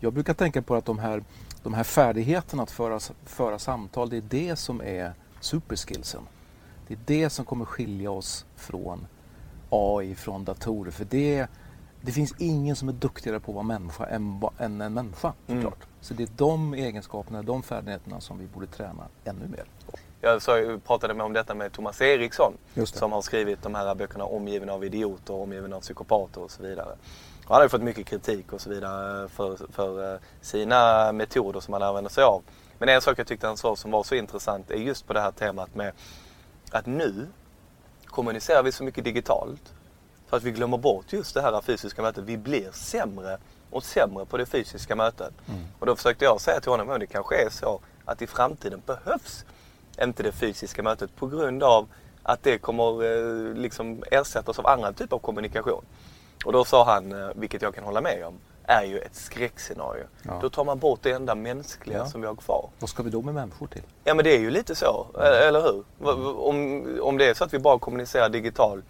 Jag 0.00 0.12
brukar 0.12 0.34
tänka 0.34 0.62
på 0.62 0.74
att 0.74 0.84
de 0.84 0.98
här, 0.98 1.24
de 1.62 1.74
här 1.74 1.84
färdigheterna 1.84 2.62
att 2.62 2.70
föra, 2.70 3.00
föra 3.24 3.58
samtal, 3.58 4.10
det 4.10 4.16
är 4.16 4.24
det 4.28 4.56
som 4.56 4.80
är 4.80 5.12
superskillsen. 5.40 6.22
Det 6.88 6.94
är 6.94 6.98
det 7.06 7.30
som 7.30 7.44
kommer 7.44 7.64
skilja 7.64 8.10
oss 8.10 8.46
från 8.56 9.06
AI, 9.70 10.14
från 10.14 10.44
datorer. 10.44 10.90
För 10.90 11.04
det, 11.04 11.46
det 12.00 12.12
finns 12.12 12.34
ingen 12.38 12.76
som 12.76 12.88
är 12.88 12.92
duktigare 12.92 13.40
på 13.40 13.50
att 13.50 13.54
vara 13.54 13.64
människa 13.64 14.06
än, 14.06 14.42
än 14.58 14.80
en 14.80 14.94
människa. 14.94 15.32
Såklart. 15.46 15.86
Så 16.00 16.14
det 16.14 16.22
är 16.22 16.28
de 16.36 16.74
egenskaperna, 16.74 17.42
de 17.42 17.62
färdigheterna 17.62 18.20
som 18.20 18.38
vi 18.38 18.46
borde 18.46 18.66
träna 18.66 19.06
ännu 19.24 19.48
mer. 19.48 19.64
Jag 20.20 20.84
pratade 20.84 21.14
med 21.14 21.26
om 21.26 21.32
detta 21.32 21.54
med 21.54 21.72
Thomas 21.72 22.00
Eriksson 22.00 22.52
som 22.84 23.12
har 23.12 23.22
skrivit 23.22 23.62
de 23.62 23.74
här 23.74 23.94
böckerna 23.94 24.24
Omgiven 24.24 24.70
av 24.70 24.84
idioter, 24.84 25.34
Omgiven 25.34 25.72
av 25.72 25.80
psykopater 25.80 26.42
och 26.42 26.50
så 26.50 26.62
vidare. 26.62 26.96
Han 27.48 27.56
har 27.56 27.62
ju 27.62 27.68
fått 27.68 27.82
mycket 27.82 28.06
kritik 28.06 28.52
och 28.52 28.60
så 28.60 28.70
vidare 28.70 29.28
för, 29.28 29.72
för 29.72 30.14
eh, 30.14 30.20
sina 30.40 31.12
metoder 31.12 31.60
som 31.60 31.74
han 31.74 31.82
använder 31.82 32.10
sig 32.10 32.24
av. 32.24 32.42
Men 32.78 32.88
en 32.88 33.00
sak 33.00 33.18
jag 33.18 33.26
tyckte 33.26 33.46
han 33.46 33.56
sa 33.56 33.76
som 33.76 33.90
var 33.90 34.02
så 34.02 34.14
intressant 34.14 34.70
är 34.70 34.76
just 34.76 35.06
på 35.06 35.12
det 35.12 35.20
här 35.20 35.30
temat 35.30 35.74
med 35.74 35.92
att 36.70 36.86
nu 36.86 37.26
kommunicerar 38.06 38.62
vi 38.62 38.72
så 38.72 38.84
mycket 38.84 39.04
digitalt 39.04 39.74
så 40.30 40.36
att 40.36 40.42
vi 40.42 40.50
glömmer 40.50 40.76
bort 40.76 41.12
just 41.12 41.34
det 41.34 41.42
här 41.42 41.60
fysiska 41.60 42.02
mötet. 42.02 42.24
Vi 42.24 42.36
blir 42.36 42.70
sämre 42.72 43.38
och 43.70 43.84
sämre 43.84 44.26
på 44.26 44.36
det 44.36 44.46
fysiska 44.46 44.96
mötet. 44.96 45.32
Och 45.78 45.86
då 45.86 45.96
försökte 45.96 46.24
jag 46.24 46.40
säga 46.40 46.60
till 46.60 46.70
honom 46.70 46.90
att 46.90 47.00
det 47.00 47.06
kanske 47.06 47.36
är 47.36 47.50
så 47.50 47.80
att 48.04 48.22
i 48.22 48.26
framtiden 48.26 48.82
behövs 48.86 49.44
inte 50.02 50.22
det 50.22 50.32
fysiska 50.32 50.82
mötet 50.82 51.16
på 51.16 51.26
grund 51.26 51.62
av 51.62 51.88
att 52.22 52.42
det 52.42 52.58
kommer 52.58 53.04
eh, 53.04 53.54
liksom 53.54 54.02
ersättas 54.10 54.58
av 54.58 54.66
andra 54.66 54.92
typer 54.92 55.16
av 55.16 55.20
kommunikation. 55.20 55.84
Och 56.44 56.52
då 56.52 56.64
sa 56.64 56.84
han, 56.84 57.12
eh, 57.12 57.28
vilket 57.34 57.62
jag 57.62 57.74
kan 57.74 57.84
hålla 57.84 58.00
med 58.00 58.24
om, 58.26 58.34
är 58.66 58.84
ju 58.84 58.98
ett 58.98 59.14
skräckscenario. 59.14 60.04
Ja. 60.22 60.38
Då 60.42 60.50
tar 60.50 60.64
man 60.64 60.78
bort 60.78 60.98
det 61.02 61.10
enda 61.10 61.34
mänskliga 61.34 61.98
Ja. 61.98 62.06
som 62.06 62.20
vi 62.20 62.26
har 62.26 62.34
kvar. 62.34 62.68
Vad 62.78 62.90
ska 62.90 63.02
vi 63.02 63.10
då 63.10 63.22
med 63.22 63.34
människor 63.34 63.66
till? 63.66 63.82
Ja 64.04 64.14
men 64.14 64.24
det 64.24 64.36
är 64.36 64.40
ju 64.40 64.50
lite 64.50 64.74
så, 64.74 65.06
e- 65.14 65.18
eller 65.22 65.60
hur? 65.62 65.84
Om, 66.40 66.86
om 67.02 67.18
det 67.18 67.26
är 67.28 67.34
så 67.34 67.44
att 67.44 67.54
vi 67.54 67.58
bara 67.58 67.78
kommunicerar 67.78 68.28
digitalt, 68.28 68.84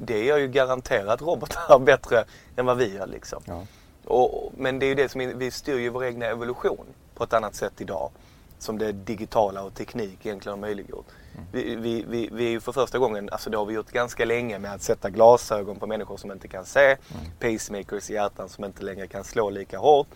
det 0.00 0.24
gör 0.24 0.38
ju 0.38 0.48
garanterat 0.48 1.22
robotar 1.22 1.78
bättre 1.86 2.24
än 2.56 2.66
vad 2.66 2.76
vi 2.76 2.94
gör 2.96 3.06
liksom. 3.06 3.42
Ja. 3.46 3.62
Och, 4.04 4.52
men 4.56 4.78
det 4.78 4.86
är 4.86 4.88
ju 4.88 4.94
det 4.94 5.08
som, 5.08 5.38
vi 5.38 5.50
styr 5.50 5.78
ju 5.78 5.88
vår 5.88 6.04
egna 6.04 6.26
evolution 6.26 6.86
på 7.14 7.24
ett 7.24 7.32
annat 7.32 7.54
sätt 7.54 7.72
idag. 7.80 8.10
Som 8.58 8.78
det 8.78 8.92
digitala 8.92 9.62
och 9.62 9.74
teknik 9.74 10.26
egentligen 10.26 10.58
har 10.58 10.60
möjliggjort. 10.60 11.06
Vi, 11.52 11.76
vi, 11.76 12.04
vi, 12.08 12.28
vi 12.32 12.46
är 12.46 12.50
ju 12.50 12.60
för 12.60 12.72
första 12.72 12.98
gången, 12.98 13.28
alltså 13.32 13.50
det 13.50 13.56
har 13.56 13.66
vi 13.66 13.74
gjort 13.74 13.90
ganska 13.90 14.24
länge 14.24 14.58
med 14.58 14.74
att 14.74 14.82
sätta 14.82 15.10
glasögon 15.10 15.78
på 15.78 15.86
människor 15.86 16.16
som 16.16 16.32
inte 16.32 16.48
kan 16.48 16.64
se, 16.64 16.84
mm. 16.84 16.98
pacemakers 17.40 18.10
i 18.10 18.14
hjärtan 18.14 18.48
som 18.48 18.64
inte 18.64 18.82
längre 18.82 19.06
kan 19.06 19.24
slå 19.24 19.50
lika 19.50 19.78
hårt. 19.78 20.08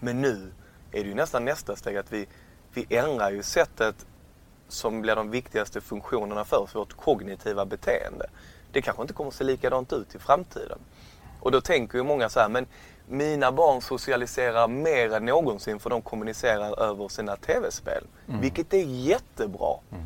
Men 0.00 0.20
nu 0.20 0.52
är 0.92 1.02
det 1.02 1.08
ju 1.08 1.14
nästan 1.14 1.44
nästa 1.44 1.76
steg 1.76 1.96
att 1.96 2.12
vi, 2.12 2.26
vi 2.72 2.86
ändrar 2.96 3.30
ju 3.30 3.42
sättet 3.42 4.06
som 4.68 5.00
blir 5.00 5.16
de 5.16 5.30
viktigaste 5.30 5.80
funktionerna 5.80 6.44
för 6.44 6.56
oss, 6.56 6.74
vårt 6.74 6.92
kognitiva 6.92 7.64
beteende. 7.64 8.26
Det 8.72 8.82
kanske 8.82 9.02
inte 9.02 9.14
kommer 9.14 9.28
att 9.28 9.34
se 9.34 9.44
likadant 9.44 9.92
ut 9.92 10.14
i 10.14 10.18
framtiden. 10.18 10.78
Och 11.40 11.50
då 11.50 11.60
tänker 11.60 11.98
ju 11.98 12.04
många 12.04 12.28
så 12.28 12.40
här, 12.40 12.48
men 12.48 12.66
mina 13.08 13.52
barn 13.52 13.80
socialiserar 13.80 14.68
mer 14.68 15.14
än 15.14 15.24
någonsin 15.24 15.78
för 15.78 15.90
de 15.90 16.02
kommunicerar 16.02 16.80
över 16.80 17.08
sina 17.08 17.36
tv-spel. 17.36 18.04
Mm. 18.28 18.40
Vilket 18.40 18.74
är 18.74 18.84
jättebra. 18.84 19.76
Mm. 19.92 20.04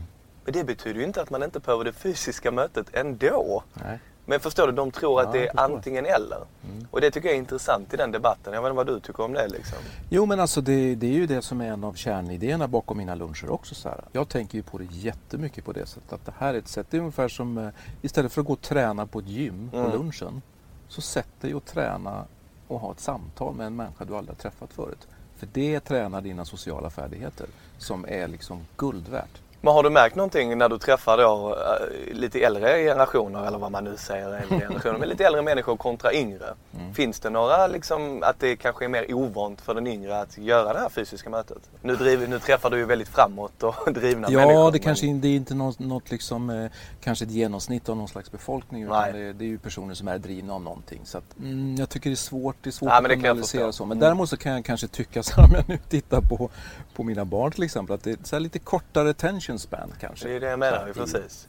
Men 0.48 0.52
det 0.52 0.64
betyder 0.64 1.00
ju 1.00 1.06
inte 1.06 1.22
att 1.22 1.30
man 1.30 1.42
inte 1.42 1.60
behöver 1.60 1.84
det 1.84 1.92
fysiska 1.92 2.50
mötet 2.50 2.86
ändå. 2.92 3.62
Nej. 3.74 3.98
Men 4.26 4.40
förstår 4.40 4.66
du, 4.66 4.72
de 4.72 4.90
tror 4.90 5.20
att 5.20 5.32
det 5.32 5.48
är 5.48 5.60
antingen 5.60 6.06
eller. 6.06 6.36
Mm. 6.36 6.86
Och 6.90 7.00
det 7.00 7.10
tycker 7.10 7.28
jag 7.28 7.34
är 7.34 7.38
intressant 7.38 7.94
i 7.94 7.96
den 7.96 8.12
debatten. 8.12 8.52
Jag 8.54 8.62
vet 8.62 8.68
inte 8.68 8.76
vad 8.76 8.86
du 8.86 9.00
tycker 9.00 9.22
om 9.22 9.32
det 9.32 9.48
liksom. 9.48 9.78
Jo 10.10 10.26
men 10.26 10.40
alltså 10.40 10.60
det, 10.60 10.94
det 10.94 11.06
är 11.06 11.12
ju 11.12 11.26
det 11.26 11.42
som 11.42 11.60
är 11.60 11.72
en 11.72 11.84
av 11.84 11.94
kärnidéerna 11.94 12.68
bakom 12.68 12.98
mina 12.98 13.14
luncher 13.14 13.50
också. 13.50 13.74
Så 13.74 13.88
här. 13.88 14.00
Jag 14.12 14.28
tänker 14.28 14.58
ju 14.58 14.62
på 14.62 14.78
det 14.78 14.86
jättemycket 14.90 15.64
på 15.64 15.72
det 15.72 15.86
sättet. 15.86 16.12
Att 16.12 16.26
det 16.26 16.34
här 16.38 16.54
är 16.54 16.58
ett 16.58 16.68
sätt, 16.68 16.86
det 16.90 16.96
är 16.96 17.00
ungefär 17.00 17.28
som 17.28 17.58
eh, 17.58 17.68
istället 18.02 18.32
för 18.32 18.40
att 18.40 18.46
gå 18.46 18.52
och 18.52 18.60
träna 18.60 19.06
på 19.06 19.18
ett 19.18 19.28
gym 19.28 19.70
på 19.70 19.76
mm. 19.76 19.92
lunchen. 19.92 20.42
Så 20.88 21.00
sätt 21.00 21.40
dig 21.40 21.54
och 21.54 21.64
träna 21.64 22.24
och 22.68 22.80
ha 22.80 22.92
ett 22.92 23.00
samtal 23.00 23.54
med 23.54 23.66
en 23.66 23.76
människa 23.76 24.04
du 24.04 24.16
aldrig 24.16 24.36
har 24.36 24.42
träffat 24.42 24.72
förut. 24.72 25.08
För 25.36 25.48
det 25.52 25.80
tränar 25.80 26.20
dina 26.20 26.44
sociala 26.44 26.90
färdigheter 26.90 27.46
som 27.78 28.04
är 28.08 28.28
liksom 28.28 28.66
guld 28.76 29.08
värt. 29.08 29.40
Men 29.60 29.74
har 29.74 29.82
du 29.82 29.90
märkt 29.90 30.16
någonting 30.16 30.58
när 30.58 30.68
du 30.68 30.78
träffar 30.78 31.18
då 31.18 31.56
äh, 31.56 32.14
lite 32.14 32.40
äldre 32.40 32.82
generationer 32.82 33.46
eller 33.46 33.58
vad 33.58 33.72
man 33.72 33.84
nu 33.84 33.96
säger, 33.96 34.26
äldre 34.26 34.60
generationer, 34.60 34.98
men 34.98 35.08
lite 35.08 35.24
äldre 35.24 35.42
människor 35.42 35.76
kontra 35.76 36.14
yngre? 36.14 36.54
Mm. 36.74 36.94
Finns 36.94 37.20
det 37.20 37.30
några 37.30 37.66
liksom 37.66 38.22
att 38.22 38.40
det 38.40 38.56
kanske 38.56 38.84
är 38.84 38.88
mer 38.88 39.14
ovant 39.14 39.60
för 39.60 39.74
den 39.74 39.86
yngre 39.86 40.20
att 40.20 40.38
göra 40.38 40.72
det 40.72 40.78
här 40.78 40.88
fysiska 40.88 41.30
mötet? 41.30 41.58
Nu, 41.82 41.96
driv, 41.96 42.28
nu 42.28 42.38
träffar 42.38 42.70
du 42.70 42.76
ju 42.76 42.84
väldigt 42.84 43.08
framåt 43.08 43.62
och 43.62 43.74
drivna 43.92 44.28
ja, 44.30 44.38
människor. 44.38 44.64
Ja, 44.64 44.70
det, 44.70 44.78
kanske, 44.78 45.06
det 45.06 45.28
är 45.28 45.36
inte 45.36 45.54
något, 45.54 45.78
något 45.78 46.10
liksom, 46.10 46.50
eh, 46.50 46.70
kanske 47.00 47.24
ett 47.24 47.30
genomsnitt 47.30 47.88
av 47.88 47.96
någon 47.96 48.08
slags 48.08 48.32
befolkning 48.32 48.82
utan 48.82 49.12
det, 49.12 49.32
det, 49.32 49.44
är 49.44 49.48
ju 49.48 49.58
personer 49.58 49.94
som 49.94 50.08
är 50.08 50.18
drivna 50.18 50.54
av 50.54 50.62
någonting. 50.62 51.00
Så 51.04 51.18
att, 51.18 51.38
mm, 51.38 51.76
jag 51.76 51.88
tycker 51.88 52.10
det 52.10 52.14
är 52.14 52.16
svårt, 52.16 52.56
det 52.62 52.70
är 52.70 52.72
svårt 52.72 52.88
ja, 52.88 52.96
att 52.96 53.04
analysera 53.04 53.72
så. 53.72 53.84
Men 53.84 53.98
mm. 53.98 54.00
däremot 54.00 54.28
så 54.28 54.36
kan 54.36 54.52
jag 54.52 54.64
kanske 54.64 54.88
tycka 54.88 55.22
så 55.22 55.34
här, 55.34 55.44
om 55.44 55.54
jag 55.54 55.68
nu 55.68 55.78
tittar 55.88 56.20
på, 56.20 56.50
på 56.94 57.02
mina 57.02 57.24
barn 57.24 57.52
till 57.52 57.62
exempel, 57.62 57.94
att 57.94 58.02
det 58.02 58.32
är 58.32 58.40
lite 58.40 58.58
kortare 58.58 59.14
attention 59.48 59.58
span 59.58 59.92
kanske. 60.00 60.28
Det 60.28 60.34
är 60.34 60.40
det 60.40 60.50
jag 60.50 60.58
menar 60.58 60.86
ju 60.86 60.92
precis. 60.92 61.48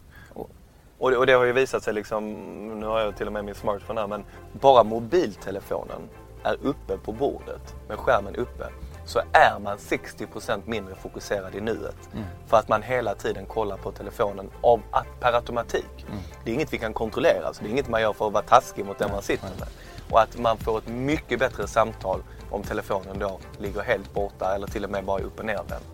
Och 1.00 1.12
det, 1.12 1.18
och 1.18 1.26
det, 1.26 1.34
har 1.34 1.46
ju 1.46 1.54
visat 1.54 1.84
sig 1.84 1.94
liksom, 1.94 2.34
nu 2.80 2.86
har 2.86 3.00
jag 3.00 3.18
till 3.18 3.28
och 3.28 3.34
med 3.34 3.46
min 3.46 3.56
smartphone 3.56 4.02
här, 4.02 4.08
men 4.08 4.24
bara 4.62 4.84
mobiltelefonen 4.84 6.10
är 6.44 6.58
uppe 6.62 6.98
på 6.98 7.12
bordet 7.12 7.76
med 7.88 7.98
skärmen 7.98 8.36
uppe 8.36 8.66
så 9.06 9.20
är 9.20 9.60
man 9.60 9.78
60% 9.78 10.62
mindre 10.66 10.96
fokuserad 10.96 11.56
i 11.56 11.62
nuet. 11.62 12.10
Mm. 12.14 12.26
För 12.48 12.58
att 12.58 12.70
man 12.70 12.82
hela 12.84 13.16
tiden 13.16 13.46
kollar 13.46 13.78
på 13.78 13.92
telefonen 13.92 14.50
av, 14.62 14.82
per 15.20 15.34
automatik. 15.34 16.06
Mm. 16.08 16.20
Det 16.44 16.52
är 16.52 16.56
inget 16.56 16.74
vi 16.74 16.78
kan 16.78 16.94
kontrollera, 16.94 17.48
alltså 17.48 17.64
det 17.64 17.70
är 17.70 17.72
inget 17.72 17.90
man 17.90 18.02
gör 18.02 18.14
för 18.14 18.28
att 18.28 18.34
vara 18.34 18.44
taskig 18.44 18.86
mot 18.86 19.00
den 19.00 19.12
man 19.12 19.22
sitter 19.22 19.50
med. 19.60 19.68
Och 20.10 20.22
att 20.22 20.38
man 20.38 20.58
får 20.58 20.78
ett 20.78 20.88
mycket 20.88 21.40
bättre 21.40 21.68
samtal 21.68 22.24
om 22.52 22.64
telefonen 22.64 23.20
då 23.20 23.40
ligger 23.58 23.82
helt 23.82 24.14
borta 24.14 24.56
eller 24.56 24.68
till 24.68 24.84
och 24.84 24.92
med 24.92 25.06
bara 25.06 25.22
upp 25.22 25.40
och 25.40 25.46
nervänd. 25.46 25.86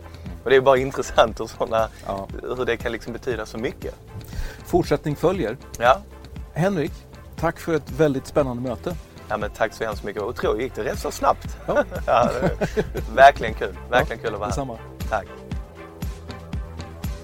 Och 0.45 0.51
det 0.51 0.55
är 0.55 0.61
bara 0.61 0.77
intressant 0.77 1.39
hur, 1.39 1.47
såna, 1.47 1.89
ja. 2.05 2.27
hur 2.57 2.65
det 2.65 2.77
kan 2.77 2.91
liksom 2.91 3.13
betyda 3.13 3.45
så 3.45 3.57
mycket. 3.57 3.95
Fortsättning 4.65 5.15
följer. 5.15 5.57
Ja. 5.79 6.01
Henrik, 6.53 6.91
tack 7.35 7.59
för 7.59 7.73
ett 7.73 7.91
väldigt 7.91 8.27
spännande 8.27 8.69
möte. 8.69 8.95
Ja, 9.29 9.37
men 9.37 9.49
tack 9.49 9.73
så 9.73 9.83
hemskt 9.83 10.03
mycket. 10.03 10.21
Otroligt, 10.21 10.61
gick 10.61 10.75
det 10.75 10.83
rätt 10.83 10.99
så 10.99 11.11
snabbt? 11.11 11.57
Ja. 11.67 11.83
ja 12.07 12.29
verkligen 13.15 13.53
kul. 13.53 13.77
Verkligen 13.89 14.21
ja, 14.23 14.27
kul 14.27 14.33
att 14.33 14.39
vara 14.39 14.39
här. 14.39 14.47
Detsamma. 14.47 14.77
Tack. 15.09 15.27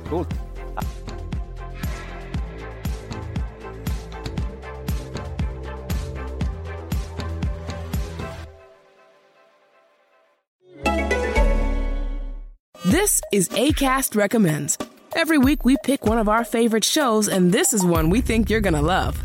Coolt. 0.10 0.30
This 12.92 13.22
is 13.32 13.48
ACAST 13.48 14.18
Recommends. 14.18 14.78
Every 15.16 15.38
week 15.38 15.64
we 15.64 15.78
pick 15.82 16.06
one 16.06 16.18
of 16.18 16.28
our 16.28 16.44
favorite 16.44 16.84
shows, 16.84 17.30
and 17.30 17.54
this 17.54 17.72
is 17.72 17.86
one 17.86 18.10
we 18.10 18.20
think 18.20 18.50
you're 18.50 18.60
gonna 18.60 18.82
love. 18.82 19.18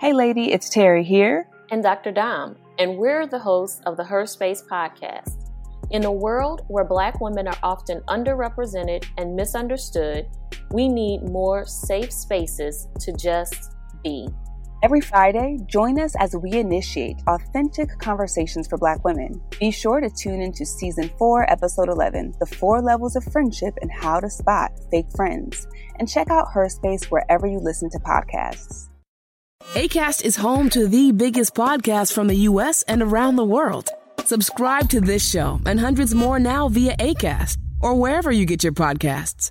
Hey, 0.00 0.14
lady, 0.14 0.52
it's 0.52 0.70
Terry 0.70 1.04
here. 1.04 1.46
And 1.70 1.82
Dr. 1.82 2.12
Dom, 2.12 2.56
and 2.78 2.96
we're 2.96 3.26
the 3.26 3.38
hosts 3.38 3.82
of 3.84 3.98
the 3.98 4.04
Her 4.04 4.24
Space 4.24 4.62
podcast. 4.62 5.50
In 5.90 6.06
a 6.06 6.10
world 6.10 6.62
where 6.68 6.84
Black 6.84 7.20
women 7.20 7.46
are 7.46 7.58
often 7.62 8.00
underrepresented 8.08 9.04
and 9.18 9.36
misunderstood, 9.36 10.26
we 10.70 10.88
need 10.88 11.28
more 11.28 11.66
safe 11.66 12.10
spaces 12.10 12.88
to 13.00 13.12
just 13.12 13.74
be. 14.02 14.30
Every 14.84 15.00
Friday, 15.00 15.60
join 15.64 15.98
us 15.98 16.14
as 16.16 16.36
we 16.36 16.52
initiate 16.58 17.16
authentic 17.26 17.98
conversations 18.00 18.68
for 18.68 18.76
Black 18.76 19.02
women. 19.02 19.40
Be 19.58 19.70
sure 19.70 19.98
to 19.98 20.10
tune 20.10 20.42
into 20.42 20.66
Season 20.66 21.10
4, 21.16 21.50
Episode 21.50 21.88
11 21.88 22.34
The 22.38 22.44
Four 22.44 22.82
Levels 22.82 23.16
of 23.16 23.24
Friendship 23.24 23.72
and 23.80 23.90
How 23.90 24.20
to 24.20 24.28
Spot 24.28 24.70
Fake 24.90 25.06
Friends. 25.16 25.66
And 25.98 26.06
check 26.06 26.28
out 26.28 26.52
Her 26.52 26.68
Space 26.68 27.10
wherever 27.10 27.46
you 27.46 27.60
listen 27.60 27.88
to 27.92 27.98
podcasts. 27.98 28.90
ACAST 29.72 30.22
is 30.22 30.36
home 30.36 30.68
to 30.68 30.86
the 30.86 31.12
biggest 31.12 31.54
podcasts 31.54 32.12
from 32.12 32.26
the 32.26 32.36
U.S. 32.50 32.82
and 32.82 33.00
around 33.00 33.36
the 33.36 33.44
world. 33.44 33.88
Subscribe 34.26 34.90
to 34.90 35.00
this 35.00 35.26
show 35.26 35.62
and 35.64 35.80
hundreds 35.80 36.14
more 36.14 36.38
now 36.38 36.68
via 36.68 36.94
ACAST 36.98 37.56
or 37.80 37.94
wherever 37.94 38.30
you 38.30 38.44
get 38.44 38.62
your 38.62 38.74
podcasts. 38.74 39.50